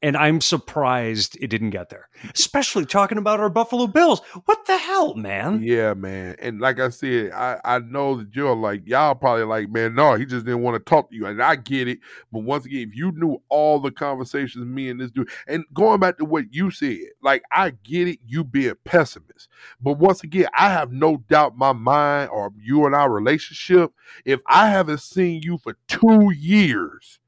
And 0.00 0.16
I'm 0.16 0.40
surprised 0.40 1.36
it 1.40 1.48
didn't 1.48 1.70
get 1.70 1.88
there, 1.88 2.08
especially 2.32 2.86
talking 2.86 3.18
about 3.18 3.40
our 3.40 3.50
Buffalo 3.50 3.88
Bills. 3.88 4.20
What 4.44 4.64
the 4.66 4.78
hell, 4.78 5.14
man? 5.14 5.60
Yeah, 5.60 5.94
man. 5.94 6.36
And 6.38 6.60
like 6.60 6.78
I 6.78 6.90
said, 6.90 7.32
I, 7.32 7.58
I 7.64 7.80
know 7.80 8.18
that 8.18 8.28
you're 8.32 8.54
like, 8.54 8.86
y'all 8.86 9.16
probably 9.16 9.42
like, 9.42 9.70
man, 9.70 9.96
no, 9.96 10.14
he 10.14 10.24
just 10.24 10.46
didn't 10.46 10.62
want 10.62 10.76
to 10.76 10.88
talk 10.88 11.10
to 11.10 11.16
you. 11.16 11.26
And 11.26 11.42
I 11.42 11.56
get 11.56 11.88
it. 11.88 11.98
But 12.30 12.44
once 12.44 12.64
again, 12.64 12.88
if 12.88 12.96
you 12.96 13.10
knew 13.10 13.42
all 13.48 13.80
the 13.80 13.90
conversations 13.90 14.64
me 14.64 14.88
and 14.88 15.00
this 15.00 15.10
dude, 15.10 15.30
and 15.48 15.64
going 15.74 15.98
back 15.98 16.18
to 16.18 16.24
what 16.24 16.54
you 16.54 16.70
said, 16.70 16.98
like, 17.20 17.42
I 17.50 17.70
get 17.70 18.06
it, 18.06 18.20
you 18.24 18.44
being 18.44 18.74
pessimist. 18.84 19.48
But 19.80 19.98
once 19.98 20.22
again, 20.22 20.46
I 20.54 20.70
have 20.70 20.92
no 20.92 21.16
doubt 21.28 21.56
my 21.56 21.72
mind 21.72 22.30
or 22.30 22.52
you 22.56 22.86
and 22.86 22.94
our 22.94 23.10
relationship, 23.10 23.92
if 24.24 24.38
I 24.46 24.68
haven't 24.68 25.00
seen 25.00 25.42
you 25.42 25.58
for 25.58 25.76
two 25.88 26.32
years, 26.36 27.18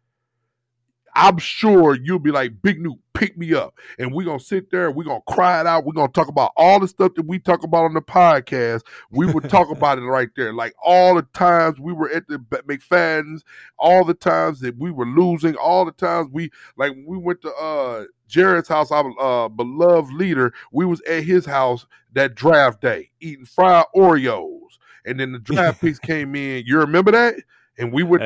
I'm 1.14 1.38
sure 1.38 1.94
you'll 1.94 2.18
be 2.18 2.30
like, 2.30 2.62
Big 2.62 2.80
New, 2.80 2.98
pick 3.14 3.36
me 3.36 3.54
up. 3.54 3.78
And 3.98 4.12
we're 4.12 4.24
going 4.24 4.38
to 4.38 4.44
sit 4.44 4.70
there 4.70 4.86
and 4.86 4.96
we're 4.96 5.04
going 5.04 5.20
to 5.26 5.34
cry 5.34 5.60
it 5.60 5.66
out. 5.66 5.84
We're 5.84 5.92
going 5.92 6.08
to 6.08 6.12
talk 6.12 6.28
about 6.28 6.52
all 6.56 6.80
the 6.80 6.88
stuff 6.88 7.14
that 7.14 7.26
we 7.26 7.38
talk 7.38 7.64
about 7.64 7.84
on 7.84 7.94
the 7.94 8.00
podcast. 8.00 8.82
We 9.10 9.26
would 9.26 9.48
talk 9.48 9.70
about 9.76 9.98
it 9.98 10.02
right 10.02 10.28
there. 10.36 10.52
Like 10.52 10.74
all 10.82 11.14
the 11.14 11.26
times 11.34 11.78
we 11.80 11.92
were 11.92 12.10
at 12.10 12.26
the 12.28 12.38
McFadden's, 12.38 13.44
all 13.78 14.04
the 14.04 14.14
times 14.14 14.60
that 14.60 14.78
we 14.78 14.90
were 14.90 15.06
losing, 15.06 15.56
all 15.56 15.84
the 15.84 15.92
times 15.92 16.28
we, 16.32 16.50
like, 16.76 16.92
we 17.06 17.18
went 17.18 17.42
to, 17.42 17.52
uh, 17.54 18.04
Jared's 18.28 18.68
house, 18.68 18.92
our 18.92 19.12
uh, 19.20 19.48
beloved 19.48 20.12
leader, 20.12 20.54
we 20.72 20.84
was 20.84 21.00
at 21.02 21.24
his 21.24 21.44
house 21.44 21.86
that 22.12 22.34
draft 22.36 22.80
day 22.80 23.10
eating 23.20 23.44
fried 23.44 23.86
Oreos. 23.94 24.60
And 25.04 25.18
then 25.18 25.32
the 25.32 25.38
draft 25.38 25.80
piece 25.82 25.98
came 25.98 26.34
in. 26.36 26.64
You 26.66 26.78
remember 26.78 27.10
that? 27.10 27.34
And 27.78 27.92
we 27.92 28.02
would, 28.02 28.20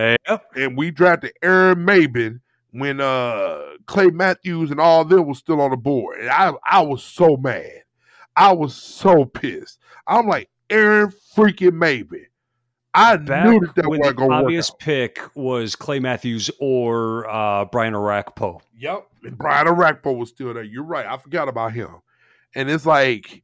and 0.56 0.76
we 0.76 0.90
drafted 0.90 1.32
Aaron 1.42 1.86
Maybin 1.86 2.40
when 2.74 3.00
uh 3.00 3.60
Clay 3.86 4.08
Matthews 4.08 4.72
and 4.72 4.80
all 4.80 5.04
them 5.04 5.26
was 5.26 5.38
still 5.38 5.60
on 5.60 5.70
the 5.70 5.76
board. 5.76 6.18
And 6.20 6.28
I 6.28 6.52
I 6.68 6.80
was 6.82 7.02
so 7.02 7.36
mad. 7.36 7.84
I 8.36 8.52
was 8.52 8.74
so 8.74 9.24
pissed. 9.24 9.78
I'm 10.06 10.26
like 10.26 10.50
Aaron 10.68 11.12
freaking 11.36 11.78
Maybin. 11.78 12.26
I 12.92 13.16
back 13.16 13.46
knew 13.46 13.60
that 13.60 13.76
that 13.76 13.88
when 13.88 14.00
wasn't 14.00 14.18
the 14.18 14.28
obvious 14.28 14.70
pick 14.70 15.20
was 15.36 15.76
Clay 15.76 16.00
Matthews 16.00 16.50
or 16.60 17.28
uh, 17.30 17.64
Brian 17.66 17.94
Orakpo. 17.94 18.60
Yep. 18.76 19.06
And 19.22 19.38
Brian 19.38 19.66
Orakpo 19.66 20.16
was 20.16 20.30
still 20.30 20.52
there. 20.52 20.62
You're 20.62 20.84
right. 20.84 21.06
I 21.06 21.16
forgot 21.16 21.48
about 21.48 21.72
him. 21.72 21.90
And 22.56 22.68
it's 22.68 22.86
like 22.86 23.42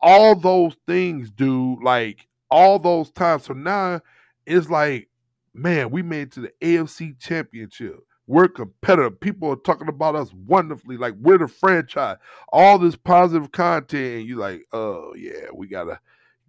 all 0.00 0.36
those 0.36 0.74
things, 0.86 1.30
dude, 1.30 1.82
like 1.82 2.26
all 2.48 2.78
those 2.78 3.10
times. 3.10 3.44
So 3.44 3.54
now 3.54 4.00
it's 4.46 4.70
like, 4.70 5.08
man, 5.52 5.90
we 5.90 6.02
made 6.02 6.28
it 6.28 6.32
to 6.32 6.40
the 6.42 6.52
AFC 6.60 7.18
championship. 7.20 8.05
We're 8.26 8.48
competitive. 8.48 9.20
People 9.20 9.50
are 9.52 9.56
talking 9.56 9.88
about 9.88 10.16
us 10.16 10.32
wonderfully. 10.46 10.96
Like 10.96 11.14
we're 11.20 11.38
the 11.38 11.46
franchise. 11.48 12.16
All 12.52 12.78
this 12.78 12.96
positive 12.96 13.52
content, 13.52 14.18
and 14.20 14.26
you 14.28 14.36
like, 14.36 14.62
oh 14.72 15.14
yeah, 15.16 15.46
we 15.54 15.68
gotta 15.68 16.00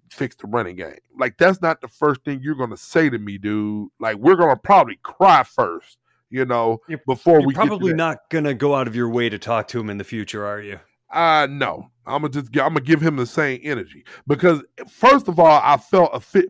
fix 0.09 0.35
the 0.35 0.47
running 0.47 0.75
game. 0.77 0.95
Like 1.19 1.37
that's 1.37 1.61
not 1.61 1.81
the 1.81 1.87
first 1.87 2.23
thing 2.23 2.39
you're 2.41 2.55
gonna 2.55 2.77
say 2.77 3.09
to 3.09 3.19
me, 3.19 3.37
dude. 3.37 3.89
Like 3.99 4.15
we're 4.17 4.35
gonna 4.35 4.55
probably 4.55 4.99
cry 5.03 5.43
first, 5.43 5.97
you 6.29 6.45
know, 6.45 6.79
You're- 6.87 7.01
before 7.05 7.39
You're 7.41 7.47
we 7.49 7.53
probably 7.53 7.77
get 7.77 7.83
to 7.83 7.87
that. 7.89 7.95
not 7.95 8.17
gonna 8.29 8.53
go 8.53 8.73
out 8.73 8.87
of 8.87 8.95
your 8.95 9.09
way 9.09 9.29
to 9.29 9.37
talk 9.37 9.67
to 9.69 9.79
him 9.79 9.89
in 9.89 9.97
the 9.97 10.03
future, 10.03 10.45
are 10.45 10.61
you? 10.61 10.79
Uh 11.11 11.47
no. 11.49 11.89
I'm 12.07 12.21
gonna 12.21 12.33
just 12.33 12.47
I'm 12.57 12.73
gonna 12.73 12.81
give 12.81 13.01
him 13.01 13.17
the 13.17 13.25
same 13.25 13.59
energy 13.63 14.03
because 14.27 14.63
first 14.89 15.27
of 15.27 15.39
all, 15.39 15.61
I 15.63 15.77
felt 15.77 16.09
a 16.13 16.19
fit. 16.21 16.49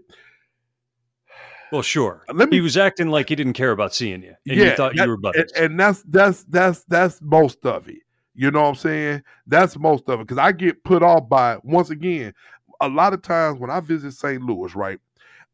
Well, 1.71 1.81
sure. 1.81 2.23
Uh, 2.29 2.33
let 2.33 2.49
me 2.49 2.57
he 2.57 2.61
was 2.61 2.77
acting 2.77 3.09
like 3.09 3.29
he 3.29 3.35
didn't 3.35 3.53
care 3.53 3.71
about 3.71 3.93
seeing 3.93 4.21
you, 4.23 4.35
and 4.47 4.57
Yeah, 4.57 4.65
you 4.71 4.75
thought 4.75 4.95
that- 4.95 5.03
you 5.03 5.09
were 5.09 5.17
buddies. 5.17 5.51
and, 5.55 5.65
and 5.71 5.79
that's 5.79 6.03
that's 6.03 6.43
that's 6.45 6.83
that's 6.85 7.19
most 7.21 7.65
of 7.65 7.87
it. 7.89 7.99
You 8.35 8.51
know 8.51 8.61
what 8.61 8.69
I'm 8.69 8.75
saying? 8.75 9.23
That's 9.47 9.77
most 9.79 10.07
of 10.09 10.19
it 10.19 10.23
because 10.27 10.37
I 10.37 10.51
get 10.51 10.83
put 10.83 11.01
off 11.03 11.27
by 11.27 11.57
once 11.63 11.89
again. 11.89 12.33
A 12.81 12.87
lot 12.87 13.13
of 13.13 13.21
times 13.23 13.59
when 13.59 13.71
I 13.71 13.79
visit 13.79 14.11
St. 14.13 14.41
Louis, 14.43 14.75
right, 14.75 14.99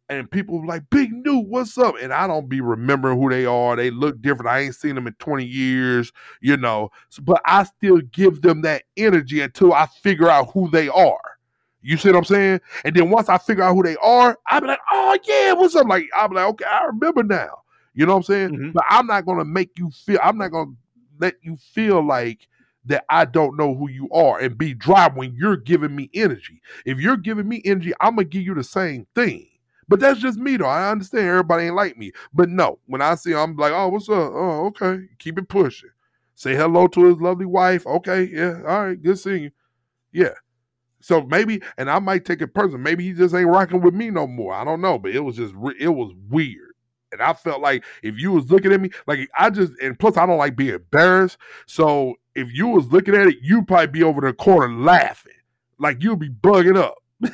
and 0.09 0.29
people 0.29 0.65
like, 0.67 0.83
"Big 0.91 1.11
New, 1.13 1.37
what's 1.39 1.77
up?" 1.77 1.95
and 2.01 2.11
I 2.13 2.27
don't 2.27 2.49
be 2.49 2.59
remembering 2.59 3.17
who 3.19 3.29
they 3.29 3.45
are. 3.45 3.75
They 3.77 3.89
look 3.89 4.21
different. 4.21 4.49
I 4.49 4.59
ain't 4.59 4.75
seen 4.75 4.95
them 4.95 5.07
in 5.07 5.13
20 5.19 5.45
years, 5.45 6.11
you 6.41 6.57
know. 6.57 6.89
But 7.21 7.41
I 7.45 7.63
still 7.63 8.01
give 8.11 8.41
them 8.41 8.61
that 8.63 8.83
energy 8.97 9.39
until 9.39 9.73
I 9.73 9.85
figure 9.85 10.29
out 10.29 10.51
who 10.51 10.69
they 10.69 10.89
are. 10.89 11.21
You 11.83 11.97
see 11.97 12.09
what 12.09 12.17
I'm 12.17 12.23
saying? 12.23 12.61
And 12.85 12.95
then 12.95 13.09
once 13.09 13.29
I 13.29 13.37
figure 13.37 13.63
out 13.63 13.75
who 13.75 13.83
they 13.83 13.97
are, 13.97 14.37
I 14.47 14.59
be 14.59 14.67
like, 14.67 14.79
"Oh 14.91 15.17
yeah, 15.25 15.53
what's 15.53 15.75
up?" 15.75 15.87
Like 15.87 16.05
I'm 16.15 16.31
like, 16.31 16.45
"Okay, 16.45 16.65
I 16.65 16.85
remember 16.85 17.23
now." 17.23 17.63
You 17.93 18.05
know 18.05 18.13
what 18.13 18.17
I'm 18.19 18.23
saying? 18.23 18.49
Mhm. 18.51 18.73
But 18.73 18.85
I'm 18.89 19.05
not 19.05 19.25
gonna 19.25 19.45
make 19.45 19.77
you 19.77 19.91
feel. 19.91 20.19
I'm 20.23 20.37
not 20.37 20.51
gonna 20.51 20.71
let 21.19 21.35
you 21.43 21.57
feel 21.57 22.01
like 22.01 22.47
that 22.85 23.05
I 23.09 23.25
don't 23.25 23.57
know 23.57 23.75
who 23.75 23.89
you 23.89 24.09
are 24.11 24.39
and 24.39 24.57
be 24.57 24.73
dry 24.73 25.09
when 25.09 25.33
you're 25.35 25.57
giving 25.57 25.95
me 25.95 26.09
energy. 26.13 26.61
If 26.85 26.99
you're 26.99 27.17
giving 27.17 27.47
me 27.47 27.61
energy, 27.65 27.93
I'm 28.01 28.15
gonna 28.15 28.25
give 28.25 28.43
you 28.43 28.53
the 28.55 28.63
same 28.63 29.05
thing. 29.15 29.47
But 29.87 29.99
that's 29.99 30.19
just 30.19 30.39
me 30.39 30.57
though. 30.57 30.65
I 30.65 30.89
understand 30.89 31.27
everybody 31.27 31.65
ain't 31.65 31.75
like 31.75 31.97
me. 31.97 32.11
But 32.33 32.49
no, 32.49 32.79
when 32.87 33.01
I 33.01 33.15
see 33.15 33.33
I'm 33.33 33.55
like, 33.57 33.73
oh, 33.73 33.89
what's 33.89 34.09
up? 34.09 34.31
Oh, 34.33 34.65
okay. 34.67 35.03
Keep 35.19 35.39
it 35.39 35.49
pushing. 35.49 35.89
Say 36.35 36.55
hello 36.55 36.87
to 36.87 37.05
his 37.05 37.17
lovely 37.17 37.45
wife. 37.45 37.85
Okay, 37.85 38.23
yeah, 38.23 38.61
all 38.67 38.85
right, 38.85 39.01
good 39.01 39.19
seeing 39.19 39.43
you. 39.43 39.51
Yeah. 40.11 40.33
So 41.03 41.21
maybe, 41.23 41.61
and 41.77 41.89
I 41.89 41.99
might 41.99 42.23
take 42.23 42.41
it 42.41 42.53
personal. 42.53 42.79
Maybe 42.79 43.03
he 43.03 43.11
just 43.11 43.35
ain't 43.35 43.49
rocking 43.49 43.81
with 43.81 43.93
me 43.93 44.09
no 44.09 44.25
more. 44.25 44.53
I 44.53 44.63
don't 44.63 44.79
know, 44.79 44.97
but 44.97 45.11
it 45.11 45.19
was 45.19 45.35
just, 45.35 45.53
it 45.77 45.89
was 45.89 46.13
weird. 46.29 46.71
And 47.11 47.21
I 47.21 47.33
felt 47.33 47.61
like 47.61 47.83
if 48.01 48.17
you 48.17 48.31
was 48.31 48.49
looking 48.49 48.71
at 48.71 48.79
me, 48.79 48.89
like 49.05 49.29
I 49.37 49.49
just, 49.49 49.73
and 49.81 49.99
plus 49.99 50.15
I 50.15 50.25
don't 50.25 50.37
like 50.37 50.55
being 50.55 50.75
embarrassed. 50.75 51.37
So 51.65 52.15
if 52.35 52.53
you 52.53 52.67
was 52.69 52.87
looking 52.87 53.15
at 53.15 53.27
it, 53.27 53.35
you'd 53.41 53.67
probably 53.67 53.87
be 53.87 54.03
over 54.03 54.21
the 54.21 54.31
corner 54.31 54.73
laughing, 54.73 55.33
like 55.77 56.01
you'd 56.01 56.19
be 56.19 56.29
bugging 56.29 56.77
up. 56.77 56.95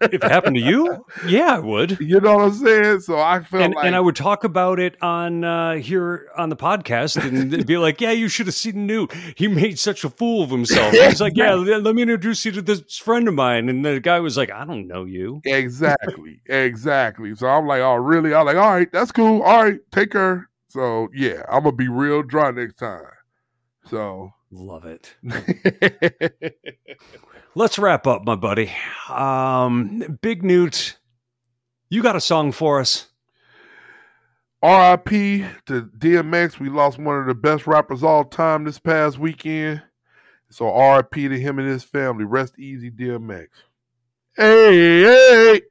if 0.00 0.14
it 0.14 0.22
happened 0.24 0.56
to 0.56 0.62
you, 0.62 1.04
yeah, 1.26 1.56
I 1.56 1.58
would. 1.58 1.98
You 2.00 2.20
know 2.20 2.36
what 2.36 2.44
I'm 2.44 2.52
saying? 2.52 3.00
So 3.00 3.18
I 3.18 3.40
felt 3.40 3.62
And, 3.62 3.74
like, 3.74 3.86
and 3.86 3.96
I 3.96 4.00
would 4.00 4.16
talk 4.16 4.44
about 4.44 4.80
it 4.80 5.00
on 5.02 5.44
uh, 5.44 5.74
here 5.74 6.28
on 6.36 6.48
the 6.48 6.56
podcast 6.56 7.22
and 7.22 7.66
be 7.66 7.78
like, 7.78 8.00
"Yeah, 8.00 8.12
you 8.12 8.28
should 8.28 8.46
have 8.46 8.54
seen 8.54 8.86
Newt. 8.86 9.12
He 9.36 9.48
made 9.48 9.78
such 9.78 10.04
a 10.04 10.10
fool 10.10 10.42
of 10.42 10.50
himself." 10.50 10.92
He's 10.92 11.20
like, 11.20 11.36
"Yeah, 11.36 11.54
let 11.54 11.94
me 11.94 12.02
introduce 12.02 12.44
you 12.44 12.52
to 12.52 12.62
this 12.62 12.98
friend 12.98 13.28
of 13.28 13.34
mine." 13.34 13.68
And 13.68 13.84
the 13.84 14.00
guy 14.00 14.20
was 14.20 14.36
like, 14.36 14.50
"I 14.50 14.64
don't 14.64 14.86
know 14.86 15.04
you." 15.04 15.40
exactly, 15.44 16.40
exactly. 16.46 17.34
So 17.34 17.46
I'm 17.46 17.66
like, 17.66 17.80
oh, 17.80 17.96
really? 17.96 18.34
I'm 18.34 18.46
like, 18.46 18.56
all 18.56 18.72
right, 18.72 18.90
that's 18.92 19.12
cool. 19.12 19.42
All 19.42 19.64
right, 19.64 19.78
take 19.92 20.10
care. 20.10 20.48
So 20.68 21.08
yeah, 21.14 21.42
I'm 21.50 21.64
gonna 21.64 21.76
be 21.76 21.88
real 21.88 22.22
dry 22.22 22.50
next 22.50 22.74
time. 22.74 23.02
So 23.88 24.32
Love 24.50 24.86
it. 24.86 25.14
Let's 27.54 27.78
wrap 27.78 28.06
up, 28.06 28.24
my 28.24 28.36
buddy. 28.36 28.72
Um, 29.08 30.18
Big 30.20 30.44
Newt, 30.44 30.98
you 31.88 32.02
got 32.02 32.16
a 32.16 32.20
song 32.20 32.52
for 32.52 32.80
us? 32.80 33.08
RIP 34.62 35.08
to 35.66 35.90
DMX. 35.98 36.58
We 36.58 36.68
lost 36.68 36.98
one 36.98 37.18
of 37.20 37.26
the 37.26 37.34
best 37.34 37.66
rappers 37.66 38.02
all 38.02 38.24
time 38.24 38.64
this 38.64 38.78
past 38.78 39.18
weekend. 39.18 39.82
So 40.50 40.66
RIP 40.66 41.12
to 41.12 41.38
him 41.38 41.58
and 41.58 41.68
his 41.68 41.84
family. 41.84 42.24
Rest 42.24 42.58
easy, 42.58 42.90
DMX. 42.90 43.48
Hey, 44.36 45.02
hey. 45.02 45.62